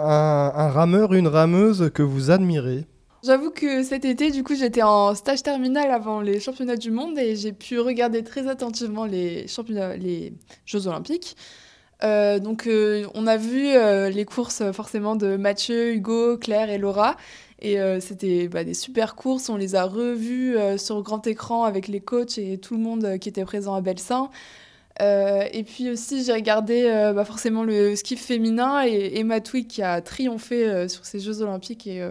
un- 0.48 0.54
un 0.54 0.68
rameur, 0.70 1.12
une 1.12 1.28
rameuse 1.28 1.90
que 1.92 2.02
vous 2.02 2.30
admirez? 2.30 2.86
J'avoue 3.22 3.50
que 3.50 3.82
cet 3.82 4.06
été, 4.06 4.30
du 4.30 4.42
coup, 4.42 4.54
j'étais 4.54 4.82
en 4.82 5.14
stage 5.14 5.42
terminal 5.42 5.90
avant 5.90 6.22
les 6.22 6.40
championnats 6.40 6.76
du 6.76 6.90
monde 6.90 7.18
et 7.18 7.36
j'ai 7.36 7.52
pu 7.52 7.78
regarder 7.78 8.24
très 8.24 8.48
attentivement 8.48 9.04
les, 9.04 9.46
championnats, 9.46 9.94
les 9.94 10.32
Jeux 10.64 10.86
Olympiques. 10.86 11.36
Euh, 12.02 12.38
donc, 12.38 12.66
euh, 12.66 13.06
on 13.14 13.26
a 13.26 13.36
vu 13.36 13.68
euh, 13.68 14.08
les 14.10 14.24
courses 14.24 14.62
forcément 14.72 15.16
de 15.16 15.36
Mathieu, 15.36 15.92
Hugo, 15.92 16.38
Claire 16.38 16.70
et 16.70 16.78
Laura. 16.78 17.16
Et 17.62 17.76
c'était 18.00 18.48
bah, 18.48 18.64
des 18.64 18.72
super 18.72 19.14
courses. 19.14 19.50
On 19.50 19.56
les 19.56 19.74
a 19.74 19.84
revues 19.84 20.56
sur 20.78 21.02
grand 21.02 21.26
écran 21.26 21.64
avec 21.64 21.88
les 21.88 22.00
coachs 22.00 22.38
et 22.38 22.56
tout 22.56 22.72
le 22.72 22.80
monde 22.80 23.18
qui 23.18 23.28
était 23.28 23.44
présent 23.44 23.74
à 23.74 23.82
Belsin. 23.82 24.30
Et 24.98 25.62
puis 25.66 25.90
aussi, 25.90 26.24
j'ai 26.24 26.32
regardé 26.32 26.84
bah, 27.14 27.22
forcément 27.26 27.62
le 27.62 27.94
ski 27.96 28.16
féminin 28.16 28.86
et 28.86 29.18
Emma 29.18 29.42
Twig 29.42 29.66
qui 29.66 29.82
a 29.82 30.00
triomphé 30.00 30.88
sur 30.88 31.04
ces 31.04 31.20
Jeux 31.20 31.42
Olympiques. 31.42 31.86
Et 31.86 32.02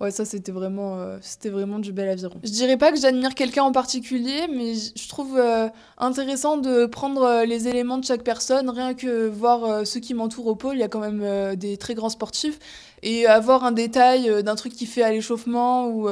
ouais, 0.00 0.10
ça, 0.10 0.24
c'était 0.24 0.52
vraiment, 0.52 0.98
euh, 0.98 1.18
c'était 1.20 1.50
vraiment 1.50 1.78
du 1.78 1.92
bel 1.92 2.08
aviron. 2.08 2.36
Je 2.42 2.50
dirais 2.50 2.76
pas 2.76 2.90
que 2.90 2.98
j'admire 2.98 3.34
quelqu'un 3.34 3.62
en 3.62 3.72
particulier, 3.72 4.48
mais 4.52 4.74
je 4.74 5.08
trouve 5.08 5.36
euh, 5.38 5.68
intéressant 5.98 6.56
de 6.56 6.86
prendre 6.86 7.22
euh, 7.22 7.44
les 7.44 7.68
éléments 7.68 7.98
de 7.98 8.04
chaque 8.04 8.24
personne. 8.24 8.70
Rien 8.70 8.94
que 8.94 9.28
voir 9.28 9.86
ceux 9.86 10.00
qui 10.00 10.14
m'entourent 10.14 10.46
au 10.46 10.56
pôle, 10.56 10.76
il 10.76 10.80
y 10.80 10.84
a 10.84 10.88
quand 10.88 11.00
même 11.00 11.54
des 11.56 11.76
très 11.76 11.94
grands 11.94 12.08
sportifs. 12.08 12.58
Et 13.02 13.26
avoir 13.26 13.64
un 13.64 13.72
détail 13.72 14.42
d'un 14.42 14.56
truc 14.56 14.74
qui 14.74 14.84
fait 14.86 15.02
à 15.02 15.10
l'échauffement 15.10 15.88
ou, 15.88 16.08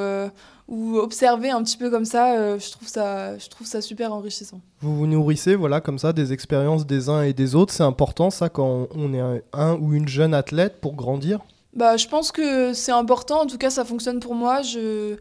observer 0.99 1.51
un 1.51 1.62
petit 1.62 1.78
peu 1.78 1.91
comme 1.91 2.05
ça, 2.05 2.59
je, 2.59 2.70
trouve 2.70 2.89
ça, 2.89 3.39
je 3.39 3.49
trouve 3.49 3.66
ça 3.66 3.80
super 3.80 4.12
enrichissant. 4.12 4.61
Vous 4.80 4.97
vous 4.97 5.07
nourrissez, 5.07 5.55
voilà, 5.55 5.80
comme 5.80 5.99
ça, 5.99 6.12
des 6.12 6.32
expériences 6.32 6.86
des 6.86 7.09
uns 7.09 7.22
et 7.22 7.32
des 7.32 7.55
autres. 7.55 7.72
C'est 7.72 7.82
important, 7.82 8.30
ça, 8.30 8.49
quand 8.49 8.89
on 8.95 9.14
est 9.14 9.43
un 9.53 9.74
ou 9.76 9.95
une 9.95 10.09
jeune 10.09 10.34
athlète 10.34 10.80
pour 10.80 10.95
grandir? 10.95 11.41
Bah, 11.75 11.97
je 11.97 12.09
pense 12.09 12.33
que 12.33 12.73
c'est 12.73 12.93
important. 12.93 13.43
En 13.43 13.47
tout 13.47 13.59
cas, 13.59 13.71
ça 13.71 13.85
fonctionne 13.85 14.21
pour 14.21 14.35
moi. 14.35 14.62
Je, 14.62 15.16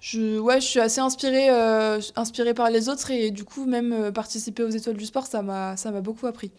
je, 0.00 0.38
ouais, 0.38 0.60
je 0.60 0.66
suis 0.66 0.80
assez 0.80 1.00
inspirée, 1.00 1.50
euh, 1.50 2.00
inspirée 2.16 2.54
par 2.54 2.70
les 2.70 2.88
autres 2.88 3.10
et 3.10 3.30
du 3.30 3.44
coup, 3.44 3.64
même 3.64 3.92
euh, 3.92 4.12
participer 4.12 4.62
aux 4.62 4.70
étoiles 4.70 4.96
du 4.96 5.06
sport, 5.06 5.26
ça 5.26 5.42
m'a, 5.42 5.76
ça 5.76 5.90
m'a 5.90 6.00
beaucoup 6.00 6.26
appris. 6.26 6.50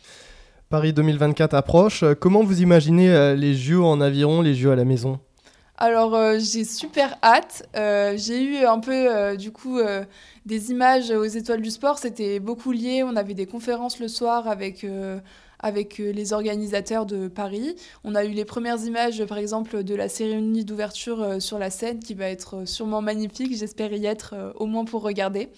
Paris 0.69 0.93
2024 0.93 1.53
approche. 1.53 2.03
Euh, 2.03 2.15
Comment 2.15 2.43
vous 2.43 2.61
imaginez 2.61 3.35
les 3.35 3.53
jeux 3.53 3.81
en 3.81 4.01
aviron, 4.01 4.41
les 4.41 4.55
jeux 4.55 4.71
à 4.71 4.75
la 4.75 4.85
maison? 4.85 5.19
Alors, 5.77 6.15
euh, 6.15 6.37
j'ai 6.39 6.63
super 6.63 7.17
hâte. 7.21 7.67
Euh, 7.75 8.13
j'ai 8.15 8.41
eu 8.41 8.65
un 8.65 8.79
peu, 8.79 8.93
euh, 8.93 9.35
du 9.35 9.51
coup, 9.51 9.79
des 10.45 10.71
images 10.71 11.11
aux 11.11 11.25
étoiles 11.25 11.61
du 11.61 11.71
sport. 11.71 11.99
C'était 11.99 12.39
beaucoup 12.39 12.71
lié. 12.71 13.03
On 13.03 13.15
avait 13.15 13.33
des 13.33 13.45
conférences 13.45 13.99
le 13.99 14.07
soir 14.07 14.47
avec, 14.47 14.85
avec 15.59 15.99
euh, 15.99 16.11
les 16.11 16.33
organisateurs 16.33 17.05
de 17.05 17.27
Paris. 17.27 17.75
On 18.03 18.15
a 18.15 18.25
eu 18.25 18.31
les 18.31 18.45
premières 18.45 18.83
images, 18.83 19.23
par 19.25 19.37
exemple, 19.37 19.83
de 19.83 19.95
la 19.95 20.09
cérémonie 20.09 20.65
d'ouverture 20.65 21.21
euh, 21.21 21.39
sur 21.39 21.59
la 21.59 21.69
scène 21.69 21.99
qui 21.99 22.13
va 22.13 22.29
être 22.29 22.57
euh, 22.57 22.65
sûrement 22.65 23.01
magnifique. 23.01 23.55
J'espère 23.55 23.93
y 23.93 24.05
être 24.05 24.53
au 24.55 24.65
moins 24.65 24.85
pour 24.85 25.01
regarder. 25.01 25.49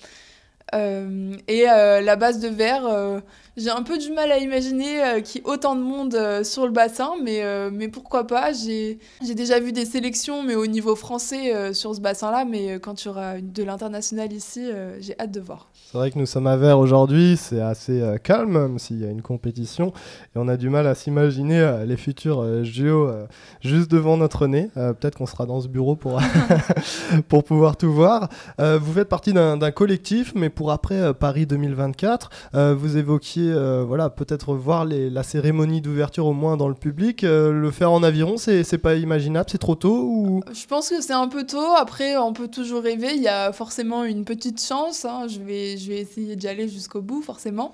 Euh, 0.76 1.34
et 1.48 1.70
euh, 1.70 2.02
la 2.02 2.16
base 2.16 2.40
de 2.40 2.50
verre, 2.50 2.86
euh, 2.86 3.22
j'ai 3.56 3.70
un 3.70 3.84
peu 3.84 3.98
du 3.98 4.12
mal 4.12 4.32
à 4.32 4.38
imaginer 4.38 5.22
qu'il 5.24 5.42
y 5.42 5.44
ait 5.44 5.48
autant 5.48 5.76
de 5.76 5.82
monde 5.82 6.44
sur 6.44 6.66
le 6.66 6.72
bassin, 6.72 7.14
mais, 7.24 7.42
mais 7.72 7.88
pourquoi 7.88 8.28
pas. 8.28 8.52
J'ai 8.54 9.00
déjà 9.34 9.60
vu 9.60 9.72
des 9.72 9.86
sélections, 9.86 10.44
mais 10.44 10.54
au 10.54 10.68
niveau 10.68 10.96
français 10.96 11.74
sur 11.74 11.96
ce 11.96 12.00
bassin-là, 12.00 12.46
mais 12.46 12.80
quand 12.80 13.04
il 13.04 13.08
y 13.08 13.10
aura 13.10 13.42
de 13.42 13.64
l'international 13.64 14.32
ici, 14.32 14.70
j'ai 15.00 15.20
hâte 15.20 15.32
de 15.32 15.40
voir. 15.40 15.72
C'est 15.92 15.98
vrai 15.98 16.12
que 16.12 16.20
nous 16.20 16.28
sommes 16.28 16.46
à 16.46 16.56
Vert 16.56 16.78
aujourd'hui, 16.78 17.36
c'est 17.36 17.60
assez 17.60 18.04
calme, 18.24 18.52
même 18.52 18.78
s'il 18.78 19.02
y 19.02 19.06
a 19.06 19.10
une 19.10 19.24
compétition, 19.24 19.92
et 20.36 20.38
on 20.38 20.48
a 20.48 20.56
du 20.56 20.70
mal 20.70 20.86
à 20.86 20.94
s'imaginer 20.94 21.80
les 21.88 21.98
futurs 21.98 22.64
JO 22.64 23.10
juste 23.62 23.90
devant 23.90 24.18
notre 24.18 24.46
nez. 24.46 24.70
Peut-être 24.76 25.18
qu'on 25.18 25.26
sera 25.26 25.48
dans 25.48 25.62
ce 25.62 25.68
bureau 25.68 25.96
pour, 25.96 26.22
pour 27.28 27.44
pouvoir 27.44 27.76
tout 27.76 27.92
voir. 27.92 28.30
Vous 28.60 28.94
faites 28.94 29.10
partie 29.10 29.34
d'un 29.34 29.72
collectif, 29.72 30.34
mais 30.36 30.52
pour 30.58 30.72
après 30.72 30.96
euh, 30.96 31.14
Paris 31.14 31.46
2024, 31.46 32.30
euh, 32.56 32.76
vous 32.76 32.98
évoquiez, 32.98 33.52
euh, 33.52 33.84
voilà, 33.88 34.10
peut-être 34.10 34.56
voir 34.56 34.86
la 34.86 35.24
cérémonie 35.24 35.82
d'ouverture 35.82 36.26
au 36.26 36.34
moins 36.34 36.58
dans 36.58 36.68
le 36.68 36.74
public. 36.74 37.22
Le 37.22 37.70
faire 37.72 37.92
en 37.92 38.02
aviron, 38.02 38.38
c'est 38.38 38.78
pas 38.80 38.96
imaginable, 38.96 39.48
c'est 39.52 39.60
trop 39.60 39.76
tôt 39.76 40.02
ou... 40.04 40.42
Je 40.52 40.66
pense 40.66 40.90
que 40.90 41.00
c'est 41.00 41.14
un 41.14 41.28
peu 41.28 41.46
tôt. 41.46 41.76
Après, 41.78 42.18
on 42.18 42.34
peut 42.34 42.48
toujours 42.48 42.82
rêver. 42.82 43.12
Il 43.16 43.22
y 43.22 43.28
a 43.28 43.54
forcément 43.54 44.04
une 44.04 44.26
petite 44.26 44.62
chance. 44.62 45.06
hein. 45.06 45.28
Je, 45.30 45.40
vais, 45.40 45.78
je 45.78 45.90
vais 45.90 46.00
essayer 46.00 46.36
d'y 46.36 46.48
aller 46.48 46.68
jusqu'au 46.68 47.02
bout, 47.02 47.22
forcément. 47.22 47.72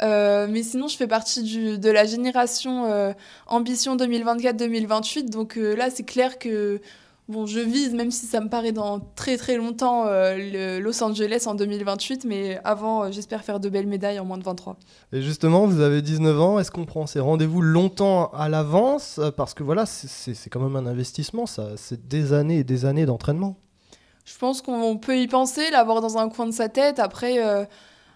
Mais 0.00 0.62
sinon, 0.62 0.88
je 0.88 0.96
fais 0.96 1.06
partie 1.06 1.78
de 1.78 1.90
la 1.90 2.06
génération 2.06 3.14
Ambition 3.46 3.96
2024-2028. 3.96 5.28
Donc 5.28 5.56
là, 5.56 5.90
c'est 5.90 6.04
clair 6.04 6.38
que 6.38 6.80
bon, 7.28 7.46
je 7.46 7.60
vise, 7.60 7.94
même 7.94 8.10
si 8.10 8.26
ça 8.26 8.40
me 8.40 8.48
paraît 8.48 8.72
dans 8.72 9.00
très 9.14 9.36
très 9.36 9.56
longtemps, 9.56 10.06
euh, 10.06 10.36
le 10.36 10.80
Los 10.80 11.02
Angeles 11.02 11.44
en 11.46 11.54
2028. 11.54 12.24
Mais 12.24 12.60
avant, 12.64 13.04
euh, 13.04 13.10
j'espère 13.10 13.42
faire 13.44 13.60
de 13.60 13.68
belles 13.68 13.86
médailles 13.86 14.18
en 14.18 14.24
moins 14.24 14.38
de 14.38 14.44
23. 14.44 14.76
Et 15.12 15.22
justement, 15.22 15.66
vous 15.66 15.80
avez 15.80 16.02
19 16.02 16.40
ans, 16.40 16.58
est-ce 16.58 16.70
qu'on 16.70 16.84
prend 16.84 17.06
ces 17.06 17.20
rendez-vous 17.20 17.62
longtemps 17.62 18.30
à 18.34 18.48
l'avance? 18.48 19.18
Euh, 19.18 19.30
Parce 19.30 19.54
que 19.54 19.62
voilà, 19.62 19.86
c'est- 19.86 20.50
quand 20.50 20.60
même 20.60 20.76
un 20.76 20.86
investissement, 20.86 21.46
ça. 21.46 21.70
C'est 21.76 22.06
des 22.08 22.32
années 22.32 22.58
et 22.58 22.64
des 22.64 22.84
années 22.84 23.06
d'entraînement. 23.06 23.56
Je 24.24 24.36
pense 24.38 24.62
qu'on 24.62 24.96
peut 24.98 25.18
y 25.18 25.26
penser, 25.26 25.70
l'avoir 25.70 26.00
dans 26.00 26.16
un 26.18 26.28
coin 26.28 26.46
de 26.46 26.52
sa 26.52 26.68
tête. 26.68 26.98
Après, 27.00 27.44
euh, 27.44 27.64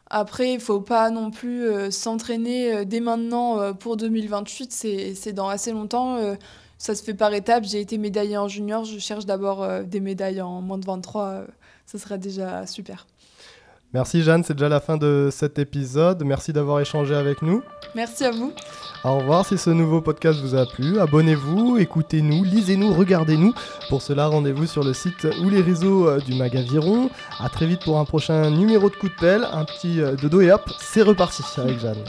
après, 0.09 0.53
il 0.53 0.61
faut 0.61 0.81
pas 0.81 1.11
non 1.11 1.33
plus 1.33 1.67
s'entraîner 1.91 2.85
dès 2.85 3.01
maintenant 3.01 3.75
pour 3.75 3.97
2028. 3.97 4.71
C'est 4.73 5.15
c'est 5.17 5.33
dans 5.33 5.49
assez 5.49 5.73
longtemps. 5.73 6.19
Ça 6.79 6.95
se 6.95 7.03
fait 7.03 7.15
par 7.15 7.33
étapes. 7.33 7.65
J'ai 7.65 7.81
été 7.81 7.99
médaillée 7.99 8.37
en 8.37 8.49
junior. 8.49 8.85
Je 8.85 8.99
cherche 8.99 9.27
d'abord 9.27 9.63
euh, 9.63 9.83
des 9.83 10.01
médailles 10.01 10.41
en 10.43 10.61
moins 10.61 10.79
de 10.79 10.87
23. 10.87 11.25
euh, 11.25 11.47
ça 11.87 11.99
serait 11.99 12.19
déjà 12.19 12.67
super. 12.67 13.07
Merci 13.95 14.23
Jeanne, 14.23 14.43
c'est 14.45 14.53
déjà 14.53 14.69
la 14.69 14.81
fin 14.81 14.97
de 14.97 15.29
cet 15.33 15.59
épisode. 15.59 16.23
Merci 16.25 16.53
d'avoir 16.53 16.81
échangé 16.81 17.15
avec 17.15 17.41
nous. 17.41 17.63
Merci 17.95 18.25
à 18.25 18.33
vous. 18.33 18.53
Au 19.05 19.19
revoir 19.19 19.47
si 19.47 19.57
ce 19.57 19.71
nouveau 19.71 20.01
podcast 20.03 20.41
vous 20.41 20.55
a 20.57 20.67
plu. 20.67 20.99
Abonnez-vous, 20.99 21.79
écoutez-nous, 21.79 22.43
lisez-nous, 22.43 22.93
regardez-nous. 22.93 23.55
Pour 23.89 24.03
cela, 24.03 24.27
rendez-vous 24.27 24.67
sur 24.67 24.83
le 24.83 24.93
site 24.93 25.27
ou 25.43 25.49
les 25.49 25.63
réseaux 25.63 26.09
euh, 26.09 26.19
du 26.19 26.35
Magaviron. 26.35 27.09
À 27.39 27.49
très 27.49 27.67
vite 27.67 27.85
pour 27.85 27.99
un 27.99 28.05
prochain 28.05 28.51
numéro 28.51 28.91
de 28.91 28.97
coup 28.97 29.09
de 29.09 29.15
pelle. 29.19 29.47
Un 29.51 29.65
petit 29.65 30.01
dodo 30.21 30.41
et 30.41 30.51
hop, 30.51 30.69
c'est 30.81 31.03
reparti 31.03 31.43
avec 31.57 31.79
Jeanne. 31.79 32.05